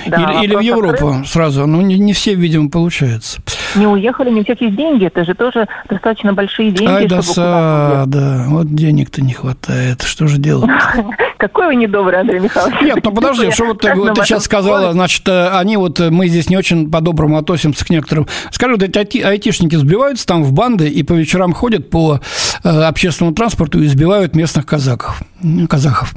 Да, 0.06 0.16
или, 0.16 0.44
или 0.44 0.54
в 0.56 0.60
Европу 0.60 1.08
открыт. 1.08 1.28
сразу. 1.28 1.66
Ну, 1.66 1.80
не, 1.80 1.98
не 1.98 2.12
все, 2.12 2.34
видимо, 2.34 2.70
получается. 2.70 3.40
Не 3.74 3.86
уехали, 3.86 4.30
не 4.30 4.44
есть 4.46 4.76
деньги. 4.76 5.06
Это 5.06 5.24
же 5.24 5.34
тоже 5.34 5.66
достаточно 5.88 6.32
большие 6.32 6.70
деньги. 6.70 6.92
Ай, 6.92 7.06
досада. 7.06 8.44
Вот 8.48 8.74
денег-то 8.74 9.22
не 9.22 9.32
хватает. 9.32 10.02
Что 10.02 10.26
же 10.26 10.38
делать? 10.38 10.70
Какой 11.38 11.66
вы 11.68 11.74
недобрый, 11.76 12.20
Андрей 12.20 12.40
Михайлович. 12.40 12.80
Нет, 12.82 12.98
ну 13.02 13.12
подожди, 13.12 13.50
что 13.50 13.66
вот 13.66 13.80
ты, 13.80 13.92
ты 13.92 14.24
сейчас 14.24 14.44
сказала, 14.44 14.92
значит, 14.92 15.26
э, 15.28 15.48
они 15.48 15.76
вот, 15.76 15.98
э, 15.98 16.10
мы 16.10 16.28
здесь 16.28 16.48
не 16.48 16.56
очень 16.56 16.90
по-доброму 16.90 17.31
относимся 17.36 17.84
к 17.84 17.90
некоторым. 17.90 18.26
Скажи, 18.50 18.74
вот 18.74 18.82
эти 18.82 18.98
айти, 18.98 19.18
айтишники 19.18 19.76
сбиваются 19.76 20.26
там 20.26 20.42
в 20.42 20.52
банды 20.52 20.88
и 20.88 21.02
по 21.02 21.12
вечерам 21.12 21.52
ходят 21.52 21.90
по 21.90 22.20
э, 22.64 22.68
общественному 22.68 23.34
транспорту 23.34 23.82
и 23.82 23.86
избивают 23.86 24.34
местных 24.34 24.66
казаков. 24.66 25.22
Казахов. 25.68 26.14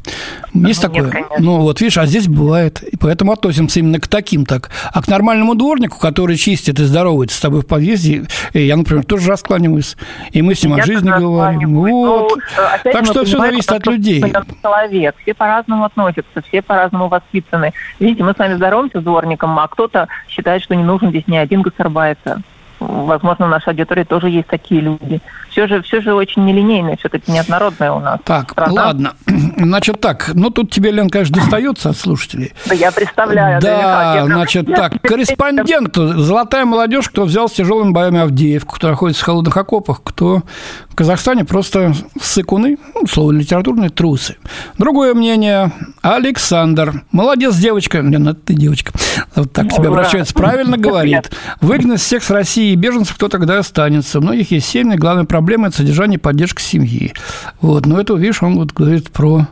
Есть 0.54 0.84
ну, 0.84 0.89
такое? 0.89 1.12
Нет, 1.12 1.25
ну, 1.39 1.62
вот 1.62 1.82
видишь, 1.82 1.97
а 1.97 2.06
здесь 2.06 2.28
бывает. 2.28 2.82
И 2.84 2.95
поэтому 2.97 3.32
относимся 3.32 3.80
именно 3.80 3.99
к 3.99 4.08
таким 4.08 4.45
так. 4.45 4.69
А 4.93 5.01
к 5.01 5.08
нормальному 5.08 5.56
дворнику, 5.56 5.99
который 5.99 6.38
чистит 6.38 6.80
и 6.80 6.84
здоровается 6.84 7.38
с 7.38 7.41
тобой 7.41 7.62
в 7.62 7.67
подъезде, 7.67 8.25
я, 8.54 8.78
например, 8.78 9.04
тоже 9.04 9.30
раскланиваюсь. 9.30 9.97
И 10.32 10.41
мы 10.41 10.56
с 10.56 10.63
ним 10.63 10.75
я 10.75 10.84
о 10.84 10.86
жизни 10.86 11.10
говорим. 11.10 11.75
Вот. 11.75 12.34
Ну, 12.36 12.91
так 12.91 13.06
что 13.06 13.25
все 13.25 13.38
зависит 13.38 13.71
от 13.71 13.86
людей. 13.88 14.23
Человек. 14.62 15.15
Все 15.21 15.34
по-разному 15.34 15.86
относятся, 15.86 16.41
все 16.47 16.62
по-разному 16.62 17.08
воспитаны. 17.08 17.73
Видите, 17.99 18.23
мы 18.23 18.34
с 18.34 18.38
вами 18.38 18.56
здороваемся 18.56 19.01
с 19.01 19.04
дворником, 19.04 19.58
а 19.60 19.67
кто-то 19.67 20.08
считает, 20.30 20.63
что 20.63 20.75
не 20.75 20.84
нужен 20.96 21.10
здесь 21.10 21.28
ни 21.28 21.38
один 21.38 21.62
гастарбайтер 21.62 22.38
возможно, 22.80 23.48
в 23.48 23.50
нашей 23.50 23.70
аудитории 23.70 24.04
тоже 24.04 24.30
есть 24.30 24.48
такие 24.48 24.82
люди. 24.82 25.22
Все 25.56 25.68
же, 25.68 25.82
все 25.84 26.02
же 26.02 26.13
очень 26.13 26.44
нелинейное, 26.44 26.98
все-таки 26.98 27.32
неоднородное 27.32 27.94
у 27.94 28.02
нас. 28.02 28.20
Так, 28.26 28.52
страна. 28.52 28.74
ладно. 28.74 29.13
Значит 29.56 30.02
так, 30.02 30.32
ну 30.34 30.50
тут 30.50 30.70
тебе, 30.70 30.91
Лен, 30.91 31.10
конечно, 31.10 31.39
достается 31.39 31.91
от 31.91 31.98
слушателей. 31.98 32.52
Да 32.65 32.76
я 32.76 32.91
представляю. 32.91 33.62
Да, 33.62 34.15
я 34.15 34.26
значит 34.26 34.65
так, 34.68 34.96
корреспондент, 35.02 35.96
золотая 35.96 36.65
молодежь, 36.65 37.08
кто 37.08 37.24
взял 37.24 37.48
с 37.48 37.54
тяжелыми 37.54 37.91
боями 37.91 38.20
Авдеевку, 38.20 38.76
кто 38.76 38.89
находится 38.89 39.22
в 39.22 39.26
холодных 39.28 39.56
окопах, 39.56 40.02
кто 40.04 40.41
в 40.89 40.96
Казахстане 40.96 41.46
просто 41.46 41.94
сыкуны, 42.22 42.78
ну, 42.94 43.08
слово 43.08 43.32
литературные, 43.32 43.89
трусы. 43.89 44.36
Другое 44.78 45.13
мнение, 45.13 45.72
Александр. 46.02 47.04
Молодец, 47.12 47.56
девочка. 47.56 48.02
Не, 48.02 48.18
ну 48.18 48.34
ты 48.34 48.56
девочка. 48.56 48.91
Вот 49.36 49.54
так 49.54 49.70
к 49.70 49.74
тебе 49.74 49.88
обращается. 49.88 50.34
Правильно 50.34 50.78
говорит. 50.78 51.32
Выгнать 51.62 52.02
всех 52.02 52.24
с 52.24 52.30
России 52.30 52.76
беженцев 52.76 53.15
кто 53.15 53.30
тогда 53.30 53.60
останется? 53.60 54.20
У 54.20 54.22
многих 54.22 54.52
есть 54.52 54.68
семьи, 54.68 54.98
главная 54.98 55.24
проблема– 55.24 55.45
это 55.54 55.78
содержание 55.78 56.18
и 56.18 56.22
поддержка 56.22 56.62
семьи. 56.62 57.14
Вот, 57.62 57.86
но 57.86 58.00
это, 58.00 58.14
видишь, 58.16 58.44
он 58.44 58.56
вот 58.56 58.74
говорит 58.74 59.12
про 59.12 59.48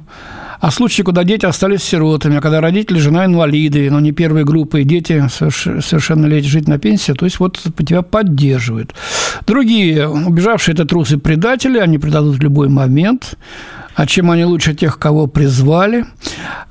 а 0.63 0.71
случаи, 0.71 1.01
куда 1.01 1.25
дети 1.25 1.45
остались 1.45 1.83
сиротами, 1.83 2.37
а 2.37 2.41
когда 2.41 2.61
родители, 2.61 2.97
жена 2.97 3.25
инвалиды, 3.25 3.91
но 3.91 3.99
не 3.99 4.13
первой 4.13 4.45
группы, 4.45 4.79
и 4.79 4.85
дети 4.85 5.21
совершенно 5.27 6.25
лет 6.25 6.45
жить 6.45 6.69
на 6.69 6.79
пенсии, 6.79 7.11
то 7.11 7.25
есть 7.25 7.37
вот 7.41 7.61
тебя 7.85 8.01
поддерживают. 8.01 8.95
Другие, 9.45 10.07
убежавшие 10.07 10.73
это 10.73 10.85
трусы 10.85 11.17
предатели, 11.17 11.79
они 11.79 11.97
предадут 11.97 12.37
в 12.37 12.41
любой 12.41 12.69
момент. 12.69 13.37
А 13.95 14.07
чем 14.07 14.31
они 14.31 14.45
лучше 14.45 14.73
тех, 14.73 14.97
кого 14.97 15.27
призвали? 15.27 16.05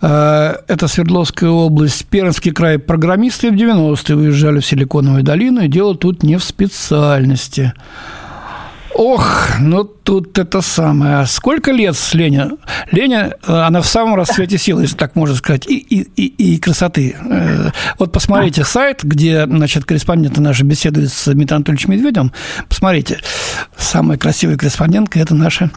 Э, 0.01 0.55
это 0.69 0.89
Свердловская 0.89 1.51
область, 1.51 2.07
Пермский 2.07 2.51
край. 2.51 2.79
Программисты 2.79 3.51
в 3.51 3.55
90-е 3.55 4.17
выезжали 4.17 4.61
в 4.61 4.67
Силиконовую 4.67 5.23
долину, 5.23 5.61
и 5.61 5.69
дело 5.69 5.95
тут 5.95 6.23
не 6.23 6.37
в 6.39 6.45
специальности. 6.45 7.75
Ох, 8.95 9.49
ну 9.61 9.85
тут 10.05 10.39
это 10.39 10.61
самое. 10.61 11.17
А 11.17 11.27
сколько 11.27 11.73
лет 11.73 11.97
с 11.97 12.13
Леня? 12.13 12.53
Леня, 12.91 13.35
э, 13.47 13.53
она 13.53 13.81
в 13.81 13.87
самом 13.87 14.17
расцвете 14.17 14.59
сил, 14.59 14.81
если 14.81 14.97
так 14.97 15.17
можно 15.17 15.35
сказать, 15.35 15.67
и, 15.67 15.79
и, 15.79 16.03
и, 16.03 16.55
и 16.55 16.59
красоты. 16.59 17.17
Э, 17.31 17.71
вот 17.99 18.13
посмотрите 18.13 18.65
сайт, 18.65 19.03
где, 19.03 19.47
значит, 19.47 19.85
корреспонденты 19.87 20.41
наши 20.41 20.65
беседуют 20.65 21.11
с 21.11 21.25
Дмитрием 21.33 21.59
Анатольевичем 21.59 21.93
Медведем. 21.93 22.33
Посмотрите, 22.69 23.21
самая 23.77 24.19
красивая 24.19 24.57
корреспондентка– 24.57 25.19
это 25.21 25.35
наша 25.35 25.71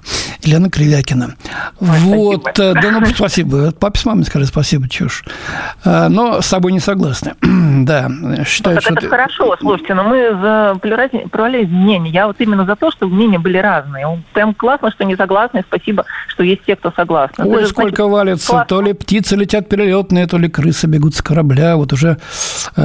Елена 0.44 0.70
Кривякина. 0.70 1.36
Ой, 1.80 2.00
вот, 2.00 2.42
спасибо. 2.42 2.64
Э, 2.64 2.82
да 2.82 2.92
ну 2.92 3.06
спасибо. 3.06 3.72
Папе 3.72 4.00
с 4.00 4.06
мамой 4.06 4.26
скажи 4.26 4.46
спасибо, 4.46 4.90
чушь. 4.90 5.24
Но 5.86 6.42
с 6.42 6.46
собой 6.46 6.74
не 6.74 6.80
согласны. 6.80 7.36
да, 7.42 8.10
считаю, 8.46 8.76
ну, 8.76 8.82
что... 8.82 8.92
Это 8.92 9.02
ты... 9.02 9.08
хорошо, 9.08 9.56
слушайте, 9.60 9.94
но 9.94 10.04
мы 10.04 10.32
за 10.42 10.78
плюрализм 10.82 11.74
мнений. 11.74 12.10
Я 12.10 12.28
вот 12.28 12.36
именно 12.40 12.66
за 12.66 12.76
то, 12.76 12.92
что 12.92 13.06
чтобы 13.06 13.16
мнения 13.16 13.40
были 13.40 13.58
разные. 13.58 14.08
Прям 14.34 14.54
классно, 14.54 14.92
что 14.92 15.06
не 15.06 15.16
согласны. 15.16 15.64
Спасибо, 15.68 16.06
что 16.28 16.44
есть 16.44 16.64
те, 16.66 16.76
кто 16.76 16.92
согласны. 16.92 17.46
Ой, 17.46 17.62
Это 17.62 17.70
сколько 17.70 18.04
значит, 18.04 18.12
валится. 18.12 18.48
Классно. 18.48 18.68
То 18.68 18.82
ли 18.82 18.94
птицы 18.94 19.36
летят 19.36 19.70
перелетные, 19.70 20.28
то 20.28 20.38
ли 20.38 20.50
крысы 20.50 20.88
бегут 20.88 21.16
с 21.16 21.22
корабля. 21.22 21.76
Вот 21.78 21.94
уже 21.94 22.18
э, 22.76 22.82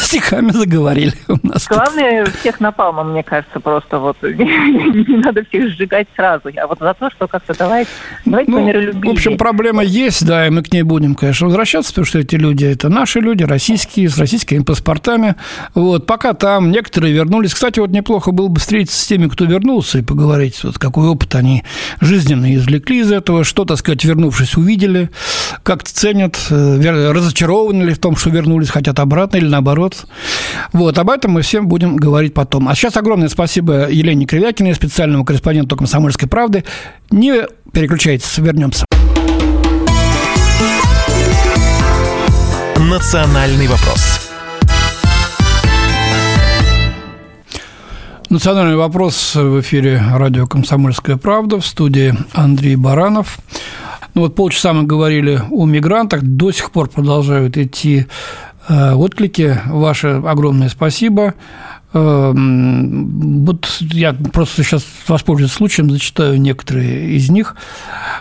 стихами 0.00 0.50
заговорили 0.50 1.14
у 1.28 1.46
нас. 1.46 1.66
Главное, 1.68 2.24
тут. 2.24 2.34
всех 2.36 2.60
напалмом, 2.60 3.12
мне 3.12 3.22
кажется, 3.22 3.60
просто 3.60 3.98
вот 3.98 4.16
не 4.22 5.16
надо 5.16 5.44
всех 5.44 5.70
сжигать 5.70 6.08
сразу. 6.16 6.48
Я 6.48 6.66
вот 6.66 6.78
за 6.78 6.94
то, 6.94 7.10
что 7.10 7.28
как-то 7.28 7.54
давайте, 7.56 7.90
давайте 8.24 8.50
ну, 8.50 9.10
В 9.10 9.12
общем, 9.12 9.36
проблема 9.36 9.82
есть, 9.82 10.26
да, 10.26 10.46
и 10.46 10.50
мы 10.50 10.62
к 10.62 10.72
ней 10.72 10.82
будем, 10.82 11.14
конечно, 11.14 11.46
возвращаться, 11.46 11.90
потому 11.90 12.06
что 12.06 12.18
эти 12.18 12.36
люди– 12.36 12.64
это 12.66 12.88
наши 12.88 13.20
люди, 13.20 13.44
российские, 13.44 14.08
с 14.08 14.18
российскими 14.18 14.62
паспортами. 14.62 15.36
Вот, 15.74 16.06
пока 16.06 16.34
там 16.34 16.70
некоторые 16.70 17.12
вернулись. 17.12 17.54
Кстати, 17.54 17.80
вот 17.80 17.90
неплохо 17.90 18.32
было 18.32 18.48
бы 18.48 18.60
встретиться 18.60 19.00
с 19.00 19.06
теми, 19.06 19.28
кто 19.28 19.44
вернулся 19.44 19.98
и 19.98 20.02
поговорить, 20.02 20.54
вот 20.70 20.78
какой 20.78 21.08
опыт 21.08 21.34
они 21.34 21.64
жизненный 22.00 22.54
извлекли 22.54 23.00
из 23.00 23.10
этого, 23.10 23.42
что, 23.42 23.64
так 23.64 23.78
сказать, 23.78 24.04
вернувшись, 24.04 24.56
увидели, 24.56 25.10
как 25.64 25.82
ценят, 25.82 26.38
э, 26.50 27.10
разочарованы 27.10 27.82
ли 27.82 27.94
в 27.94 27.98
том, 27.98 28.16
что 28.16 28.30
вернулись, 28.30 28.70
хотят 28.70 29.00
обратно 29.00 29.38
или 29.38 29.48
наоборот. 29.48 30.06
Вот, 30.72 30.96
об 30.98 31.10
этом 31.10 31.32
мы 31.32 31.42
всем 31.42 31.66
будем 31.66 31.96
говорить 31.96 32.34
потом. 32.34 32.68
А 32.68 32.74
сейчас 32.74 32.96
огромное 32.96 33.28
спасибо 33.28 33.90
Елене 33.90 34.26
Кривякиной, 34.26 34.74
специальному 34.74 35.24
корреспонденту 35.24 35.76
«Комсомольской 35.76 36.28
правды». 36.28 36.64
Не 37.10 37.46
переключайтесь, 37.72 38.38
вернемся. 38.38 38.84
«Национальный 42.78 43.66
вопрос» 43.66 44.19
Национальный 48.30 48.76
вопрос 48.76 49.34
в 49.34 49.60
эфире 49.60 50.00
радио 50.14 50.46
«Комсомольская 50.46 51.16
правда» 51.16 51.58
в 51.58 51.66
студии 51.66 52.14
Андрей 52.32 52.76
Баранов. 52.76 53.40
Ну 54.14 54.20
вот 54.20 54.36
полчаса 54.36 54.72
мы 54.72 54.84
говорили 54.84 55.42
о 55.50 55.66
мигрантах, 55.66 56.22
до 56.22 56.52
сих 56.52 56.70
пор 56.70 56.88
продолжают 56.88 57.56
идти 57.56 58.06
э, 58.68 58.92
отклики. 58.92 59.58
Ваше 59.66 60.22
огромное 60.24 60.68
спасибо. 60.68 61.34
Э, 61.92 62.32
вот 62.32 63.66
я 63.80 64.12
просто 64.12 64.62
сейчас 64.62 64.86
воспользуюсь 65.08 65.50
случаем, 65.50 65.90
зачитаю 65.90 66.40
некоторые 66.40 67.16
из 67.16 67.30
них. 67.30 67.56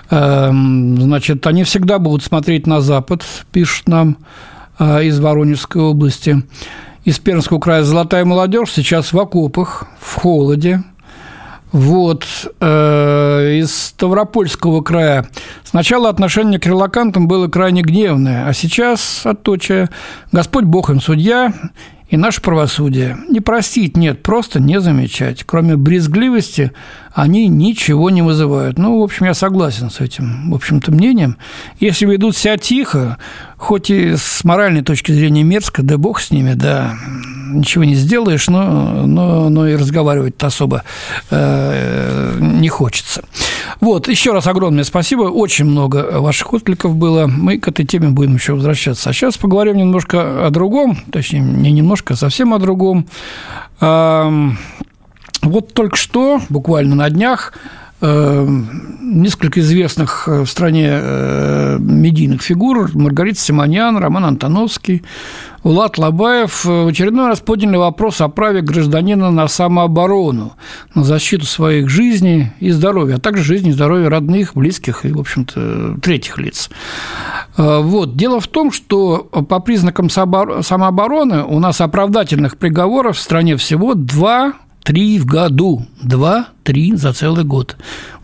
Э, 0.09 0.49
значит, 0.51 1.45
они 1.45 1.63
всегда 1.65 1.99
будут 1.99 2.23
смотреть 2.23 2.65
на 2.65 2.81
Запад, 2.81 3.23
пишут 3.51 3.87
нам 3.87 4.17
из 4.79 5.19
Воронежской 5.19 5.83
области 5.83 6.41
из 7.05 7.19
Пермского 7.19 7.59
края 7.59 7.83
«Золотая 7.83 8.25
молодежь» 8.25 8.71
сейчас 8.71 9.13
в 9.13 9.19
окопах, 9.19 9.87
в 9.99 10.15
холоде. 10.15 10.83
Вот, 11.71 12.25
э, 12.59 13.59
из 13.59 13.75
Ставропольского 13.75 14.81
края 14.81 15.29
сначала 15.63 16.09
отношение 16.09 16.59
к 16.59 16.65
релакантам 16.65 17.27
было 17.27 17.47
крайне 17.47 17.83
гневное, 17.83 18.47
а 18.47 18.53
сейчас 18.53 19.21
отточие 19.23 19.89
«Господь 20.31 20.65
Бог 20.65 20.89
им 20.89 20.99
судья, 20.99 21.53
и 22.09 22.17
наше 22.17 22.41
правосудие. 22.41 23.17
Не 23.29 23.39
простить 23.39 23.95
нет, 23.95 24.23
просто 24.23 24.59
не 24.59 24.81
замечать. 24.81 25.43
Кроме 25.43 25.77
брезгливости 25.77 26.71
они 27.13 27.47
ничего 27.47 28.09
не 28.09 28.21
вызывают. 28.21 28.77
Ну, 28.77 28.99
в 28.99 29.03
общем, 29.03 29.25
я 29.25 29.33
согласен 29.33 29.89
с 29.89 29.99
этим, 29.99 30.51
в 30.51 30.55
общем-то, 30.55 30.91
мнением. 30.91 31.37
Если 31.79 32.05
ведут 32.05 32.37
себя 32.37 32.57
тихо, 32.57 33.17
хоть 33.57 33.89
и 33.89 34.15
с 34.15 34.43
моральной 34.43 34.83
точки 34.83 35.11
зрения 35.11 35.43
мерзко, 35.43 35.81
да 35.83 35.97
бог 35.97 36.19
с 36.19 36.31
ними, 36.31 36.53
да, 36.53 36.95
ничего 37.51 37.83
не 37.83 37.95
сделаешь, 37.95 38.47
но, 38.47 39.05
но, 39.05 39.49
но 39.49 39.67
и 39.67 39.75
разговаривать-то 39.75 40.47
особо 40.47 40.83
э, 41.29 42.37
не 42.39 42.69
хочется. 42.69 43.23
Вот, 43.81 44.07
еще 44.07 44.33
раз 44.33 44.47
огромное 44.47 44.83
спасибо. 44.83 45.23
Очень 45.23 45.65
много 45.65 46.19
ваших 46.19 46.53
откликов 46.53 46.95
было. 46.95 47.27
Мы 47.27 47.59
к 47.59 47.67
этой 47.67 47.85
теме 47.85 48.09
будем 48.09 48.35
еще 48.35 48.53
возвращаться. 48.53 49.09
А 49.09 49.13
сейчас 49.13 49.37
поговорим 49.37 49.77
немножко 49.77 50.45
о 50.45 50.49
другом, 50.49 50.97
точнее, 51.11 51.39
не 51.39 51.71
немножко, 51.71 52.13
а 52.13 52.17
совсем 52.17 52.53
о 52.53 52.59
другом. 52.59 53.07
Вот 55.41 55.73
только 55.73 55.95
что, 55.95 56.41
буквально 56.49 56.95
на 56.95 57.09
днях, 57.09 57.53
несколько 58.01 59.59
известных 59.59 60.27
в 60.27 60.45
стране 60.45 60.87
э, 60.89 61.77
медийных 61.79 62.41
фигур 62.41 62.89
Маргарита 62.93 63.39
Симоньян, 63.41 63.97
Роман 63.97 64.23
Антоновский, 64.23 65.03
Улад 65.63 65.97
Лабаев 65.97 66.63
в 66.63 66.87
очередной 66.87 67.27
раз 67.27 67.41
подняли 67.41 67.75
вопрос 67.75 68.21
о 68.21 68.29
праве 68.29 68.61
гражданина 68.61 69.31
на 69.31 69.49
самооборону, 69.49 70.53
на 70.95 71.03
защиту 71.03 71.45
своих 71.45 71.89
жизней 71.89 72.53
и 72.61 72.71
здоровья, 72.71 73.15
а 73.15 73.19
также 73.19 73.43
жизни 73.43 73.71
и 73.71 73.73
здоровья 73.73 74.09
родных, 74.09 74.55
близких 74.55 75.03
и, 75.05 75.11
в 75.11 75.19
общем-то, 75.19 75.97
третьих 76.01 76.37
лиц. 76.37 76.69
Э, 77.57 77.81
вот. 77.81 78.15
Дело 78.15 78.39
в 78.39 78.47
том, 78.47 78.71
что 78.71 79.17
по 79.17 79.59
признакам 79.59 80.09
самообороны 80.09 81.43
у 81.43 81.59
нас 81.59 81.81
оправдательных 81.81 82.57
приговоров 82.57 83.17
в 83.17 83.21
стране 83.21 83.57
всего 83.57 83.93
два 83.93 84.53
три 84.83 85.19
в 85.19 85.25
году. 85.25 85.85
Два-три 86.01 86.95
за 86.95 87.13
целый 87.13 87.43
год. 87.43 87.77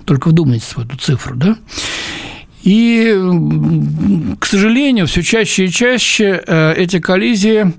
Только 0.06 0.30
вдумайтесь 0.30 0.76
в 0.76 0.80
эту 0.80 0.98
цифру, 0.98 1.36
да? 1.36 1.58
И, 2.64 3.16
к 4.40 4.46
сожалению, 4.46 5.06
все 5.06 5.22
чаще 5.22 5.66
и 5.66 5.72
чаще 5.72 6.44
э, 6.46 6.74
эти 6.76 7.00
коллизии 7.00 7.74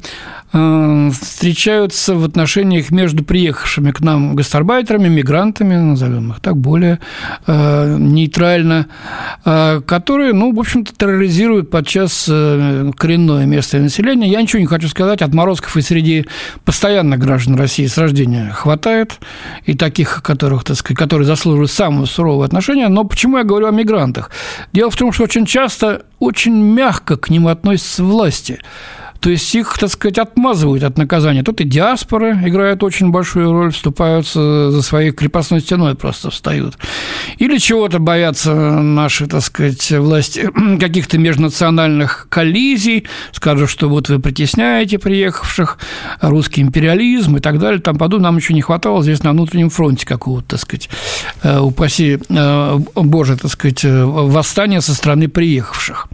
встречаются 0.50 2.14
в 2.14 2.24
отношениях 2.24 2.90
между 2.90 3.24
приехавшими 3.24 3.90
к 3.90 4.00
нам 4.00 4.34
гастарбайтерами, 4.36 5.08
мигрантами, 5.08 5.74
назовем 5.74 6.32
их 6.32 6.40
так, 6.40 6.56
более 6.56 7.00
э, 7.46 7.96
нейтрально, 7.98 8.86
э, 9.44 9.80
которые, 9.84 10.32
ну, 10.32 10.54
в 10.54 10.60
общем-то, 10.60 10.94
терроризируют 10.94 11.70
подчас 11.70 12.26
э, 12.30 12.90
коренное 12.96 13.44
местное 13.46 13.82
население. 13.82 14.30
Я 14.30 14.40
ничего 14.40 14.60
не 14.60 14.66
хочу 14.66 14.88
сказать, 14.88 15.20
отморозков 15.20 15.76
и 15.76 15.82
среди 15.82 16.26
постоянных 16.64 17.18
граждан 17.18 17.56
России 17.56 17.86
с 17.86 17.98
рождения 17.98 18.50
хватает, 18.50 19.18
и 19.64 19.74
таких, 19.74 20.22
которых, 20.22 20.64
так 20.64 20.76
сказать, 20.76 20.98
которые 20.98 21.26
заслуживают 21.26 21.70
самые 21.70 22.06
суровые 22.06 22.46
отношения. 22.46 22.88
Но 22.88 23.04
почему 23.04 23.38
я 23.38 23.44
говорю 23.44 23.66
о 23.66 23.72
мигрантах? 23.72 24.30
Дело 24.72 24.90
в 24.90 24.96
том, 24.96 25.12
что 25.12 25.24
очень 25.24 25.44
часто 25.44 26.02
очень 26.18 26.54
мягко 26.54 27.16
к 27.16 27.30
ним 27.30 27.48
относятся 27.48 28.04
власти. 28.04 28.60
То 29.20 29.30
есть 29.30 29.54
их, 29.54 29.76
так 29.78 29.90
сказать, 29.90 30.18
отмазывают 30.18 30.82
от 30.84 30.98
наказания. 30.98 31.42
Тут 31.42 31.60
и 31.60 31.64
диаспоры 31.64 32.32
играют 32.44 32.82
очень 32.82 33.10
большую 33.10 33.52
роль, 33.52 33.72
вступаются 33.72 34.70
за 34.70 34.82
своей 34.82 35.10
крепостной 35.10 35.60
стеной, 35.60 35.94
просто 35.94 36.30
встают. 36.30 36.76
Или 37.38 37.58
чего-то 37.58 37.98
боятся 37.98 38.54
наши, 38.54 39.26
так 39.26 39.42
сказать, 39.42 39.90
власти, 39.92 40.50
каких-то 40.80 41.18
межнациональных 41.18 42.26
коллизий, 42.28 43.04
скажут, 43.32 43.70
что 43.70 43.88
вот 43.88 44.08
вы 44.08 44.18
притесняете 44.18 44.98
приехавших, 44.98 45.78
русский 46.20 46.60
империализм 46.60 47.36
и 47.36 47.40
так 47.40 47.58
далее, 47.58 47.80
там 47.80 47.96
подобное. 47.96 48.26
Нам 48.26 48.38
еще 48.38 48.54
не 48.54 48.62
хватало 48.62 49.02
здесь 49.02 49.22
на 49.22 49.30
внутреннем 49.30 49.70
фронте 49.70 50.06
какого-то, 50.06 50.48
так 50.48 50.60
сказать, 50.60 50.90
э, 51.42 51.58
упаси 51.58 52.18
э, 52.28 52.78
Боже, 52.94 53.36
так 53.36 53.50
сказать, 53.50 53.84
э, 53.84 54.04
восстания 54.04 54.80
со 54.80 54.94
стороны 54.94 55.28
приехавших. 55.28 56.08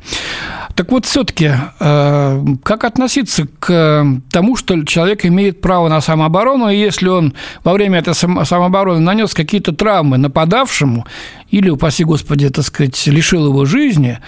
Так 0.74 0.90
вот, 0.90 1.04
все-таки, 1.04 1.50
э, 1.80 2.44
как 2.62 2.84
относиться 2.84 3.46
к 3.58 4.06
тому, 4.30 4.56
что 4.56 4.82
человек 4.84 5.26
имеет 5.26 5.60
право 5.60 5.88
на 5.88 6.00
самооборону, 6.00 6.70
и 6.70 6.76
если 6.76 7.08
он 7.08 7.34
во 7.62 7.72
время 7.72 7.98
этой 7.98 8.14
самообороны 8.14 9.00
нанес 9.00 9.32
какие-то 9.34 9.72
травмы 9.72 10.16
нападавшему, 10.16 11.06
или, 11.50 11.68
упаси 11.68 12.04
Господи, 12.04 12.48
так 12.48 12.64
сказать, 12.64 13.06
лишил 13.06 13.46
его 13.46 13.64
жизни, 13.66 14.18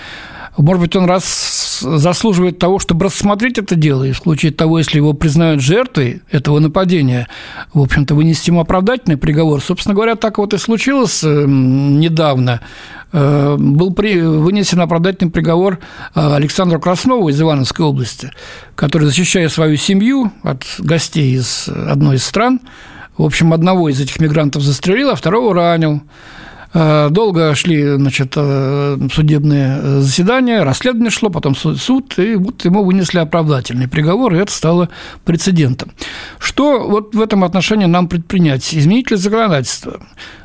может 0.56 0.80
быть, 0.80 0.96
он 0.96 1.06
раз 1.06 1.80
заслуживает 1.80 2.58
того, 2.58 2.78
чтобы 2.78 3.06
рассмотреть 3.06 3.58
это 3.58 3.74
дело, 3.74 4.04
и 4.04 4.12
в 4.12 4.18
случае 4.18 4.52
того, 4.52 4.78
если 4.78 4.98
его 4.98 5.12
признают 5.12 5.60
жертвой 5.60 6.22
этого 6.30 6.58
нападения, 6.60 7.28
в 7.72 7.80
общем-то, 7.80 8.14
вынести 8.14 8.50
ему 8.50 8.60
оправдательный 8.60 9.16
приговор. 9.16 9.60
Собственно 9.60 9.94
говоря, 9.94 10.14
так 10.14 10.38
вот 10.38 10.54
и 10.54 10.58
случилось 10.58 11.24
эм, 11.24 11.98
недавно. 11.98 12.60
Э, 13.12 13.56
был 13.58 13.92
при... 13.92 14.20
вынесен 14.20 14.80
оправдательный 14.80 15.30
приговор 15.30 15.78
э, 16.14 16.34
Александру 16.34 16.80
Краснову 16.80 17.28
из 17.28 17.40
Ивановской 17.40 17.84
области, 17.84 18.30
который, 18.74 19.04
защищая 19.04 19.48
свою 19.48 19.76
семью 19.76 20.32
от 20.42 20.64
гостей 20.78 21.34
из 21.34 21.68
одной 21.68 22.16
из 22.16 22.24
стран, 22.24 22.60
в 23.16 23.22
общем, 23.22 23.52
одного 23.52 23.88
из 23.88 24.00
этих 24.00 24.18
мигрантов 24.20 24.62
застрелил, 24.62 25.10
а 25.10 25.14
второго 25.14 25.54
ранил. 25.54 26.02
Э, 26.74 27.08
долго 27.08 27.54
шли 27.54 27.96
значит, 27.96 28.32
э, 28.34 28.98
судебные 29.12 30.00
заседания, 30.00 30.64
расследование 30.64 31.10
шло, 31.10 31.30
потом 31.30 31.54
суд, 31.54 32.18
и 32.18 32.34
вот 32.34 32.64
ему 32.64 32.84
вынесли 32.84 33.20
оправдательный 33.20 33.86
приговор, 33.86 34.34
и 34.34 34.38
это 34.38 34.50
стало 34.50 34.88
прецедентом. 35.24 35.92
Что 36.40 36.88
вот 36.88 37.14
в 37.14 37.20
этом 37.20 37.44
отношении 37.44 37.86
нам 37.86 38.08
предпринять? 38.08 38.74
Изменить 38.74 39.12
ли 39.12 39.16
законодательство? 39.16 40.00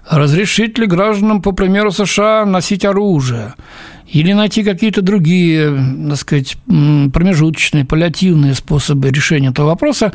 Разрешить 0.07 0.77
ли 0.77 0.85
гражданам, 0.85 1.41
по 1.41 1.51
примеру 1.51 1.91
США, 1.91 2.45
носить 2.45 2.85
оружие? 2.85 3.55
Или 4.11 4.33
найти 4.33 4.63
какие-то 4.63 5.01
другие, 5.01 5.71
так 6.09 6.17
сказать, 6.17 6.57
промежуточные, 6.65 7.85
паллиативные 7.85 8.55
способы 8.55 9.09
решения 9.09 9.49
этого 9.49 9.67
вопроса. 9.67 10.13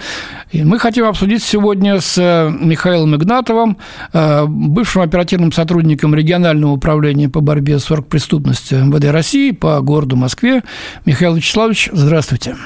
И 0.51 0.65
мы 0.65 0.79
хотим 0.79 1.05
обсудить 1.05 1.43
сегодня 1.43 2.01
с 2.01 2.19
э, 2.19 2.51
Михаилом 2.51 3.15
Игнатовым, 3.15 3.79
э, 4.13 4.45
бывшим 4.47 5.03
оперативным 5.03 5.53
сотрудником 5.53 6.15
регионального 6.15 6.73
управления 6.73 7.29
по 7.29 7.41
борьбе 7.41 7.79
с 7.79 7.91
оргпреступностью 7.91 8.85
МВД 8.85 9.07
России 9.07 9.53
по 9.53 9.81
городу 9.81 10.17
Москве. 10.17 10.63
Михаил 11.05 11.35
Вячеславович, 11.35 11.91
здравствуйте. 11.93 12.57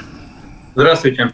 Здравствуйте. 0.75 1.31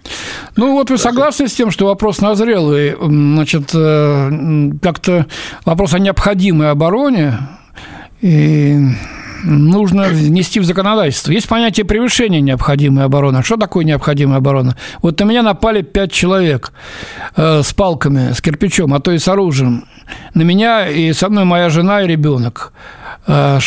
Ну 0.56 0.74
вот 0.74 0.90
вы 0.90 0.98
согласны 0.98 1.48
с 1.48 1.54
тем, 1.54 1.70
что 1.72 1.86
вопрос 1.86 2.20
назрелый, 2.20 2.96
значит, 3.00 3.70
э, 3.74 4.72
как-то 4.82 5.28
вопрос 5.66 5.94
о 5.94 6.00
необходимой 6.00 6.72
обороне 6.72 7.38
и 8.22 8.78
нужно 9.46 10.06
внести 10.10 10.60
в 10.60 10.66
законодательство. 10.66 11.32
Есть 11.32 11.48
понятие 11.48 11.86
превышения 11.86 12.42
необходимой 12.42 13.06
обороны. 13.06 13.44
Что 13.44 13.58
такое 13.58 13.86
необходимая 13.86 14.38
оборона? 14.38 14.76
Вот 15.02 15.20
на 15.20 15.26
меня 15.26 15.44
напали 15.44 15.82
пять 15.82 16.12
человек 16.12 16.74
э, 17.36 17.62
с 17.64 17.74
палками, 17.74 18.34
с 18.34 18.42
кирпичом, 18.42 18.94
а 18.94 19.00
то 19.00 19.12
и 19.12 19.20
с 19.20 19.28
оружием. 19.28 19.86
На 20.34 20.42
меня 20.42 20.88
и 20.88 21.14
со 21.14 21.30
мной 21.30 21.46
моя 21.46 21.70
жена 21.70 22.02
и 22.02 22.08
ребенок. 22.08 22.74
Э, 23.28 23.60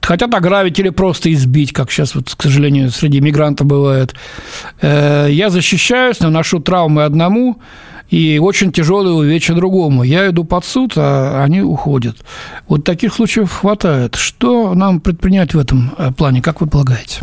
хотят 0.00 0.34
ограбить 0.34 0.78
или 0.78 0.90
просто 0.90 1.32
избить, 1.32 1.72
как 1.72 1.90
сейчас, 1.90 2.14
вот, 2.14 2.34
к 2.34 2.42
сожалению, 2.42 2.90
среди 2.90 3.20
мигрантов 3.20 3.66
бывает. 3.66 4.14
Э, 4.80 5.26
я 5.30 5.50
защищаюсь, 5.50 6.20
наношу 6.20 6.60
травмы 6.60 7.04
одному, 7.04 7.60
и 8.10 8.38
очень 8.38 8.72
тяжелые 8.72 9.14
увечья 9.14 9.54
другому. 9.54 10.02
Я 10.02 10.28
иду 10.28 10.44
под 10.44 10.64
суд, 10.64 10.92
а 10.96 11.42
они 11.42 11.62
уходят. 11.62 12.16
Вот 12.68 12.84
таких 12.84 13.14
случаев 13.14 13.50
хватает. 13.50 14.14
Что 14.14 14.74
нам 14.74 15.00
предпринять 15.00 15.54
в 15.54 15.58
этом 15.58 15.94
э, 15.98 16.12
плане, 16.12 16.42
как 16.42 16.60
вы 16.60 16.66
полагаете? 16.66 17.22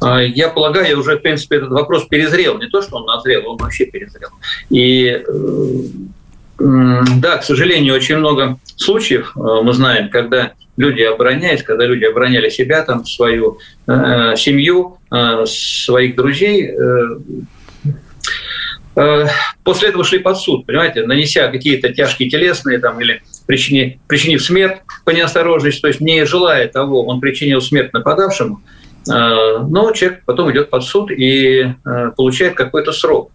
А, 0.00 0.20
я 0.20 0.48
полагаю, 0.48 0.98
уже, 0.98 1.18
в 1.18 1.22
принципе, 1.22 1.56
этот 1.56 1.70
вопрос 1.70 2.06
перезрел. 2.06 2.58
Не 2.58 2.68
то, 2.68 2.82
что 2.82 2.96
он 2.96 3.06
назрел, 3.06 3.50
он 3.50 3.56
вообще 3.56 3.86
перезрел. 3.86 4.30
И 4.70 5.06
э, 5.06 5.24
да, 6.58 7.36
к 7.38 7.44
сожалению, 7.44 7.94
очень 7.94 8.16
много 8.16 8.58
случаев 8.76 9.32
э, 9.36 9.40
мы 9.62 9.72
знаем, 9.72 10.08
когда 10.10 10.52
люди 10.76 11.02
обороняясь, 11.02 11.62
когда 11.62 11.84
люди 11.84 12.04
обороняли 12.04 12.48
себя, 12.48 12.82
там, 12.82 13.04
свою 13.04 13.58
э, 13.86 14.34
семью, 14.36 14.98
э, 15.10 15.44
своих 15.46 16.16
друзей, 16.16 16.70
э, 16.70 17.18
после 19.62 19.90
этого 19.90 20.04
шли 20.04 20.18
под 20.18 20.38
суд, 20.38 20.66
понимаете, 20.66 21.04
нанеся 21.06 21.48
какие-то 21.48 21.92
тяжкие 21.92 22.28
телесные 22.28 22.78
там, 22.78 23.00
или 23.00 23.22
причинив, 23.46 23.98
причинив 24.06 24.42
смерть 24.42 24.80
по 25.04 25.10
неосторожности, 25.10 25.80
то 25.80 25.88
есть 25.88 26.00
не 26.00 26.24
желая 26.24 26.68
того, 26.68 27.06
он 27.06 27.20
причинил 27.20 27.60
смерть 27.60 27.92
нападавшему, 27.92 28.60
э, 29.08 29.10
но 29.10 29.92
человек 29.92 30.22
потом 30.24 30.50
идет 30.50 30.70
под 30.70 30.84
суд 30.84 31.10
и 31.10 31.60
э, 31.60 32.10
получает 32.16 32.54
какой-то 32.54 32.92
срок. 32.92 33.30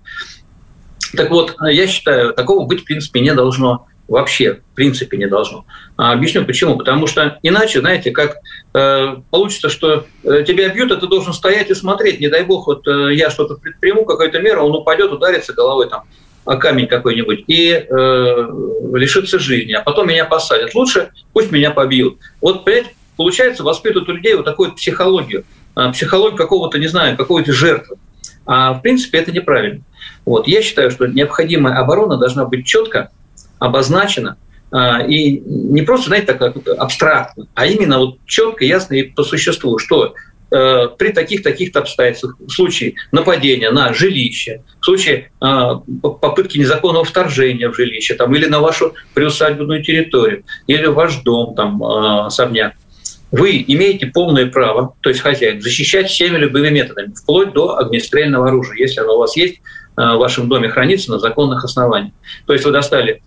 Так 1.15 1.29
вот, 1.29 1.55
я 1.61 1.87
считаю, 1.87 2.33
такого 2.33 2.65
быть 2.65 2.81
в 2.81 2.85
принципе 2.85 3.19
не 3.19 3.33
должно 3.33 3.87
вообще 4.07 4.55
в 4.55 4.75
принципе 4.75 5.17
не 5.17 5.27
должно. 5.27 5.65
А 5.97 6.13
объясню 6.13 6.45
почему. 6.45 6.77
Потому 6.77 7.07
что 7.07 7.39
иначе, 7.43 7.79
знаете, 7.79 8.11
как 8.11 8.37
э, 8.73 9.15
получится, 9.31 9.69
что 9.69 10.05
э, 10.23 10.43
тебя 10.45 10.69
бьют, 10.69 10.91
а 10.91 10.97
ты 10.97 11.07
должен 11.07 11.33
стоять 11.33 11.69
и 11.69 11.75
смотреть. 11.75 12.19
Не 12.19 12.27
дай 12.27 12.43
бог, 12.43 12.67
вот 12.67 12.87
э, 12.87 13.13
я 13.13 13.29
что-то 13.29 13.55
предприму, 13.55 14.05
какую-то 14.05 14.39
меру, 14.39 14.63
он 14.63 14.75
упадет, 14.75 15.11
ударится 15.11 15.53
головой 15.53 15.89
там 15.89 16.03
о 16.45 16.57
камень 16.57 16.87
какой-нибудь 16.87 17.45
и 17.47 17.69
э, 17.71 18.47
лишится 18.93 19.39
жизни, 19.39 19.73
а 19.73 19.81
потом 19.81 20.07
меня 20.07 20.25
посадят. 20.25 20.75
Лучше 20.75 21.09
пусть 21.31 21.51
меня 21.51 21.71
побьют. 21.71 22.17
Вот, 22.41 22.65
понимаете, 22.65 22.95
получается, 23.15 23.63
воспитывают 23.63 24.09
у 24.09 24.13
людей 24.13 24.35
вот 24.35 24.45
такую 24.45 24.73
психологию, 24.73 25.45
э, 25.75 25.91
психологию 25.91 26.37
какого-то, 26.37 26.79
не 26.79 26.87
знаю, 26.87 27.15
какой-то 27.15 27.53
жертвы. 27.53 27.97
А 28.45 28.73
в 28.73 28.81
принципе 28.81 29.19
это 29.19 29.31
неправильно. 29.31 29.83
Вот. 30.25 30.47
Я 30.47 30.61
считаю, 30.61 30.91
что 30.91 31.07
необходимая 31.07 31.79
оборона 31.79 32.17
должна 32.17 32.45
быть 32.45 32.65
четко 32.65 33.09
обозначено, 33.63 34.37
а, 34.71 35.03
и 35.03 35.39
не 35.39 35.83
просто, 35.83 36.07
знаете, 36.07 36.33
так 36.33 36.55
абстрактно, 36.77 37.47
а 37.53 37.65
именно 37.65 37.99
вот 37.99 38.17
четко, 38.25 38.65
ясно 38.65 38.95
и 38.95 39.03
по 39.03 39.23
существу, 39.23 39.77
что 39.77 40.15
э, 40.51 40.87
при 40.97 41.09
таких-таких 41.09 41.73
обстоятельствах, 41.75 42.35
в 42.39 42.49
случае 42.49 42.95
нападения 43.11 43.71
на 43.71 43.93
жилище, 43.93 44.63
в 44.81 44.85
случае 44.85 45.31
а, 45.39 45.75
попытки 45.75 46.57
незаконного 46.57 47.05
вторжения 47.05 47.69
в 47.69 47.75
жилище 47.75 48.15
там, 48.15 48.35
или 48.35 48.47
на 48.47 48.59
вашу 48.59 48.93
приусадебную 49.13 49.81
территорию, 49.81 50.43
или 50.67 50.87
ваш 50.87 51.21
дом, 51.21 51.55
там, 51.55 51.81
а, 51.83 52.25
особняк, 52.25 52.73
вы 53.31 53.63
имеете 53.65 54.07
полное 54.07 54.47
право, 54.47 54.95
то 55.01 55.09
есть 55.09 55.21
хозяин, 55.21 55.61
защищать 55.61 56.09
всеми 56.09 56.37
любыми 56.37 56.69
методами, 56.69 57.13
вплоть 57.13 57.53
до 57.53 57.77
огнестрельного 57.77 58.49
оружия, 58.49 58.75
если 58.77 58.99
оно 58.99 59.15
у 59.15 59.19
вас 59.19 59.37
есть, 59.37 59.61
в 59.95 60.17
вашем 60.17 60.49
доме 60.49 60.69
хранится 60.69 61.11
на 61.11 61.19
законных 61.19 61.63
основаниях. 61.63 62.13
То 62.47 62.53
есть 62.53 62.65
вы 62.65 62.71
достали 62.71 63.21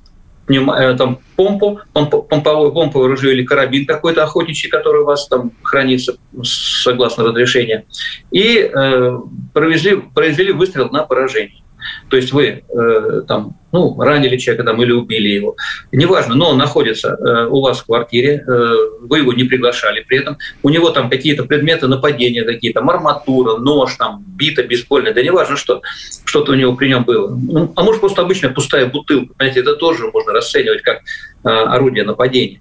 Э, 0.48 0.94
там, 0.96 1.18
помпу, 1.34 1.80
помповое, 1.92 2.70
помповое 2.70 3.08
ружье 3.08 3.32
или 3.32 3.44
карабин 3.44 3.84
какой-то 3.84 4.22
охотничий, 4.22 4.70
который 4.70 5.02
у 5.02 5.04
вас 5.04 5.26
там 5.26 5.50
хранится 5.62 6.16
согласно 6.42 7.24
разрешению, 7.24 7.84
и 8.30 8.58
э, 8.58 9.18
провезли, 9.52 9.96
произвели 10.14 10.52
выстрел 10.52 10.88
на 10.90 11.02
поражение. 11.02 11.62
То 12.08 12.16
есть 12.16 12.32
вы 12.32 12.62
э, 12.68 13.22
там 13.26 13.56
ну, 13.72 14.00
ранили 14.00 14.36
человека 14.38 14.64
там, 14.64 14.82
или 14.82 14.92
убили 14.92 15.28
его, 15.28 15.56
неважно, 15.92 16.34
но 16.34 16.50
он 16.50 16.58
находится 16.58 17.10
э, 17.10 17.46
у 17.48 17.60
вас 17.60 17.80
в 17.80 17.86
квартире, 17.86 18.42
э, 18.46 18.74
вы 19.02 19.18
его 19.18 19.32
не 19.32 19.44
приглашали 19.44 20.00
при 20.00 20.18
этом, 20.18 20.38
у 20.62 20.70
него 20.70 20.90
там 20.90 21.10
какие-то 21.10 21.44
предметы 21.44 21.86
нападения, 21.86 22.44
какие-то 22.44 22.80
арматура, 22.80 23.58
нож, 23.58 23.96
там, 23.96 24.24
бита 24.26 24.62
бейсбольная, 24.62 25.12
да 25.12 25.22
неважно 25.22 25.56
что, 25.56 25.82
что-то 26.24 26.52
у 26.52 26.54
него 26.54 26.74
при 26.74 26.88
нем 26.88 27.04
было. 27.04 27.28
Ну, 27.28 27.72
а 27.76 27.82
может 27.82 28.00
просто 28.00 28.22
обычная 28.22 28.50
пустая 28.50 28.86
бутылка, 28.86 29.34
понимаете, 29.34 29.60
это 29.60 29.74
тоже 29.74 30.10
можно 30.12 30.32
расценивать 30.32 30.82
как 30.82 30.98
э, 30.98 31.48
орудие 31.48 32.04
нападения. 32.04 32.60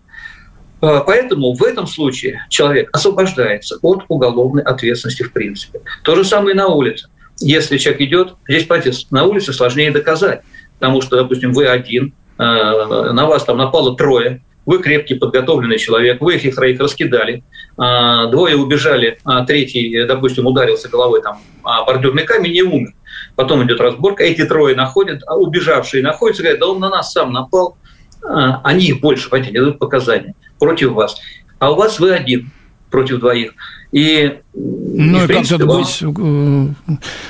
Э, 0.81 1.01
поэтому 1.05 1.53
в 1.53 1.63
этом 1.63 1.87
случае 1.87 2.45
человек 2.49 2.89
освобождается 2.93 3.77
от 3.81 4.03
уголовной 4.07 4.63
ответственности 4.63 5.23
в 5.23 5.31
принципе. 5.31 5.81
То 6.03 6.15
же 6.15 6.23
самое 6.23 6.53
и 6.53 6.57
на 6.57 6.67
улице. 6.67 7.07
Если 7.39 7.77
человек 7.77 8.01
идет, 8.01 8.35
здесь, 8.47 8.65
понимаете, 8.65 8.97
на 9.11 9.25
улице 9.25 9.53
сложнее 9.53 9.91
доказать 9.91 10.41
потому 10.79 11.01
что, 11.01 11.15
допустим, 11.15 11.53
вы 11.53 11.67
один, 11.67 12.13
э, 12.37 12.43
на 12.43 13.25
вас 13.25 13.43
там 13.43 13.57
напало 13.57 13.95
трое, 13.95 14.41
вы 14.65 14.79
крепкий, 14.79 15.15
подготовленный 15.15 15.77
человек, 15.77 16.21
вы 16.21 16.35
их 16.35 16.55
троих 16.55 16.79
раскидали, 16.79 17.43
а, 17.77 18.25
двое 18.27 18.55
убежали, 18.55 19.19
а 19.23 19.45
третий, 19.45 20.05
допустим, 20.07 20.47
ударился 20.47 20.89
головой 20.89 21.21
там 21.21 21.39
о 21.63 21.85
бордюрный 21.85 22.23
камень 22.23 22.55
и 22.55 22.63
умер. 22.63 22.93
Потом 23.35 23.63
идет 23.63 23.79
разборка, 23.79 24.23
эти 24.23 24.43
трое 24.43 24.75
находят, 24.75 25.21
а 25.27 25.35
убежавшие 25.35 26.01
находятся, 26.01 26.41
говорят, 26.41 26.59
да 26.59 26.67
он 26.67 26.79
на 26.79 26.89
нас 26.89 27.11
сам 27.11 27.31
напал, 27.31 27.77
а, 28.23 28.61
они 28.63 28.87
их 28.87 29.01
больше, 29.01 29.29
понимаете, 29.29 29.59
дают 29.59 29.77
показания 29.77 30.33
против 30.57 30.93
вас. 30.93 31.15
А 31.59 31.71
у 31.71 31.75
вас 31.75 31.99
вы 31.99 32.11
один 32.11 32.49
против 32.89 33.19
двоих. 33.19 33.53
И, 33.91 34.39
ну, 34.55 35.23
и, 35.23 35.27
принципе, 35.27 35.57
как 35.57 35.67
быть, 35.67 35.99
э, 36.01 36.67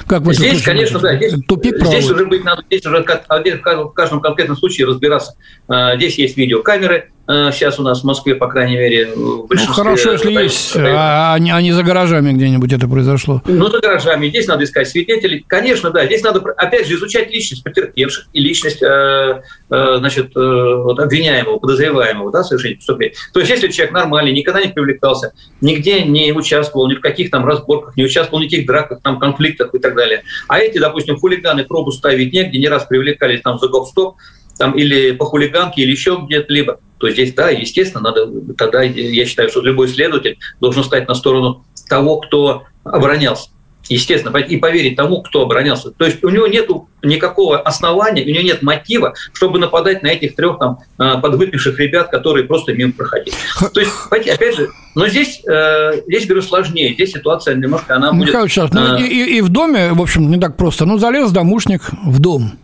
как 0.07 0.33
здесь, 0.33 0.61
конечно, 0.61 0.99
да, 0.99 1.15
здесь, 1.15 1.33
тупик 1.47 1.83
здесь 1.83 2.09
уже 2.09 2.25
быть 2.27 2.43
надо, 2.43 2.61
здесь 2.67 2.85
уже 2.85 3.03
в 3.03 3.89
каждом 3.93 4.21
конкретном 4.21 4.55
случае 4.55 4.85
разбираться. 4.85 5.35
А, 5.67 5.95
здесь 5.95 6.19
есть 6.19 6.37
видеокамеры, 6.37 7.09
а, 7.27 7.51
сейчас 7.51 7.79
у 7.79 7.83
нас 7.83 8.01
в 8.01 8.03
Москве, 8.03 8.35
по 8.35 8.47
крайней 8.47 8.77
мере, 8.77 9.07
в 9.15 9.47
Ну, 9.49 9.67
хорошо, 9.67 10.11
если 10.11 10.31
есть, 10.31 10.75
а, 10.75 11.33
а, 11.33 11.39
не, 11.39 11.51
а 11.51 11.59
не 11.61 11.71
за 11.71 11.81
гаражами 11.81 12.31
где-нибудь 12.33 12.71
это 12.71 12.87
произошло. 12.87 13.41
Ну, 13.45 13.67
за 13.67 13.79
гаражами. 13.79 14.29
Здесь 14.29 14.47
надо 14.47 14.63
искать 14.63 14.87
свидетелей. 14.87 15.43
Конечно, 15.47 15.89
да, 15.89 16.05
здесь 16.05 16.21
надо, 16.21 16.41
опять 16.55 16.87
же, 16.87 16.95
изучать 16.95 17.31
личность 17.31 17.63
потерпевших 17.63 18.27
и 18.31 18.39
личность, 18.39 18.83
э, 18.83 19.41
э, 19.71 19.95
значит, 19.97 20.35
э, 20.35 20.39
вот, 20.39 20.99
обвиняемого, 20.99 21.57
подозреваемого, 21.57 22.31
да, 22.31 22.43
совершения 22.43 22.75
преступления. 22.75 23.15
То 23.33 23.39
есть, 23.39 23.51
если 23.51 23.69
человек 23.69 23.93
нормальный, 23.93 24.31
никогда 24.31 24.61
не 24.61 24.71
привлекался, 24.71 25.33
нигде 25.61 26.03
не 26.03 26.31
участвовал 26.31 26.87
ни 26.89 26.95
в 26.95 27.01
каких 27.01 27.14
там 27.23 27.45
разборках, 27.45 27.95
не 27.97 28.03
участвовал 28.03 28.39
в 28.39 28.43
никаких 28.43 28.65
драках, 28.65 29.01
там, 29.01 29.19
конфликтах 29.19 29.73
и 29.73 29.79
так 29.79 29.95
далее. 29.95 30.23
А 30.47 30.59
эти, 30.59 30.77
допустим, 30.77 31.17
хулиганы 31.17 31.63
пробу 31.63 31.91
ставить 31.91 32.33
негде, 32.33 32.59
не 32.59 32.67
раз 32.67 32.85
привлекались 32.85 33.41
там 33.41 33.59
за 33.59 33.67
гоп-стоп, 33.67 34.15
там, 34.57 34.73
или 34.73 35.11
по 35.11 35.25
хулиганке, 35.25 35.81
или 35.81 35.91
еще 35.91 36.19
где-либо, 36.25 36.79
то 36.97 37.09
здесь, 37.09 37.33
да, 37.33 37.49
естественно, 37.49 38.03
надо, 38.03 38.53
тогда 38.53 38.83
я 38.83 39.25
считаю, 39.25 39.49
что 39.49 39.61
любой 39.61 39.87
следователь 39.87 40.37
должен 40.61 40.83
стать 40.83 41.07
на 41.07 41.15
сторону 41.15 41.65
того, 41.89 42.17
кто 42.17 42.63
оборонялся 42.83 43.49
естественно, 43.89 44.35
и 44.37 44.57
поверить 44.57 44.95
тому, 44.95 45.21
кто 45.21 45.41
оборонялся. 45.41 45.91
То 45.91 46.05
есть 46.05 46.23
у 46.23 46.29
него 46.29 46.47
нет 46.47 46.69
никакого 47.03 47.59
основания, 47.59 48.23
у 48.23 48.29
него 48.29 48.43
нет 48.43 48.61
мотива, 48.61 49.13
чтобы 49.33 49.59
нападать 49.59 50.03
на 50.03 50.07
этих 50.07 50.35
трех 50.35 50.59
там 50.59 50.79
а, 50.97 51.17
подвыпивших 51.17 51.79
ребят, 51.79 52.09
которые 52.09 52.45
просто 52.45 52.73
мимо 52.73 52.93
проходили. 52.93 53.35
То 53.73 53.79
есть, 53.79 53.91
опять 54.09 54.55
же, 54.55 54.69
но 54.95 55.07
здесь, 55.07 55.41
э, 55.45 56.01
здесь, 56.07 56.25
говорю, 56.25 56.41
сложнее. 56.41 56.93
Здесь 56.93 57.11
ситуация 57.11 57.55
немножко, 57.55 57.95
она 57.95 58.13
будет... 58.13 58.27
Михаил 58.29 58.45
Ильич, 58.45 58.57
ну, 58.71 58.97
и, 58.97 59.37
и 59.37 59.41
в 59.41 59.49
доме, 59.49 59.91
в 59.93 60.01
общем, 60.01 60.31
не 60.31 60.39
так 60.39 60.55
просто. 60.55 60.85
Ну, 60.85 60.97
залез 60.97 61.31
домушник 61.31 61.81
в 62.03 62.19
дом– 62.19 62.53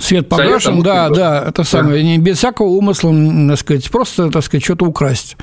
Свет 0.00 0.28
погашен, 0.28 0.82
да, 0.82 1.10
да, 1.10 1.44
это 1.48 1.64
самое, 1.64 1.96
да. 1.96 2.02
не 2.02 2.18
без 2.18 2.38
всякого 2.38 2.68
умысла, 2.68 3.12
так 3.48 3.58
сказать, 3.58 3.90
просто, 3.90 4.30
так 4.30 4.42
сказать, 4.42 4.64
что-то 4.64 4.86
украсть. 4.86 5.36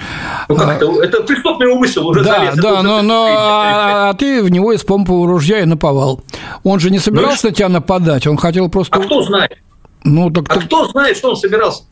Ну, 0.47 0.55
как 0.55 0.81
это? 0.81 0.91
это 1.03 1.23
преступный 1.23 1.67
умысел 1.67 2.07
уже 2.07 2.23
Да, 2.23 2.39
залез. 2.39 2.55
да, 2.55 2.81
но, 2.81 3.01
но 3.03 3.27
а, 3.29 4.09
а 4.09 4.13
ты 4.15 4.41
в 4.41 4.49
него 4.49 4.73
из 4.73 4.83
помпового 4.83 5.27
ружья 5.27 5.59
и 5.59 5.65
наповал. 5.65 6.21
Он 6.63 6.79
же 6.79 6.89
не 6.89 6.97
собирался 6.97 7.41
ну, 7.43 7.49
на 7.49 7.55
тебя 7.55 7.69
нападать, 7.69 8.25
он 8.25 8.37
хотел 8.37 8.69
просто... 8.69 8.97
А 8.97 9.01
кто 9.01 9.21
знает? 9.21 9.57
Ну, 10.03 10.31
так 10.31 10.45
а 10.49 10.61
кто 10.61 10.87
знает, 10.87 11.17
что 11.17 11.29
он 11.29 11.35
собирался? 11.35 11.83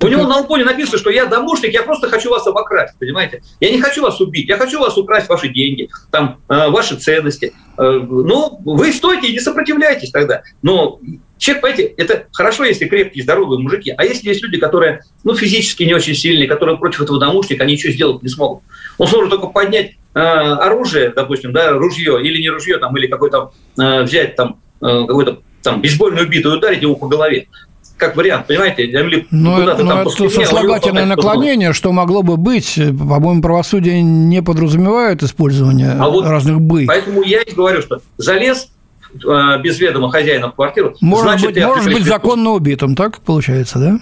У 0.00 0.08
него 0.08 0.24
на 0.24 0.38
лбоне 0.38 0.64
написано, 0.64 0.98
что 0.98 1.10
я 1.10 1.24
домушник, 1.26 1.72
я 1.72 1.82
просто 1.82 2.08
хочу 2.08 2.30
вас 2.30 2.46
обокрасть, 2.46 2.98
понимаете? 2.98 3.42
Я 3.60 3.70
не 3.70 3.80
хочу 3.80 4.02
вас 4.02 4.20
убить, 4.20 4.48
я 4.48 4.58
хочу 4.58 4.78
вас 4.78 4.98
украсть 4.98 5.28
ваши 5.28 5.48
деньги, 5.48 5.88
там, 6.10 6.38
э, 6.48 6.68
ваши 6.68 6.96
ценности. 6.96 7.54
Э, 7.78 8.00
ну, 8.02 8.60
вы 8.64 8.92
стойте 8.92 9.28
и 9.28 9.32
не 9.32 9.40
сопротивляйтесь 9.40 10.10
тогда. 10.10 10.42
Но 10.60 11.00
Человек, 11.38 11.62
понимаете, 11.62 11.94
это 11.96 12.26
хорошо, 12.32 12.64
если 12.64 12.86
крепкие, 12.86 13.22
здоровые 13.22 13.60
мужики, 13.60 13.92
а 13.96 14.04
если 14.04 14.28
есть 14.28 14.42
люди, 14.42 14.58
которые 14.58 15.02
ну, 15.22 15.34
физически 15.34 15.82
не 15.82 15.94
очень 15.94 16.14
сильные, 16.14 16.48
которые 16.48 16.78
против 16.78 17.02
этого 17.02 17.20
домушника, 17.20 17.64
они 17.64 17.74
ничего 17.74 17.92
сделать 17.92 18.22
не 18.22 18.28
смогут. 18.28 18.62
Он 18.96 19.06
сможет 19.06 19.30
только 19.30 19.48
поднять 19.48 19.92
э, 20.14 20.18
оружие, 20.18 21.12
допустим, 21.14 21.52
да, 21.52 21.72
ружье, 21.72 22.20
или 22.22 22.40
не 22.40 22.48
ружье, 22.48 22.78
там, 22.78 22.96
или 22.96 23.06
какой-то 23.06 23.52
э, 23.78 24.02
взять 24.02 24.34
там 24.36 24.60
э, 24.80 25.04
какой-то 25.06 25.42
там 25.62 25.82
бейсбольную 25.82 26.28
биту 26.28 26.52
и 26.52 26.56
ударить 26.56 26.82
его 26.82 26.94
по 26.94 27.06
голове 27.06 27.48
как 27.96 28.16
вариант, 28.16 28.46
понимаете, 28.46 28.84
или 28.84 29.20
куда-то 29.20 29.82
ну, 29.82 29.88
там 29.88 30.00
это 30.00 30.10
сослагательное 30.10 31.06
наклонение, 31.06 31.72
что 31.72 31.92
могло 31.92 32.22
бы 32.22 32.36
быть, 32.36 32.74
по-моему, 32.76 33.40
правосудие 33.40 34.02
не 34.02 34.42
подразумевает 34.42 35.22
использование 35.22 35.92
а 35.92 36.08
вот 36.08 36.26
разных 36.26 36.60
бы. 36.60 36.84
Поэтому 36.86 37.22
я 37.22 37.40
и 37.40 37.54
говорю, 37.54 37.80
что 37.80 38.00
залез 38.18 38.68
без 39.14 39.78
ведома 39.78 40.10
хозяина 40.10 40.50
в 40.50 40.54
квартиру, 40.54 40.94
может 41.00 41.24
значит, 41.24 41.54
быть, 41.54 41.64
может 41.64 41.92
быть 41.92 42.04
законно 42.04 42.50
убитым, 42.50 42.94
так 42.94 43.20
получается, 43.20 43.78
да? 43.78 44.00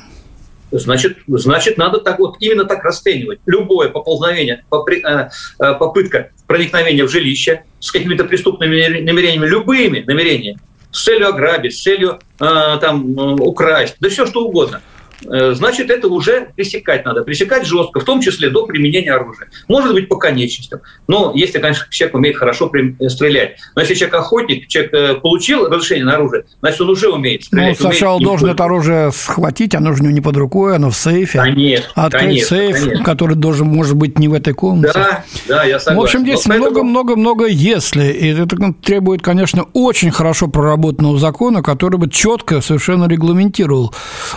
Значит, 0.70 1.18
значит, 1.28 1.78
надо 1.78 2.00
так 2.00 2.18
вот 2.18 2.36
именно 2.40 2.64
так 2.64 2.82
расценивать. 2.82 3.38
Любое 3.46 3.90
поползновение, 3.90 4.64
э, 4.72 5.28
э, 5.60 5.74
попытка 5.74 6.30
проникновения 6.48 7.04
в 7.04 7.10
жилище 7.10 7.62
с 7.78 7.92
какими-то 7.92 8.24
преступными 8.24 9.00
намерениями, 9.00 9.46
любыми 9.46 10.02
намерениями, 10.04 10.58
с 10.90 11.04
целью 11.04 11.28
ограбить, 11.28 11.76
с 11.76 11.82
целью 11.82 12.18
там, 12.38 13.18
украсть, 13.40 13.96
да 14.00 14.08
все 14.08 14.26
что 14.26 14.44
угодно– 14.46 14.80
Э, 14.93 14.93
значит, 15.22 15.90
это 15.90 16.08
уже 16.08 16.48
пресекать 16.54 17.04
надо. 17.04 17.22
Пресекать 17.22 17.66
жестко, 17.66 18.00
в 18.00 18.04
том 18.04 18.20
числе 18.20 18.50
до 18.50 18.66
применения 18.66 19.12
оружия. 19.12 19.48
Может 19.68 19.92
быть, 19.92 20.08
по 20.08 20.16
конечностям. 20.16 20.80
Но 21.08 21.32
если, 21.34 21.58
конечно, 21.58 21.86
человек 21.90 22.14
умеет 22.14 22.36
хорошо 22.36 22.70
э, 22.74 23.08
стрелять. 23.08 23.58
Но 23.74 23.82
если 23.82 23.94
человек 23.94 24.14
охотник, 24.14 24.68
человек 24.68 24.94
э, 24.94 25.14
получил 25.14 25.68
разрешение 25.68 26.04
на 26.04 26.14
оружие, 26.14 26.44
значит, 26.60 26.80
он 26.80 26.90
уже 26.90 27.08
умеет 27.08 27.44
стрелять. 27.44 27.80
Ну, 27.80 27.90
сначала 27.90 28.16
умеет 28.16 28.28
должен 28.28 28.50
это 28.50 28.64
оружие 28.64 29.12
схватить, 29.12 29.74
оно 29.74 29.94
же 29.94 30.02
не 30.02 30.20
под 30.20 30.36
рукой, 30.36 30.76
оно 30.76 30.90
в 30.90 30.96
сейфе. 30.96 31.38
Конечно, 31.38 31.88
Открыть 31.94 32.22
конечно, 32.22 32.56
сейф, 32.56 32.82
конечно. 32.82 33.04
который 33.04 33.36
должен, 33.36 33.66
может 33.66 33.96
быть, 33.96 34.18
не 34.18 34.28
в 34.28 34.34
этой 34.34 34.54
комнате. 34.54 34.92
Да, 34.94 35.24
да, 35.48 35.64
я 35.64 35.78
согласен. 35.78 36.00
В 36.00 36.04
общем, 36.04 36.20
здесь 36.20 36.46
много-много-много 36.46 37.46
«если». 37.46 38.04
И 38.04 38.28
это 38.34 38.56
требует, 38.82 39.22
конечно, 39.22 39.66
очень 39.72 40.10
хорошо 40.10 40.48
проработанного 40.48 41.18
закона, 41.18 41.62
который 41.62 41.98
бы 41.98 42.08
четко 42.08 42.60
совершенно 42.60 43.06
регламентировал 43.06 43.92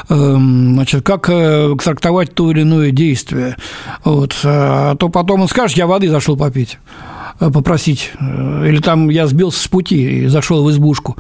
эм, 0.10 0.67
значит, 0.74 1.06
как 1.06 1.30
э, 1.30 1.74
трактовать 1.84 2.34
то 2.34 2.52
или 2.52 2.62
иное 2.62 2.92
действие. 2.92 3.58
Вот. 4.04 4.36
А 4.44 4.96
то 4.96 5.10
потом 5.10 5.42
он 5.42 5.48
скажет, 5.48 5.78
я 5.78 5.88
воды 5.88 6.10
зашел 6.10 6.38
попить. 6.38 6.78
Э, 7.40 7.52
попросить. 7.52 8.12
Э, 8.20 8.68
или 8.68 8.80
там 8.80 9.10
я 9.10 9.28
сбился 9.28 9.60
с 9.60 9.68
пути 9.68 10.24
и 10.24 10.28
зашел 10.28 10.64
в 10.64 10.72
избушку. 10.72 11.18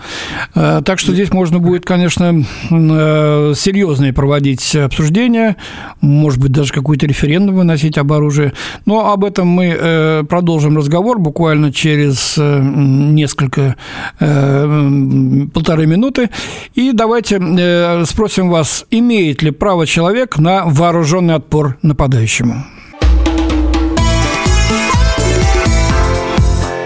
Э, 0.55 0.81
так 0.83 0.97
что 0.99 1.13
здесь 1.13 1.31
можно 1.31 1.59
будет, 1.59 1.85
конечно, 1.85 2.43
серьезные 2.69 4.13
проводить 4.13 4.75
обсуждения, 4.75 5.57
может 6.01 6.39
быть, 6.39 6.51
даже 6.51 6.73
какой-то 6.73 7.05
референдум 7.05 7.55
выносить 7.55 7.97
об 7.97 8.11
оружии. 8.11 8.53
Но 8.85 9.11
об 9.11 9.23
этом 9.23 9.47
мы 9.47 10.25
продолжим 10.27 10.77
разговор 10.77 11.19
буквально 11.19 11.71
через 11.71 12.35
несколько 12.37 13.75
полторы 14.19 15.85
минуты. 15.85 16.29
И 16.73 16.91
давайте 16.91 18.05
спросим 18.05 18.49
вас, 18.49 18.85
имеет 18.91 19.41
ли 19.41 19.51
право 19.51 19.85
человек 19.85 20.37
на 20.37 20.65
вооруженный 20.65 21.35
отпор 21.35 21.77
нападающему? 21.81 22.76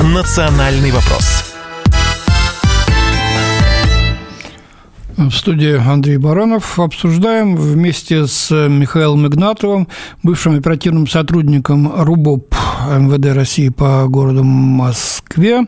«Национальный 0.04 0.92
вопрос». 0.92 1.52
В 5.18 5.32
студии 5.32 5.78
Андрей 5.78 6.18
Баранов 6.18 6.80
обсуждаем 6.80 7.56
вместе 7.56 8.26
с 8.26 8.50
Михаилом 8.68 9.28
Игнатовым, 9.28 9.88
бывшим 10.24 10.56
оперативным 10.56 11.08
сотрудником 11.08 11.92
РУБОП 11.96 12.56
МВД 12.98 13.36
России 13.36 13.70
по 13.70 14.08
городу 14.08 14.44
Москве. 14.44 15.68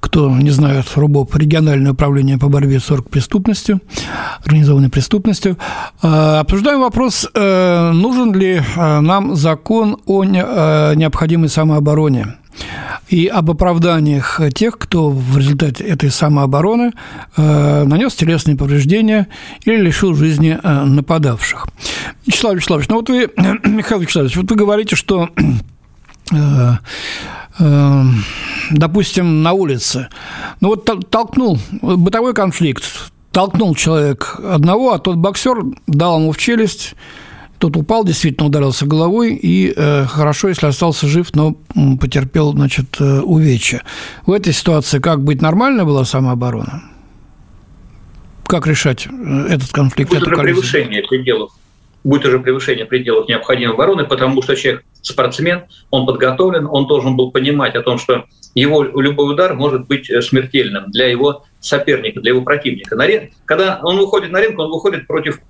Кто 0.00 0.28
не 0.30 0.50
знает, 0.50 0.86
РУБОП– 0.96 1.34
региональное 1.36 1.92
управление 1.92 2.38
по 2.38 2.48
борьбе 2.48 2.80
с 2.80 2.90
оргпреступностью, 2.90 3.80
организованной 4.44 4.88
преступностью. 4.88 5.56
А, 6.02 6.40
обсуждаем 6.40 6.80
вопрос, 6.80 7.28
э, 7.32 7.92
нужен 7.92 8.34
ли 8.34 8.60
э, 8.60 9.00
нам 9.00 9.36
закон 9.36 9.98
о 10.06 10.24
необходимой 10.24 11.48
самообороне– 11.48 12.34
и 13.08 13.26
об 13.26 13.50
оправданиях 13.50 14.40
тех, 14.54 14.78
кто 14.78 15.10
в 15.10 15.36
результате 15.36 15.84
этой 15.84 16.10
самообороны 16.10 16.92
э, 17.36 17.84
нанес 17.84 18.14
телесные 18.14 18.56
повреждения 18.56 19.28
или 19.64 19.76
лишил 19.76 20.14
жизни 20.14 20.58
э, 20.62 20.84
нападавших. 20.84 21.66
Вячеслав 22.26 22.54
Вячеславович, 22.56 22.88
ну 22.88 22.96
вот 22.96 23.08
вы, 23.08 23.30
Михаил 23.64 24.00
Вячеславович, 24.00 24.36
вот 24.36 24.50
вы 24.50 24.56
говорите, 24.56 24.96
что 24.96 25.28
э, 26.32 26.72
допустим, 28.70 29.42
на 29.42 29.52
улице, 29.52 30.08
ну 30.60 30.68
вот 30.68 31.10
толкнул 31.10 31.58
бытовой 31.82 32.34
конфликт, 32.34 32.84
толкнул 33.32 33.74
человек 33.74 34.38
одного, 34.42 34.92
а 34.92 34.98
тот 34.98 35.16
боксер 35.16 35.64
дал 35.86 36.20
ему 36.20 36.32
в 36.32 36.38
челюсть, 36.38 36.94
тот 37.60 37.76
упал, 37.76 38.04
действительно 38.04 38.46
ударился 38.46 38.86
головой, 38.86 39.34
и 39.34 39.72
э, 39.76 40.06
хорошо, 40.06 40.48
если 40.48 40.66
остался 40.66 41.06
жив, 41.06 41.34
но 41.34 41.56
потерпел, 42.00 42.52
значит, 42.52 42.96
э, 42.98 43.20
увечья. 43.20 43.82
В 44.24 44.32
этой 44.32 44.54
ситуации 44.54 44.98
как 44.98 45.22
быть 45.22 45.42
нормально 45.42 45.84
была 45.84 46.06
самооборона? 46.06 46.82
Как 48.46 48.66
решать 48.66 49.06
э, 49.06 49.46
этот 49.50 49.70
конфликт? 49.72 50.10
Будет 50.10 50.26
уже 50.26 50.36
превышение 50.36 51.02
пределов. 51.02 51.52
Будет 52.02 52.24
уже 52.24 52.38
превышение 52.38 52.86
пределов 52.86 53.28
необходимой 53.28 53.74
обороны, 53.74 54.04
потому 54.04 54.40
что 54.42 54.56
человек 54.56 54.82
спортсмен, 55.02 55.64
он 55.90 56.06
подготовлен, 56.06 56.66
он 56.66 56.86
должен 56.86 57.14
был 57.14 57.30
понимать 57.30 57.74
о 57.74 57.82
том, 57.82 57.98
что 57.98 58.24
его 58.54 58.82
любой 58.82 59.34
удар 59.34 59.54
может 59.54 59.86
быть 59.86 60.08
э, 60.08 60.22
смертельным 60.22 60.90
для 60.90 61.08
его 61.08 61.44
соперника, 61.60 62.22
для 62.22 62.30
его 62.30 62.40
противника. 62.40 62.96
На 62.96 63.06
ринг, 63.06 63.32
когда 63.44 63.80
он 63.82 63.98
выходит 63.98 64.32
на 64.32 64.40
ринг, 64.40 64.58
он 64.58 64.70
выходит 64.70 65.06
против 65.06 65.40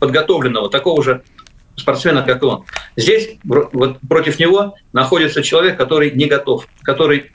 подготовленного, 0.00 0.68
такого 0.68 1.00
же 1.00 1.22
спортсмена, 1.76 2.22
как 2.22 2.42
и 2.42 2.46
он. 2.46 2.64
Здесь 2.96 3.38
вот 3.44 3.98
против 4.08 4.38
него 4.38 4.74
находится 4.92 5.42
человек, 5.42 5.76
который 5.76 6.10
не 6.12 6.26
готов, 6.26 6.66
который 6.82 7.32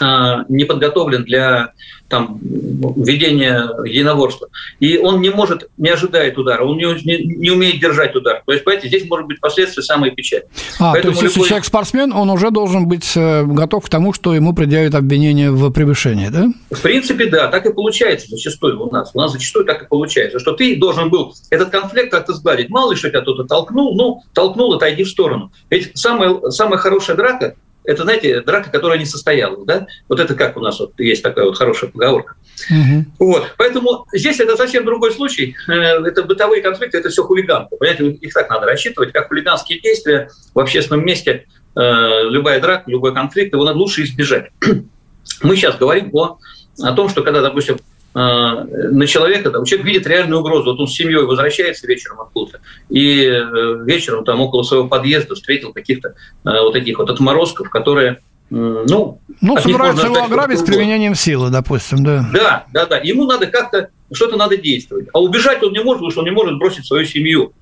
не 0.00 0.64
подготовлен 0.64 1.24
для 1.24 1.72
там, 2.08 2.38
ведения 2.40 3.70
единоборства. 3.84 4.48
И 4.80 4.96
он 4.98 5.20
не 5.20 5.30
может, 5.30 5.68
не 5.76 5.90
ожидает 5.90 6.38
удара, 6.38 6.64
он 6.64 6.76
не, 6.76 6.84
не, 7.04 7.36
не 7.36 7.50
умеет 7.50 7.80
держать 7.80 8.16
удар. 8.16 8.42
То 8.46 8.52
есть, 8.52 8.64
понимаете, 8.64 8.88
здесь 8.88 9.08
может 9.08 9.26
быть 9.26 9.40
последствия 9.40 9.82
самые 9.82 10.12
печальные. 10.12 10.48
А, 10.80 10.92
Поэтому 10.92 11.02
то 11.02 11.08
есть, 11.08 11.22
любой... 11.22 11.28
если 11.28 11.48
человек 11.48 11.66
спортсмен, 11.66 12.12
он 12.12 12.30
уже 12.30 12.50
должен 12.50 12.88
быть 12.88 13.12
э, 13.14 13.44
готов 13.44 13.84
к 13.84 13.88
тому, 13.88 14.12
что 14.12 14.34
ему 14.34 14.54
предъявят 14.54 14.94
обвинение 14.94 15.50
в 15.50 15.70
превышении, 15.70 16.28
да? 16.28 16.48
В 16.70 16.80
принципе, 16.80 17.26
да, 17.26 17.48
так 17.48 17.66
и 17.66 17.72
получается 17.72 18.28
зачастую 18.30 18.82
у 18.82 18.90
нас. 18.90 19.10
У 19.12 19.18
нас 19.18 19.32
зачастую 19.32 19.66
так 19.66 19.82
и 19.82 19.86
получается, 19.86 20.38
что 20.38 20.52
ты 20.52 20.76
должен 20.76 21.10
был 21.10 21.34
этот 21.50 21.68
конфликт 21.70 22.10
как-то 22.10 22.32
сгладить. 22.32 22.70
Мало 22.70 22.92
ли, 22.92 22.96
что 22.96 23.10
тебя 23.10 23.20
кто-то 23.20 23.44
толкнул, 23.44 23.94
ну, 23.94 24.22
толкнул, 24.32 24.72
отойди 24.72 25.04
в 25.04 25.08
сторону. 25.08 25.52
Ведь 25.68 25.90
самая, 25.94 26.50
самая 26.50 26.78
хорошая 26.78 27.16
драка 27.16 27.54
это, 27.88 28.02
знаете, 28.02 28.42
драка, 28.42 28.70
которая 28.70 28.98
не 28.98 29.06
состоялась, 29.06 29.64
да? 29.64 29.86
Вот 30.10 30.20
это 30.20 30.34
как 30.34 30.58
у 30.58 30.60
нас 30.60 30.78
вот 30.78 30.92
есть 31.00 31.22
такая 31.22 31.46
вот 31.46 31.56
хорошая 31.56 31.90
поговорка. 31.90 32.34
Угу. 32.70 33.04
Вот, 33.18 33.54
поэтому 33.56 34.06
здесь 34.12 34.38
это 34.40 34.58
совсем 34.58 34.84
другой 34.84 35.10
случай. 35.12 35.56
Э, 35.68 36.04
это 36.04 36.22
бытовые 36.22 36.60
конфликты, 36.60 36.98
это 36.98 37.08
все 37.08 37.24
хулиганка. 37.24 37.76
Понимаете, 37.76 38.10
их 38.10 38.34
так 38.34 38.50
надо 38.50 38.66
рассчитывать, 38.66 39.12
как 39.12 39.28
хулиганские 39.28 39.80
действия 39.80 40.28
в 40.54 40.58
общественном 40.58 41.02
месте. 41.02 41.46
Э, 41.74 42.24
любая 42.24 42.60
драка, 42.60 42.90
любой 42.90 43.14
конфликт, 43.14 43.54
его 43.54 43.64
надо 43.64 43.78
лучше 43.78 44.02
избежать. 44.02 44.50
Мы 45.42 45.56
сейчас 45.56 45.78
говорим 45.78 46.10
о, 46.12 46.38
о 46.82 46.92
том, 46.92 47.08
что 47.08 47.22
когда, 47.22 47.40
допустим, 47.40 47.78
на 48.18 49.06
человека, 49.06 49.50
там, 49.50 49.64
человек 49.64 49.86
видит 49.86 50.06
реальную 50.06 50.40
угрозу. 50.40 50.70
Вот 50.70 50.80
он 50.80 50.88
с 50.88 50.94
семьей 50.94 51.24
возвращается 51.24 51.86
вечером 51.86 52.20
откуда-то, 52.20 52.60
и 52.88 53.24
э, 53.24 53.84
вечером 53.84 54.24
там 54.24 54.40
около 54.40 54.62
своего 54.62 54.88
подъезда 54.88 55.34
встретил 55.34 55.72
каких-то 55.72 56.08
э, 56.08 56.14
вот 56.44 56.72
таких 56.72 56.98
вот 56.98 57.10
отморозков, 57.10 57.70
которые 57.70 58.18
ну, 58.50 59.20
ну 59.42 59.58
собираются 59.58 60.06
его 60.06 60.24
ограбить 60.24 60.60
с 60.60 60.62
применением 60.62 61.14
силы, 61.14 61.50
допустим, 61.50 62.02
да. 62.02 62.26
Да, 62.32 62.66
да, 62.72 62.86
да. 62.86 62.96
Ему 62.98 63.26
надо 63.26 63.46
как-то, 63.46 63.90
что-то 64.10 64.36
надо 64.36 64.56
действовать. 64.56 65.08
А 65.12 65.20
убежать 65.20 65.62
он 65.62 65.72
не 65.72 65.80
может, 65.80 65.98
потому 65.98 66.10
что 66.10 66.20
он 66.20 66.26
не 66.26 66.32
может 66.32 66.58
бросить 66.58 66.86
свою 66.86 67.04
семью. 67.04 67.52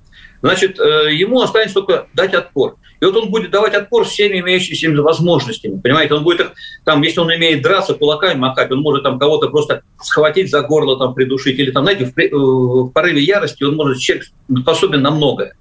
Значит, 0.41 0.79
э, 0.79 1.13
ему 1.13 1.41
останется 1.41 1.75
только 1.75 2.07
дать 2.13 2.33
отпор. 2.33 2.75
И 2.99 3.05
вот 3.05 3.15
он 3.15 3.29
будет 3.29 3.51
давать 3.51 3.75
отпор 3.75 4.05
всеми 4.05 4.39
имеющимися 4.39 4.89
возможностями. 5.01 5.79
Понимаете, 5.79 6.15
он 6.15 6.23
будет 6.23 6.51
там, 6.83 7.01
если 7.01 7.19
он 7.19 7.27
умеет 7.27 7.61
драться, 7.61 7.93
кулаками 7.93 8.39
махать, 8.39 8.71
он 8.71 8.79
может 8.79 9.03
там 9.03 9.19
кого-то 9.19 9.49
просто 9.49 9.83
схватить 10.01 10.49
за 10.49 10.61
горло, 10.61 10.97
там, 10.97 11.13
придушить. 11.13 11.59
Или 11.59 11.71
там, 11.71 11.83
знаете, 11.83 12.05
в, 12.05 12.17
э, 12.17 12.29
в 12.31 12.89
порыве 12.89 13.21
ярости 13.21 13.63
он 13.63 13.75
может, 13.75 13.99
человек 13.99 14.27
способен 14.61 15.01
на 15.01 15.11
многое. 15.11 15.55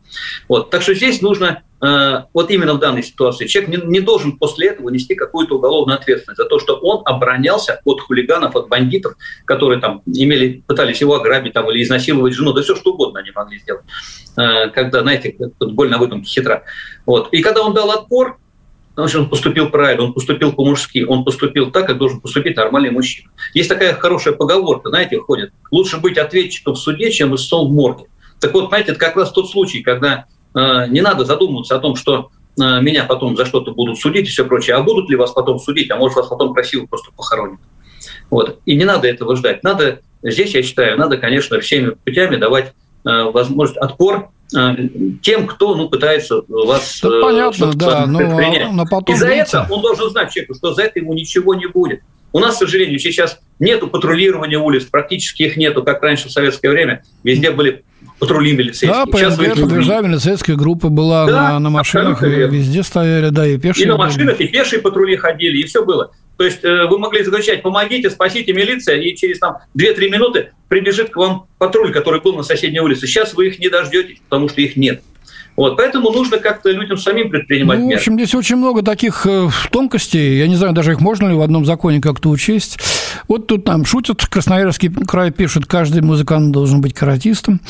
Вот. 0.49 0.70
Так 0.70 0.83
что 0.83 0.95
здесь 0.95 1.20
нужно 1.20 1.62
вот 1.81 2.51
именно 2.51 2.74
в 2.74 2.79
данной 2.79 3.03
ситуации 3.03 3.47
человек 3.47 3.70
не, 3.70 3.87
не 3.87 4.01
должен 4.01 4.39
после 4.39 4.68
этого 4.68 4.89
нести 4.89 5.14
какую-то 5.14 5.57
уголовную 5.57 5.99
ответственность 5.99 6.39
за 6.39 6.47
то, 6.47 6.59
что 6.59 6.77
он 6.77 7.03
оборонялся 7.05 7.81
от 7.85 8.01
хулиганов, 8.01 8.57
от 8.57 8.68
бандитов, 8.68 9.14
которые 9.45 9.81
там 9.81 10.03
имели, 10.07 10.62
пытались 10.66 11.01
его 11.03 11.14
ограбить 11.16 11.53
там, 11.53 11.70
или 11.70 11.83
изнасиловать 11.83 12.33
жену, 12.33 12.55
да 12.55 12.62
все 12.62 12.74
что 12.77 12.93
угодно 12.93 13.20
они 13.20 13.31
могли 13.35 13.59
сделать, 13.59 13.85
э, 14.39 14.70
когда, 14.70 15.03
знаете, 15.03 15.37
больно 15.61 15.99
выдумки 15.99 16.27
хитра. 16.27 16.64
Вот. 17.05 17.29
И 17.33 17.43
когда 17.43 17.62
он 17.62 17.74
дал 17.74 17.91
отпор, 17.91 18.39
Значит, 18.99 19.16
он 19.16 19.29
поступил 19.29 19.68
правильно, 19.68 20.05
он 20.05 20.14
поступил 20.14 20.55
по-мужски, 20.55 21.05
он 21.07 21.22
поступил 21.22 21.70
так, 21.70 21.87
как 21.87 21.99
должен 21.99 22.18
поступить 22.18 22.57
нормальный 22.57 22.91
мужчина. 22.91 23.29
Есть 23.53 23.68
такая 23.68 23.93
хорошая 23.93 24.33
поговорка, 24.33 24.89
знаете, 24.89 25.18
ходит, 25.18 25.53
лучше 25.70 25.99
быть 25.99 26.16
ответчиком 26.16 26.72
в 26.72 26.79
суде, 26.79 27.11
чем 27.11 27.35
истцом 27.35 27.68
в 27.68 27.74
морге. 27.74 28.07
Так 28.41 28.55
вот, 28.55 28.68
знаете, 28.68 28.93
это 28.93 28.99
как 28.99 29.14
раз 29.16 29.33
тот 29.33 29.51
случай, 29.51 29.83
когда 29.83 30.24
Э, 30.24 30.36
не 30.89 31.01
надо 31.01 31.25
задумываться 31.25 31.77
о 31.77 31.79
том, 31.79 31.97
что 31.97 32.31
э, 32.59 32.81
меня 32.81 33.05
потом 33.05 33.37
за 33.37 33.45
что-то 33.45 33.73
будут 33.73 33.99
судить 33.99 34.27
и 34.27 34.31
все 34.31 34.45
прочее, 34.45 34.77
а 34.77 34.83
будут 34.83 35.11
ли 35.11 35.17
вас 35.17 35.33
потом 35.33 35.59
судить, 35.59 35.91
а 35.91 35.97
может 35.97 36.17
вас 36.17 36.29
потом 36.29 36.55
красиво 36.55 36.87
просто 36.87 37.11
похоронят. 37.17 37.61
Вот. 38.31 38.59
И 38.65 38.77
не 38.77 38.85
надо 38.85 39.09
этого 39.09 39.37
ждать. 39.37 39.63
Надо, 39.63 40.01
здесь, 40.23 40.55
я 40.55 40.63
считаю, 40.63 40.99
надо, 40.99 41.19
конечно, 41.19 41.61
всеми 41.61 41.91
путями 41.91 42.37
давать 42.37 42.73
э, 43.05 43.23
возможность 43.25 43.79
отпор 43.79 44.31
тем, 45.23 45.49
кто 45.49 45.75
ну, 45.75 45.89
пытается 45.89 46.43
вас 46.47 47.01
да, 47.03 47.21
понятно, 47.21 47.73
да, 47.75 48.07
но, 48.07 48.21
а, 48.21 48.71
но 48.71 48.85
потом, 48.85 49.13
И 49.13 49.19
за 49.19 49.27
видите... 49.27 49.43
это 49.43 49.67
он 49.69 49.83
должен 49.83 50.09
знать 50.11 50.33
человеку, 50.33 50.55
что 50.55 50.73
за 50.73 50.83
это 50.83 51.01
ему 51.01 51.15
ничего 51.15 51.57
не 51.57 51.67
будет. 51.67 52.03
У 52.33 52.39
нас, 52.39 52.55
к 52.55 52.59
сожалению, 52.59 53.01
сейчас 53.01 53.41
нету 53.59 53.89
патрулирования 53.89 54.59
улиц, 54.59 54.85
практически 54.85 55.45
их 55.45 55.57
нету, 55.57 55.83
как 55.83 56.03
раньше 56.03 56.29
в 56.29 56.33
советское 56.33 56.71
время. 56.71 57.03
Везде 57.23 57.51
были 57.51 57.85
патрули 58.19 58.53
милицейские. 58.53 58.93
Да, 58.93 59.07
ПНГ, 59.07 59.61
подвижная 59.61 60.03
милицейская 60.03 60.57
группа 60.57 60.89
была 60.89 61.27
да, 61.27 61.53
на, 61.53 61.59
на 61.59 61.71
машинах, 61.71 62.23
и 62.23 62.27
везде 62.27 62.83
стояли, 62.83 63.31
да, 63.31 63.47
и 63.47 63.59
пешие. 63.59 63.85
И 63.85 63.89
на 63.89 63.97
машинах, 63.97 64.41
и 64.41 64.49
пешие 64.49 64.81
патрули 64.81 65.17
ходили, 65.17 65.59
и 65.59 65.65
все 65.65 65.85
было. 65.85 66.13
То 66.37 66.45
есть 66.45 66.63
э, 66.65 66.87
вы 66.87 66.99
могли 66.99 67.25
закричать 67.25 67.63
«помогите, 67.63 68.11
спасите 68.11 68.53
милиция», 68.53 68.97
и 69.01 69.15
через 69.17 69.39
там 69.39 69.59
2-3 69.79 70.11
минуты 70.11 70.53
прибежит 70.69 71.11
к 71.11 71.17
вам 71.17 71.47
патруль, 71.59 71.93
который 71.93 72.21
был 72.21 72.37
на 72.37 72.43
соседней 72.43 72.81
улице. 72.81 73.07
Сейчас 73.07 73.33
вы 73.35 73.49
их 73.49 73.59
не 73.59 73.69
дождетесь, 73.71 74.19
потому 74.29 74.49
что 74.49 74.61
их 74.61 74.77
нет. 74.77 75.03
Вот, 75.57 75.77
поэтому 75.77 76.11
нужно 76.11 76.39
как-то 76.39 76.71
людям 76.71 76.99
самим 76.99 77.31
предпринимать 77.31 77.79
ну, 77.79 77.87
меры. 77.87 77.99
В 77.99 78.01
общем, 78.01 78.15
здесь 78.15 78.35
очень 78.35 78.57
много 78.57 78.83
таких 78.83 79.27
э, 79.27 79.49
тонкостей. 79.71 80.39
Я 80.39 80.49
не 80.49 80.57
знаю, 80.57 80.73
даже 80.75 80.93
их 80.93 81.01
можно 81.01 81.29
ли 81.29 81.35
в 81.35 81.41
одном 81.41 81.65
законе 81.65 82.01
как-то 82.01 82.29
учесть. 82.29 82.79
Вот 83.29 83.47
тут 83.47 83.65
там 83.65 83.85
шутят, 83.85 84.25
Красноярский 84.27 84.91
край 84.91 85.31
пишет, 85.31 85.67
каждый 85.67 86.03
музыкант 86.03 86.53
должен 86.53 86.81
быть 86.81 86.95
каратистом. 86.95 87.61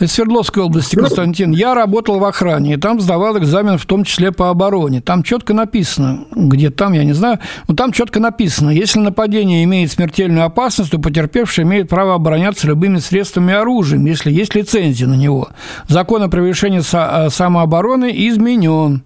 Из 0.00 0.12
Свердловской 0.12 0.62
области 0.62 0.96
Константин. 0.96 1.52
Я 1.52 1.74
работал 1.74 2.18
в 2.18 2.24
охране, 2.24 2.74
и 2.74 2.76
там 2.76 3.00
сдавал 3.00 3.38
экзамен 3.38 3.78
в 3.78 3.86
том 3.86 4.04
числе 4.04 4.32
по 4.32 4.50
обороне. 4.50 5.00
Там 5.00 5.22
четко 5.22 5.54
написано, 5.54 6.26
где 6.32 6.70
там, 6.70 6.92
я 6.92 7.04
не 7.04 7.12
знаю, 7.12 7.38
но 7.68 7.74
там 7.74 7.92
четко 7.92 8.20
написано, 8.20 8.70
если 8.70 8.98
нападение 8.98 9.64
имеет 9.64 9.92
смертельную 9.92 10.44
опасность, 10.44 10.90
то 10.90 10.98
потерпевший 10.98 11.64
имеет 11.64 11.88
право 11.88 12.14
обороняться 12.14 12.66
любыми 12.66 12.98
средствами 12.98 13.52
и 13.52 13.54
оружием, 13.54 14.04
если 14.04 14.30
есть 14.30 14.54
лицензия 14.54 15.06
на 15.06 15.14
него. 15.14 15.48
Закон 15.88 16.22
о 16.22 16.28
превышении 16.28 16.80
Э, 17.13 17.13
самообороны 17.28 18.12
изменен. 18.28 19.02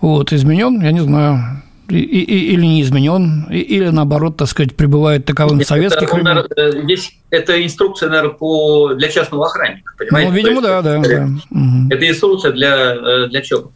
Вот, 0.00 0.32
изменен, 0.32 0.80
я 0.82 0.92
не 0.92 1.00
знаю, 1.00 1.62
и, 1.88 1.98
и, 1.98 2.52
или 2.54 2.64
не 2.64 2.82
изменен, 2.82 3.46
или 3.50 3.88
наоборот, 3.88 4.36
так 4.36 4.48
сказать, 4.48 4.74
пребывает 4.74 5.26
таковым 5.26 5.58
Нет, 5.58 5.68
советских 5.68 6.08
это, 6.08 6.14
времен. 6.14 6.46
Э, 6.56 6.82
здесь 6.82 7.12
это 7.30 7.62
инструкция, 7.62 8.08
наверное, 8.08 8.34
по, 8.34 8.94
для 8.94 9.08
частного 9.08 9.46
охранника, 9.46 9.92
понимаете? 9.98 10.30
Ну, 10.30 10.36
видимо, 10.36 10.54
есть, 10.54 10.62
да, 10.62 10.82
да, 10.82 11.00
да. 11.00 11.28
Это 11.90 12.08
инструкция 12.08 12.52
для, 12.52 12.94
э, 12.94 13.28
для 13.28 13.42
ЧОПа. 13.42 13.70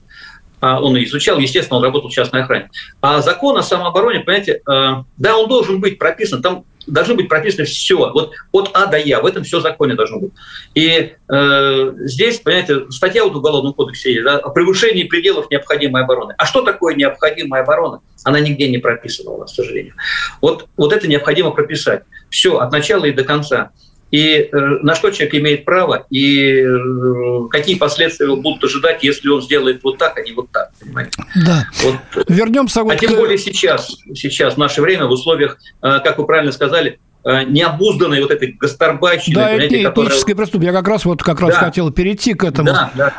А 0.67 0.81
он 0.81 1.01
изучал, 1.05 1.39
естественно, 1.39 1.77
он 1.79 1.85
работал 1.85 2.11
в 2.11 2.13
частной 2.13 2.43
охране. 2.43 2.71
А 3.01 3.21
закон 3.21 3.57
о 3.57 3.63
самообороне, 3.63 4.21
понимаете, 4.21 4.63
да, 4.65 5.37
он 5.37 5.49
должен 5.49 5.81
быть 5.81 5.97
прописан, 5.97 6.43
там 6.43 6.65
должно 6.89 7.15
быть 7.15 7.29
прописано 7.29 7.65
все, 7.65 7.97
вот 7.97 8.33
от 8.51 8.71
А 8.75 8.87
до 8.87 8.99
Я, 8.99 9.21
в 9.21 9.27
этом 9.27 9.45
все 9.45 9.61
законе 9.61 9.95
должно 9.95 10.19
быть. 10.19 10.33
И 10.75 11.13
э, 11.29 11.93
здесь, 11.99 12.41
понимаете, 12.41 12.91
статья 12.91 13.25
вот 13.25 13.35
в 13.35 13.37
Уголовном 13.37 13.75
кодексе 13.75 14.13
есть, 14.13 14.25
да, 14.25 14.39
о 14.39 14.51
превышении 14.51 15.05
пределов 15.05 15.51
необходимой 15.51 16.03
обороны. 16.03 16.35
А 16.37 16.47
что 16.47 16.63
такое 16.63 16.95
необходимая 16.95 17.63
оборона? 17.63 18.01
Она 18.25 18.41
нигде 18.41 18.69
не 18.69 18.79
прописана 18.79 19.45
к 19.45 19.49
сожалению. 19.49 19.95
Вот, 20.41 20.67
вот 20.77 20.93
это 20.93 21.07
необходимо 21.07 21.51
прописать. 21.53 22.03
Все, 22.29 22.59
от 22.59 22.73
начала 22.73 23.05
и 23.05 23.13
до 23.13 23.23
конца. 23.23 23.71
И 24.11 24.49
э, 24.51 24.57
на 24.83 24.95
что 24.95 25.11
человек 25.11 25.35
имеет 25.35 25.65
право, 25.65 26.07
и 26.11 26.61
э, 26.61 27.49
какие 27.51 27.77
последствия 27.77 28.27
его 28.27 28.37
будут 28.37 28.65
ожидать, 28.65 29.03
если 29.03 29.29
он 29.29 29.43
сделает 29.43 29.83
вот 29.83 29.99
так, 29.99 30.17
а 30.17 30.23
не 30.23 30.33
вот 30.33 30.51
так, 30.53 30.71
понимаете? 30.81 31.13
Да. 31.45 31.67
Вот. 31.83 32.25
Вернемся 32.29 32.83
вот 32.83 32.93
А 32.93 32.97
тем 32.97 33.17
более 33.17 33.39
сейчас, 33.39 33.97
сейчас, 34.15 34.55
в 34.55 34.59
наше 34.59 34.81
время, 34.81 35.07
в 35.07 35.11
условиях, 35.11 35.59
как 35.81 36.19
вы 36.19 36.27
правильно 36.27 36.53
сказали, 36.53 36.99
Э, 36.99 37.06
необузданной 37.27 38.23
вот 38.23 38.31
этой 38.31 38.53
гастарбайщины. 38.53 39.35
Да, 39.35 39.51
это 39.51 39.83
которая... 39.83 40.11
этническое 40.11 40.37
преступление. 40.37 40.73
Я 40.73 40.79
как 40.79 40.89
раз 40.89 41.05
вот 41.05 41.23
как 41.23 41.41
раз 41.41 41.55
да. 41.55 41.61
хотел 41.61 41.91
перейти 41.91 42.35
к 42.35 42.45
этому. 42.45 42.69
Да, 42.69 42.91
да. 42.95 43.13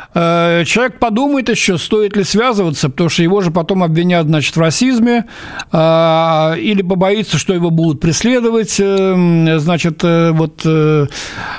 Э, 0.60 0.64
человек 0.64 0.98
подумает 0.98 1.50
еще, 1.50 1.76
стоит 1.76 2.16
ли 2.16 2.24
связываться, 2.24 2.88
потому 2.88 3.10
что 3.10 3.22
его 3.22 3.42
же 3.42 3.50
потом 3.50 3.82
обвинят, 3.82 4.26
значит, 4.26 4.56
в 4.56 4.60
расизме, 4.60 5.26
э, 5.72 6.54
или 6.58 6.80
побоится, 6.82 7.36
что 7.36 7.52
его 7.52 7.70
будут 7.70 8.00
преследовать, 8.00 8.76
значит, 8.76 10.02
вот, 10.02 10.56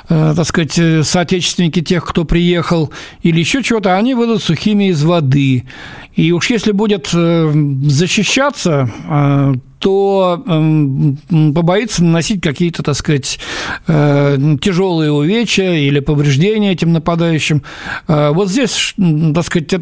так 0.08 0.44
сказать, 0.44 1.06
соотечественники 1.06 1.80
тех, 1.82 2.04
кто 2.04 2.24
приехал, 2.24 2.90
или 3.22 3.38
еще 3.38 3.62
чего-то, 3.62 3.96
они 3.96 4.14
выйдут 4.14 4.42
сухими 4.42 4.88
из 4.88 5.04
воды. 5.04 5.66
И 6.16 6.32
уж 6.32 6.50
если 6.50 6.72
будет 6.72 7.08
защищаться, 7.08 8.90
то 9.80 10.42
эм, 10.46 11.16
побоится 11.54 12.04
наносить 12.04 12.42
какие-то, 12.42 12.82
так 12.82 12.94
сказать, 12.94 13.40
э, 13.88 14.36
тяжелые 14.60 15.10
увечья 15.10 15.72
или 15.72 16.00
повреждения 16.00 16.72
этим 16.72 16.92
нападающим. 16.92 17.62
Э, 18.06 18.30
вот 18.30 18.50
здесь, 18.50 18.94
так 19.34 19.44
сказать, 19.44 19.74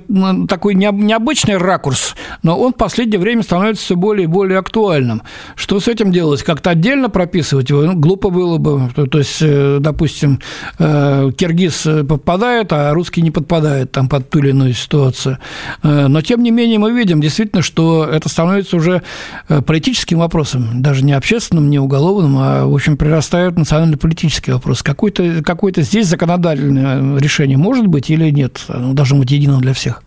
такой 0.48 0.74
необычный 0.74 1.56
ракурс, 1.56 2.14
но 2.44 2.56
он 2.56 2.72
в 2.72 2.76
последнее 2.76 3.18
время 3.18 3.42
становится 3.42 3.84
все 3.84 3.96
более 3.96 4.24
и 4.24 4.26
более 4.28 4.60
актуальным. 4.60 5.22
Что 5.56 5.80
с 5.80 5.88
этим 5.88 6.12
делать? 6.12 6.44
Как-то 6.44 6.70
отдельно 6.70 7.10
прописывать 7.10 7.68
его? 7.68 7.82
Ну, 7.82 7.94
глупо 7.94 8.30
было 8.30 8.58
бы. 8.58 8.90
То 9.08 9.18
есть, 9.18 9.38
э, 9.40 9.78
допустим, 9.80 10.38
киргиз 10.78 11.88
попадает, 12.08 12.72
а 12.72 12.94
русский 12.94 13.20
не 13.20 13.32
подпадает 13.32 13.90
там 13.90 14.08
под 14.08 14.30
ту 14.30 14.38
или 14.38 14.50
иную 14.50 14.74
ситуацию. 14.74 15.38
Но, 15.82 16.20
тем 16.22 16.42
не 16.42 16.52
менее, 16.52 16.78
мы 16.78 16.92
видим 16.92 17.20
действительно, 17.20 17.62
что 17.62 18.04
это 18.04 18.28
становится 18.28 18.76
уже 18.76 19.02
политическим 19.48 19.87
политическим 19.88 20.18
вопросам, 20.18 20.82
даже 20.82 21.02
не 21.02 21.14
общественным, 21.14 21.70
не 21.70 21.78
уголовным, 21.78 22.36
а, 22.38 22.66
в 22.66 22.74
общем, 22.74 22.98
прирастают 22.98 23.56
национально-политические 23.56 24.56
вопросы. 24.56 24.84
Какое-то 24.84 25.42
какое 25.42 25.72
здесь 25.76 26.06
законодательное 26.06 27.18
решение 27.18 27.56
может 27.56 27.86
быть 27.86 28.10
или 28.10 28.28
нет? 28.28 28.64
Оно 28.68 28.92
должно 28.92 29.18
быть 29.18 29.30
единым 29.30 29.62
для 29.62 29.72
всех? 29.72 30.02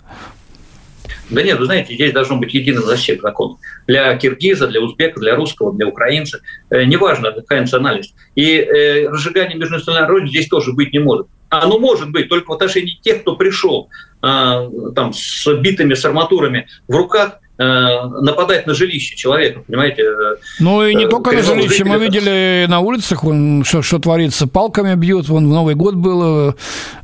Да 1.32 1.42
нет, 1.42 1.58
вы 1.58 1.66
знаете, 1.66 1.96
здесь 1.96 2.14
должно 2.14 2.36
быть 2.38 2.54
единым 2.54 2.86
для 2.86 2.96
всех 2.96 3.22
закон. 3.22 3.58
Для 3.88 4.16
киргиза, 4.18 4.68
для 4.68 4.82
узбека, 4.82 5.20
для 5.20 5.36
русского, 5.36 5.74
для 5.74 5.88
украинца. 5.88 6.42
Э, 6.70 6.84
неважно, 6.84 7.32
какая 7.32 7.62
национальность. 7.62 8.14
И 8.36 8.58
э, 8.58 9.08
разжигание 9.10 9.58
межнациональной 9.58 10.10
роли 10.10 10.28
здесь 10.28 10.48
тоже 10.48 10.74
быть 10.74 10.94
не 10.94 11.00
может. 11.00 11.26
Оно 11.50 11.80
может 11.80 12.12
быть 12.12 12.30
только 12.30 12.52
в 12.52 12.54
отношении 12.54 13.00
тех, 13.02 13.22
кто 13.22 13.36
пришел 13.36 13.90
э, 14.22 14.70
там, 14.96 15.12
с 15.12 15.48
битыми, 15.56 15.96
с 15.96 16.06
арматурами 16.06 16.68
в 16.88 16.96
руках, 16.96 17.41
нападать 18.22 18.68
на 18.68 18.74
жилище 18.74 19.16
человека, 19.16 19.62
понимаете? 19.66 20.04
Ну 20.60 20.86
и 20.86 20.96
не 20.96 21.06
э, 21.06 21.08
только 21.08 21.32
на 21.32 21.42
жилище, 21.42 21.84
мы 21.84 21.98
видели 21.98 22.66
на 22.68 22.80
улицах, 22.80 23.24
вон, 23.24 23.64
что, 23.64 23.82
что 23.82 24.00
творится, 24.00 24.48
палками 24.48 24.96
бьют, 24.96 25.30
вон 25.30 25.48
в 25.48 25.50
Новый 25.52 25.76
год 25.76 25.96
было, 25.96 26.56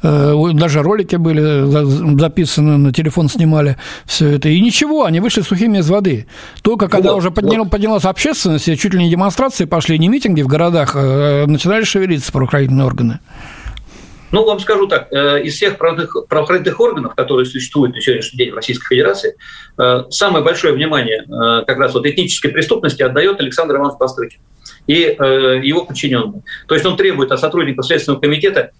э, 0.01 0.51
даже 0.53 0.81
ролики 0.81 1.15
были 1.15 2.17
записаны, 2.19 2.77
на 2.77 2.93
телефон 2.93 3.29
снимали 3.29 3.77
все 4.05 4.27
это, 4.29 4.49
и 4.49 4.59
ничего, 4.59 5.05
они 5.05 5.19
вышли 5.19 5.41
сухими 5.41 5.79
из 5.79 5.89
воды. 5.89 6.27
Только 6.61 6.87
когда 6.87 7.11
вот, 7.11 7.19
уже 7.19 7.31
поднял, 7.31 7.63
вот. 7.63 7.71
поднялась 7.71 8.05
общественность, 8.05 8.65
чуть 8.79 8.93
ли 8.93 9.03
не 9.03 9.09
демонстрации 9.09 9.65
пошли, 9.65 9.99
не 9.99 10.07
митинги 10.07 10.41
в 10.41 10.47
городах, 10.47 10.95
а 10.95 11.45
начинали 11.45 11.83
шевелиться 11.83 12.31
правоохранительные 12.31 12.85
органы. 12.85 13.19
Ну, 14.31 14.43
вам 14.43 14.59
скажу 14.59 14.87
так, 14.87 15.07
э, 15.11 15.43
из 15.43 15.55
всех 15.55 15.77
правоохранительных, 15.77 16.79
органов, 16.79 17.15
которые 17.15 17.45
существуют 17.45 17.95
на 17.95 18.01
сегодняшний 18.01 18.37
день 18.37 18.51
в 18.51 18.55
Российской 18.55 18.87
Федерации, 18.89 19.37
э, 19.77 20.03
самое 20.09 20.43
большое 20.43 20.73
внимание 20.73 21.23
э, 21.23 21.65
как 21.65 21.77
раз 21.77 21.93
вот 21.93 22.05
этнической 22.05 22.51
преступности 22.51 23.01
отдает 23.01 23.39
Александр 23.39 23.77
Иванович 23.77 23.97
Бастрыкин 23.99 24.39
и 24.87 25.17
его 25.63 25.83
подчиненные. 25.83 26.43
То 26.67 26.75
есть 26.75 26.85
он 26.85 26.95
требует 26.95 27.31
от 27.31 27.41
сотрудников 27.41 27.85
Следственного 27.85 28.21
комитета 28.21 28.71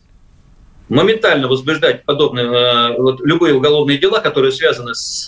моментально 0.88 1.50
возбуждать 1.50 2.06
подобные 2.06 2.96
вот, 2.98 3.20
любые 3.20 3.54
уголовные 3.54 3.98
дела, 3.98 4.20
которые 4.20 4.54
связаны 4.54 4.96
с 4.96 5.28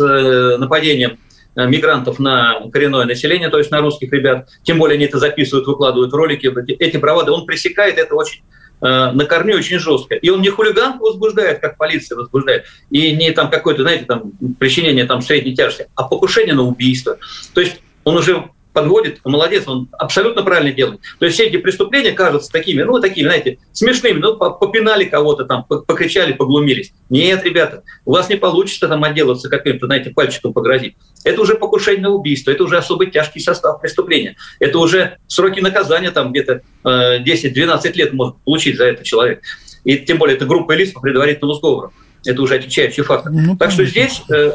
нападением 0.57 1.20
мигрантов 1.55 2.17
на 2.17 2.61
коренное 2.72 3.03
население, 3.03 3.49
то 3.49 3.57
есть 3.57 3.72
на 3.72 3.82
русских 3.82 4.13
ребят. 4.13 4.47
Тем 4.63 4.78
более 4.78 4.95
они 4.95 5.05
это 5.05 5.20
записывают, 5.20 5.67
выкладывают 5.67 6.13
ролики. 6.13 6.49
Эти 6.82 6.95
бравады 6.95 7.32
он 7.32 7.45
пресекает 7.45 7.97
это 7.97 8.15
очень 8.15 8.41
на 8.82 9.25
корню 9.25 9.57
очень 9.57 9.80
жестко. 9.80 10.15
И 10.15 10.30
он 10.30 10.41
не 10.41 10.49
хулиган 10.49 10.99
возбуждает, 10.99 11.59
как 11.59 11.77
полиция 11.77 12.15
возбуждает, 12.17 12.65
и 12.89 13.11
не 13.15 13.32
там 13.32 13.49
какое-то, 13.49 13.82
знаете, 13.82 14.05
там 14.05 14.32
причинение 14.59 15.05
там 15.05 15.21
средней 15.21 15.55
тяжести, 15.55 15.88
а 15.95 16.03
покушение 16.03 16.53
на 16.53 16.63
убийство. 16.63 17.17
То 17.53 17.61
есть 17.61 17.82
он 18.03 18.17
уже 18.17 18.49
подводит, 18.80 19.19
молодец, 19.25 19.67
он 19.67 19.89
абсолютно 19.91 20.43
правильно 20.43 20.71
делает. 20.71 21.01
То 21.19 21.25
есть 21.25 21.36
все 21.36 21.47
эти 21.47 21.57
преступления 21.57 22.13
кажутся 22.13 22.49
такими, 22.49 22.82
ну, 22.84 22.99
такими, 22.99 23.25
знаете, 23.25 23.57
смешными, 23.73 24.19
ну, 24.19 24.38
попинали 24.38 25.03
кого-то 25.03 25.43
там, 25.43 25.65
покричали, 25.65 26.32
поглумились. 26.32 26.93
Нет, 27.09 27.43
ребята, 27.43 27.84
у 28.05 28.13
вас 28.13 28.30
не 28.30 28.38
получится 28.38 28.88
там 28.88 29.03
отделаться 29.03 29.49
каким-то, 29.49 29.88
знаете, 29.88 30.11
пальчиком 30.11 30.53
погрозить. 30.53 30.95
Это 31.25 31.41
уже 31.41 31.55
покушение 31.55 32.03
на 32.03 32.11
убийство, 32.11 32.51
это 32.51 32.63
уже 32.63 32.77
особо 32.77 33.05
тяжкий 33.05 33.41
состав 33.41 33.82
преступления. 33.82 34.38
Это 34.59 34.80
уже 34.80 35.17
сроки 35.27 35.59
наказания 35.59 36.11
там 36.11 36.32
где-то 36.32 36.61
э, 36.86 37.23
10-12 37.23 37.93
лет 37.95 38.13
может 38.13 38.38
получить 38.45 38.77
за 38.77 38.86
это 38.86 39.03
человек. 39.03 39.41
И 39.84 39.97
тем 39.97 40.17
более 40.17 40.38
это 40.38 40.45
группа 40.45 40.71
лиц 40.71 40.91
по 40.91 41.01
предварительному 41.01 41.53
сговору. 41.55 41.91
Это 42.25 42.41
уже 42.41 42.55
отягчающий 42.55 43.03
фактор. 43.03 43.32
Ну, 43.32 43.57
так 43.57 43.71
что 43.71 43.86
здесь 43.86 44.21
э, 44.30 44.51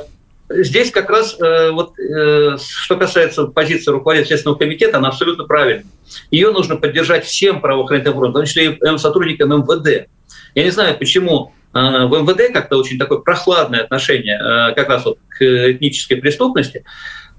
здесь 0.49 0.90
как 0.90 1.11
раз 1.11 1.38
э, 1.40 1.70
вот 1.70 1.99
э, 1.99 2.57
что 2.59 2.97
касается 2.97 3.47
позиции 3.47 3.90
руководителя 3.90 4.28
Следственного 4.28 4.59
комитета, 4.59 4.99
она 4.99 5.09
абсолютно 5.09 5.45
правильная. 5.45 5.86
Ее 6.30 6.51
нужно 6.51 6.76
поддержать 6.76 7.24
всем 7.24 7.61
правоохранительным 7.61 8.18
органам, 8.18 8.32
в 8.32 8.36
том 8.36 8.47
числе 8.47 8.72
и 8.72 8.99
сотрудникам 8.99 9.51
МВД. 9.51 10.09
Я 10.55 10.64
не 10.64 10.70
знаю, 10.70 10.99
почему 10.99 11.53
э, 11.72 11.78
в 11.78 12.22
МВД 12.22 12.53
как-то 12.53 12.76
очень 12.76 12.99
такое 12.99 13.18
прохладное 13.18 13.80
отношение 13.80 14.38
как 14.74 14.88
раз 14.88 15.05
вот 15.05 15.18
к 15.28 15.42
этнической 15.42 16.18
преступности, 16.18 16.84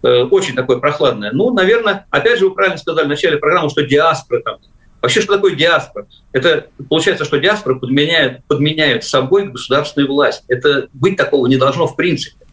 очень 0.01 0.55
такое 0.55 0.77
прохладное. 0.77 1.31
Ну, 1.31 1.51
наверное, 1.51 2.05
опять 2.11 2.37
же, 2.37 2.47
вы 2.47 2.53
правильно 2.53 2.77
сказали 2.77 3.05
в 3.05 3.09
начале 3.09 3.37
программы, 3.37 3.69
что 3.69 3.81
диаспора 3.81 4.41
там, 4.41 4.57
Вообще, 5.01 5.21
что 5.21 5.35
такое 5.35 5.53
диаспора? 5.53 6.07
Это 6.31 6.67
получается, 6.89 7.25
что 7.25 7.37
диаспора 7.37 7.75
подменяет, 7.75 8.43
подменяет 8.45 9.03
собой 9.03 9.49
государственную 9.49 10.11
власть. 10.11 10.43
Это 10.47 10.87
быть 10.93 11.15
такого 11.15 11.45
не 11.45 11.57
должно 11.57 11.85
в 11.85 11.95
принципе 11.95 12.44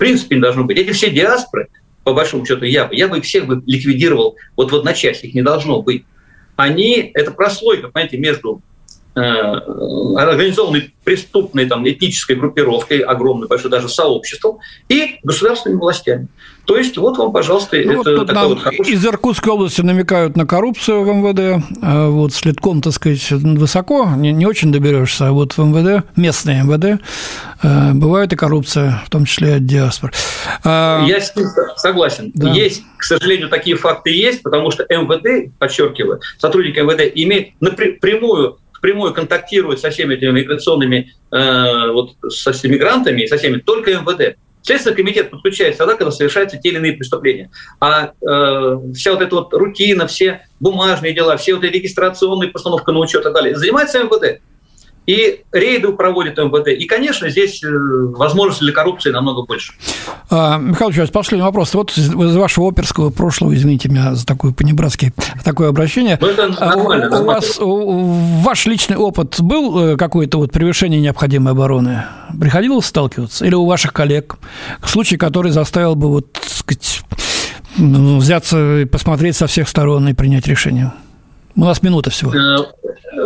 принципе 0.00 0.36
не 0.36 0.42
должно 0.42 0.64
быть. 0.64 0.78
Эти 0.78 0.92
все 0.92 1.10
диаспоры, 1.10 1.68
по 2.02 2.12
большому 2.12 2.44
счету, 2.46 2.64
я 2.64 2.86
бы, 2.86 2.96
я 2.96 3.06
бы 3.06 3.18
их 3.18 3.24
всех 3.24 3.46
бы 3.46 3.62
ликвидировал 3.66 4.36
вот 4.56 4.72
в 4.72 4.74
одночасье, 4.74 5.28
их 5.28 5.34
не 5.34 5.42
должно 5.42 5.82
быть. 5.82 6.04
Они, 6.56 7.10
это 7.14 7.30
прослойка, 7.30 7.88
понимаете, 7.88 8.18
между 8.18 8.62
э, 9.14 9.20
организованной 9.20 10.94
преступной 11.04 11.66
там, 11.66 11.88
этнической 11.88 12.36
группировкой, 12.36 13.00
огромной, 13.00 13.46
большой 13.46 13.70
даже 13.70 13.88
сообществом, 13.88 14.58
и 14.88 15.18
государственными 15.22 15.78
властями. 15.78 16.28
То 16.70 16.76
есть 16.76 16.96
вот 16.98 17.18
вам, 17.18 17.32
пожалуйста, 17.32 17.76
ну, 17.84 18.00
это 18.00 18.16
вот 18.16 18.26
такая 18.28 18.46
вот 18.46 18.60
хорошая... 18.60 18.94
Из 18.94 19.04
Иркутской 19.04 19.52
области 19.52 19.80
намекают 19.80 20.36
на 20.36 20.46
коррупцию 20.46 21.02
в 21.02 21.08
МВД. 21.08 21.64
А 21.82 22.08
вот 22.08 22.32
следком, 22.32 22.80
так 22.80 22.92
сказать, 22.92 23.28
высоко, 23.32 24.08
не, 24.16 24.30
не 24.30 24.46
очень 24.46 24.70
доберешься. 24.70 25.26
А 25.26 25.32
вот 25.32 25.54
в 25.54 25.58
МВД, 25.58 26.06
местные 26.14 26.62
МВД, 26.62 27.02
э, 27.64 27.92
бывает 27.94 28.32
и 28.32 28.36
коррупция, 28.36 29.02
в 29.04 29.10
том 29.10 29.24
числе 29.24 29.56
от 29.56 29.66
диаспор. 29.66 30.12
А, 30.62 31.04
Я 31.08 31.20
с 31.20 31.34
ним 31.34 31.48
согласен. 31.76 32.30
Да. 32.36 32.52
Есть, 32.52 32.84
к 32.96 33.02
сожалению, 33.02 33.48
такие 33.48 33.76
факты 33.76 34.10
есть, 34.10 34.44
потому 34.44 34.70
что 34.70 34.86
МВД, 34.88 35.52
подчеркиваю, 35.58 36.20
сотрудники 36.38 36.78
МВД 36.78 37.10
имеют 37.16 37.48
напрямую 37.58 38.58
впрямую 38.72 39.12
контактирует 39.12 39.80
со 39.80 39.90
всеми 39.90 40.14
этими 40.14 40.30
миграционными, 40.30 41.12
э, 41.32 41.90
вот, 41.90 42.12
со 42.28 42.52
всеми 42.52 42.74
мигрантами 42.74 43.22
и 43.22 43.26
со 43.26 43.38
всеми 43.38 43.58
только 43.58 43.90
МВД. 43.90 44.36
Следственный 44.62 44.96
комитет 44.96 45.30
подключается 45.30 45.78
тогда, 45.78 45.94
когда 45.94 46.10
совершаются 46.10 46.58
те 46.58 46.68
или 46.68 46.76
иные 46.76 46.92
преступления. 46.92 47.50
А 47.80 48.12
э, 48.20 48.78
вся 48.94 49.12
вот 49.12 49.22
эта 49.22 49.34
вот 49.34 49.54
рутина, 49.54 50.06
все 50.06 50.46
бумажные 50.60 51.14
дела, 51.14 51.36
все 51.36 51.54
вот 51.54 51.64
эти 51.64 51.74
регистрационные 51.74 52.50
постановка 52.50 52.92
на 52.92 52.98
учет 52.98 53.22
и 53.22 53.24
так 53.24 53.32
далее 53.32 53.56
занимается 53.56 54.02
МВД. 54.02 54.40
И 55.06 55.42
рейды 55.50 55.92
проводит 55.92 56.38
МВД. 56.38 56.68
И, 56.68 56.86
конечно, 56.86 57.28
здесь 57.30 57.64
э, 57.64 57.68
возможности 57.68 58.64
для 58.64 58.72
коррупции 58.72 59.10
намного 59.10 59.42
больше. 59.42 59.72
А, 60.30 60.58
Михаил 60.58 60.90
Ильич, 60.90 61.10
последний 61.10 61.42
вопрос. 61.44 61.74
Вот 61.74 61.96
из 61.96 62.36
вашего 62.36 62.66
оперского 62.66 63.10
прошлого, 63.10 63.54
извините 63.54 63.88
меня 63.88 64.14
за 64.14 64.26
такое 64.26 64.52
понебратское 64.52 65.12
такое 65.42 65.68
обращение. 65.70 66.18
Ну, 66.20 66.28
это 66.28 66.54
а, 66.58 66.76
нормально. 66.76 67.18
У, 67.18 67.22
у 67.22 67.24
вас 67.24 67.58
у, 67.58 68.02
ваш 68.42 68.66
личный 68.66 68.96
опыт 68.96 69.40
был 69.40 69.78
э, 69.92 69.96
какое-то 69.96 70.38
вот 70.38 70.52
превышение 70.52 71.00
необходимой 71.00 71.52
обороны? 71.52 72.04
Приходилось 72.38 72.86
сталкиваться? 72.86 73.44
Или 73.44 73.54
у 73.54 73.66
ваших 73.66 73.92
коллег? 73.92 74.36
Случай, 74.84 75.16
который 75.16 75.50
заставил 75.50 75.96
бы 75.96 76.08
вот, 76.08 76.38
сказать, 76.46 77.02
взяться 77.76 78.80
и 78.80 78.84
посмотреть 78.84 79.36
со 79.36 79.46
всех 79.46 79.68
сторон 79.68 80.08
и 80.08 80.12
принять 80.12 80.46
решение? 80.46 80.92
У 81.56 81.64
нас 81.64 81.82
минута 81.82 82.10
всего. 82.10 82.34
Э, 82.34 82.64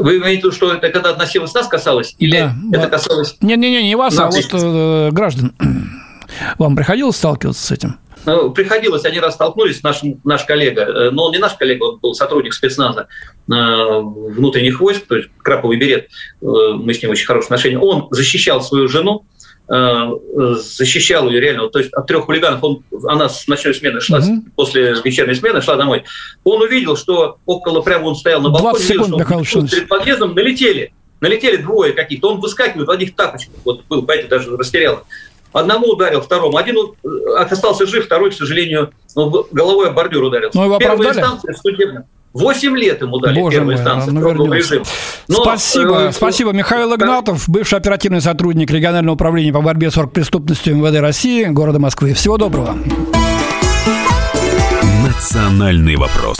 Вы 0.00 0.18
имеете 0.18 0.42
в 0.42 0.44
виду, 0.44 0.52
что 0.52 0.72
это 0.72 0.88
когда 0.90 1.10
относилось 1.10 1.54
нас 1.54 1.68
касалось? 1.68 2.14
Или 2.18 2.38
да, 2.38 2.78
это 2.78 2.88
касалось... 2.88 3.36
Не-не-не, 3.40 3.82
не 3.82 3.96
вас, 3.96 4.18
а 4.18 4.30
вот 4.30 4.44
э, 4.52 5.10
граждан. 5.10 5.52
Вам 6.58 6.74
приходилось 6.74 7.16
сталкиваться 7.16 7.64
с 7.64 7.70
этим? 7.70 7.98
Ну, 8.26 8.50
приходилось, 8.50 9.04
они 9.04 9.20
раз 9.20 9.34
столкнулись, 9.34 9.82
наш, 9.82 10.00
наш 10.24 10.44
коллега, 10.44 10.82
э, 10.82 11.10
но 11.10 11.26
он 11.26 11.32
не 11.32 11.38
наш 11.38 11.52
коллега, 11.54 11.84
он 11.84 11.98
был 11.98 12.14
сотрудник 12.14 12.54
спецназа 12.54 13.08
внутренних 13.46 14.80
войск, 14.80 15.06
то 15.06 15.16
есть 15.16 15.28
краповый 15.42 15.76
берет, 15.76 16.08
мы 16.40 16.94
с 16.94 17.02
ним 17.02 17.10
очень 17.10 17.26
хорошие 17.26 17.48
отношения, 17.48 17.78
он 17.78 18.08
защищал 18.10 18.62
свою 18.62 18.88
жену, 18.88 19.26
защищал 19.66 21.28
ее 21.30 21.40
реально, 21.40 21.68
то 21.68 21.78
есть 21.78 21.92
от 21.94 22.06
трех 22.06 22.26
хулиганов, 22.26 22.62
он, 22.62 22.82
она 23.04 23.30
с 23.30 23.48
ночной 23.48 23.74
смены 23.74 24.00
шла, 24.00 24.18
угу. 24.18 24.44
после 24.56 24.94
вечерней 25.02 25.34
смены 25.34 25.62
шла 25.62 25.76
домой, 25.76 26.04
он 26.44 26.60
увидел, 26.60 26.96
что 26.96 27.38
около, 27.46 27.80
прямо 27.80 28.08
он 28.08 28.16
стоял 28.16 28.42
на 28.42 28.50
балконе, 28.50 28.84
секунд, 28.84 29.12
видел, 29.12 29.44
что 29.44 29.66
перед 29.66 29.88
подъездом 29.88 30.34
налетели, 30.34 30.92
налетели 31.20 31.56
двое 31.56 31.94
каких-то, 31.94 32.32
он 32.32 32.40
выскакивает 32.40 32.88
в 32.88 32.90
одних 32.90 33.14
тапочках, 33.14 33.54
вот 33.64 33.84
был, 33.86 34.02
понимаете, 34.02 34.28
даже 34.28 34.54
растерял. 34.56 35.04
Одному 35.54 35.86
ударил, 35.92 36.20
второму. 36.20 36.56
Один 36.56 36.76
э, 36.76 37.08
остался 37.36 37.86
жив, 37.86 38.06
второй, 38.06 38.32
к 38.32 38.34
сожалению, 38.34 38.90
ну, 39.14 39.46
головой 39.52 39.88
о 39.88 39.92
бордюр 39.92 40.24
ударился. 40.24 40.58
Но 40.58 40.64
его 40.64 40.78
Первая 40.78 41.10
инстанция 41.10 41.54
судебная. 41.54 42.08
Восемь 42.34 42.76
лет 42.76 43.00
ему 43.00 43.20
дали 43.20 43.38
Боже 43.38 43.58
первой 43.58 43.74
инстанции 43.74 44.10
ну, 44.10 44.52
режим. 44.52 44.82
Но, 45.28 45.36
спасибо, 45.36 46.08
э, 46.08 46.12
спасибо. 46.12 46.50
Михаил 46.50 46.92
Игнатов, 46.92 47.48
бывший 47.48 47.78
оперативный 47.78 48.20
сотрудник 48.20 48.72
регионального 48.72 49.14
управления 49.14 49.52
по 49.52 49.62
борьбе 49.62 49.92
с 49.92 49.96
оргпреступностью 49.96 50.76
МВД 50.76 50.98
России, 50.98 51.44
города 51.44 51.78
Москвы. 51.78 52.12
Всего 52.12 52.36
доброго. 52.36 52.76
Национальный 55.06 55.94
вопрос. 55.94 56.38